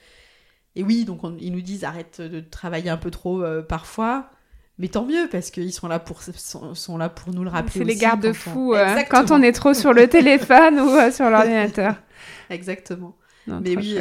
et 0.75 0.83
oui, 0.83 1.05
donc 1.05 1.23
on- 1.23 1.35
ils 1.39 1.51
nous 1.51 1.61
disent 1.61 1.83
arrête 1.83 2.21
de 2.21 2.39
travailler 2.39 2.89
un 2.91 2.97
peu 2.97 3.09
trop 3.09 3.41
euh, 3.41 3.63
parfois, 3.63 4.29
mais 4.77 4.87
tant 4.89 5.05
mieux 5.05 5.27
parce 5.31 5.49
qu'ils 5.49 5.73
sont 5.73 5.87
là 5.87 5.97
pour 5.97 6.21
sont, 6.21 6.75
sont 6.75 6.97
là 6.99 7.09
pour 7.09 7.33
nous 7.33 7.43
le 7.43 7.49
rappeler. 7.49 7.71
C'est 7.79 7.83
les 7.83 7.93
aussi 7.93 7.99
quand 7.99 8.07
garde-fous 8.09 8.73
on- 8.73 8.75
euh, 8.75 8.83
Exactement. 8.85 9.25
quand 9.25 9.31
on 9.35 9.41
est 9.41 9.51
trop 9.53 9.73
sur 9.73 9.91
le 9.93 10.07
téléphone 10.07 10.79
ou 10.79 10.89
euh, 10.89 11.11
sur 11.11 11.29
l'ordinateur. 11.31 11.95
Exactement. 12.51 13.17
Non, 13.47 13.59
mais 13.63 13.75
oui, 13.77 13.95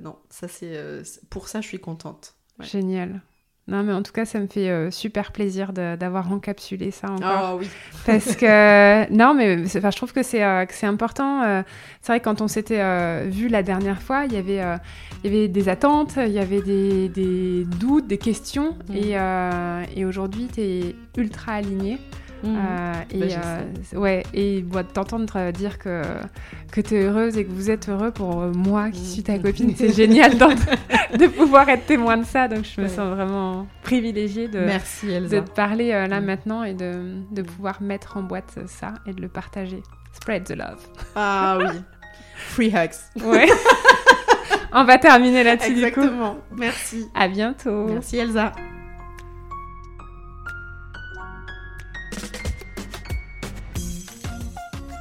non, 0.00 0.16
ça 0.30 0.48
c'est 0.48 1.04
c'est- 1.04 1.28
pour 1.28 1.48
ça 1.48 1.60
je 1.60 1.66
suis 1.68 1.80
contente. 1.80 2.34
ouais. 2.58 2.66
Génial. 2.66 3.20
Non, 3.66 3.82
mais 3.82 3.94
en 3.94 4.02
tout 4.02 4.12
cas, 4.12 4.26
ça 4.26 4.40
me 4.40 4.46
fait 4.46 4.68
euh, 4.68 4.90
super 4.90 5.32
plaisir 5.32 5.72
d'avoir 5.72 6.30
encapsulé 6.30 6.90
ça 6.90 7.10
encore. 7.10 7.54
Oh 7.54 7.58
oui. 7.60 7.68
Parce 8.06 8.36
que, 8.36 9.10
non, 9.10 9.32
mais 9.32 9.64
je 9.64 9.96
trouve 9.96 10.12
que 10.12 10.22
c'est 10.22 10.44
euh, 10.44 10.66
important. 10.82 11.42
Euh, 11.42 11.62
c'est 12.02 12.12
vrai, 12.12 12.20
quand 12.20 12.42
on 12.42 12.48
s'était 12.48 13.24
vu 13.28 13.48
la 13.48 13.62
dernière 13.62 14.02
fois, 14.02 14.26
il 14.26 14.34
y 14.34 14.36
avait, 14.36 14.60
il 15.22 15.32
y 15.32 15.34
avait 15.34 15.48
des 15.48 15.68
attentes, 15.70 16.16
il 16.18 16.32
y 16.32 16.38
avait 16.38 16.60
des, 16.60 17.08
des 17.08 17.64
doutes, 17.64 18.06
des 18.06 18.18
questions. 18.18 18.76
Mm. 18.88 18.96
Et, 18.96 19.98
et 20.00 20.04
aujourd'hui, 20.04 20.48
tu 20.52 20.60
es 20.60 20.96
ultra 21.16 21.54
aligné. 21.54 21.98
Mmh. 22.44 22.56
Euh, 22.56 22.92
et, 23.10 23.18
bah, 23.18 23.34
euh, 23.94 23.98
ouais, 23.98 24.22
et 24.34 24.64
t'entendre 24.92 25.50
dire 25.52 25.78
que, 25.78 26.02
que 26.70 26.80
tu 26.80 26.94
es 26.94 27.04
heureuse 27.04 27.38
et 27.38 27.44
que 27.44 27.50
vous 27.50 27.70
êtes 27.70 27.88
heureux 27.88 28.10
pour 28.10 28.42
euh, 28.42 28.52
moi 28.52 28.90
qui 28.90 29.04
suis 29.04 29.22
ta 29.22 29.38
copine, 29.38 29.74
c'est 29.74 29.94
génial 29.94 30.32
de 31.18 31.26
pouvoir 31.26 31.68
être 31.70 31.86
témoin 31.86 32.18
de 32.18 32.24
ça. 32.24 32.48
Donc 32.48 32.64
je 32.64 32.80
me 32.80 32.88
sens 32.88 33.14
vraiment 33.14 33.66
privilégiée 33.82 34.48
de, 34.48 34.60
Merci, 34.60 35.06
de 35.06 35.40
te 35.40 35.50
parler 35.50 35.90
là 35.90 36.20
mmh. 36.20 36.24
maintenant 36.24 36.64
et 36.64 36.74
de, 36.74 37.14
de 37.30 37.42
pouvoir 37.42 37.80
mettre 37.80 38.16
en 38.18 38.22
boîte 38.22 38.58
ça 38.66 38.94
et 39.06 39.12
de 39.12 39.22
le 39.22 39.28
partager. 39.28 39.82
Spread 40.12 40.44
the 40.44 40.56
love. 40.56 40.86
Ah 41.16 41.58
oui. 41.58 41.80
Free 42.36 42.68
hugs. 42.68 43.22
Ouais. 43.24 43.46
On 44.72 44.84
va 44.84 44.98
terminer 44.98 45.44
là-dessus. 45.44 45.72
Exactement. 45.72 46.38
Merci. 46.56 47.06
À 47.14 47.28
bientôt. 47.28 47.86
Merci 47.86 48.18
Elsa. 48.18 48.52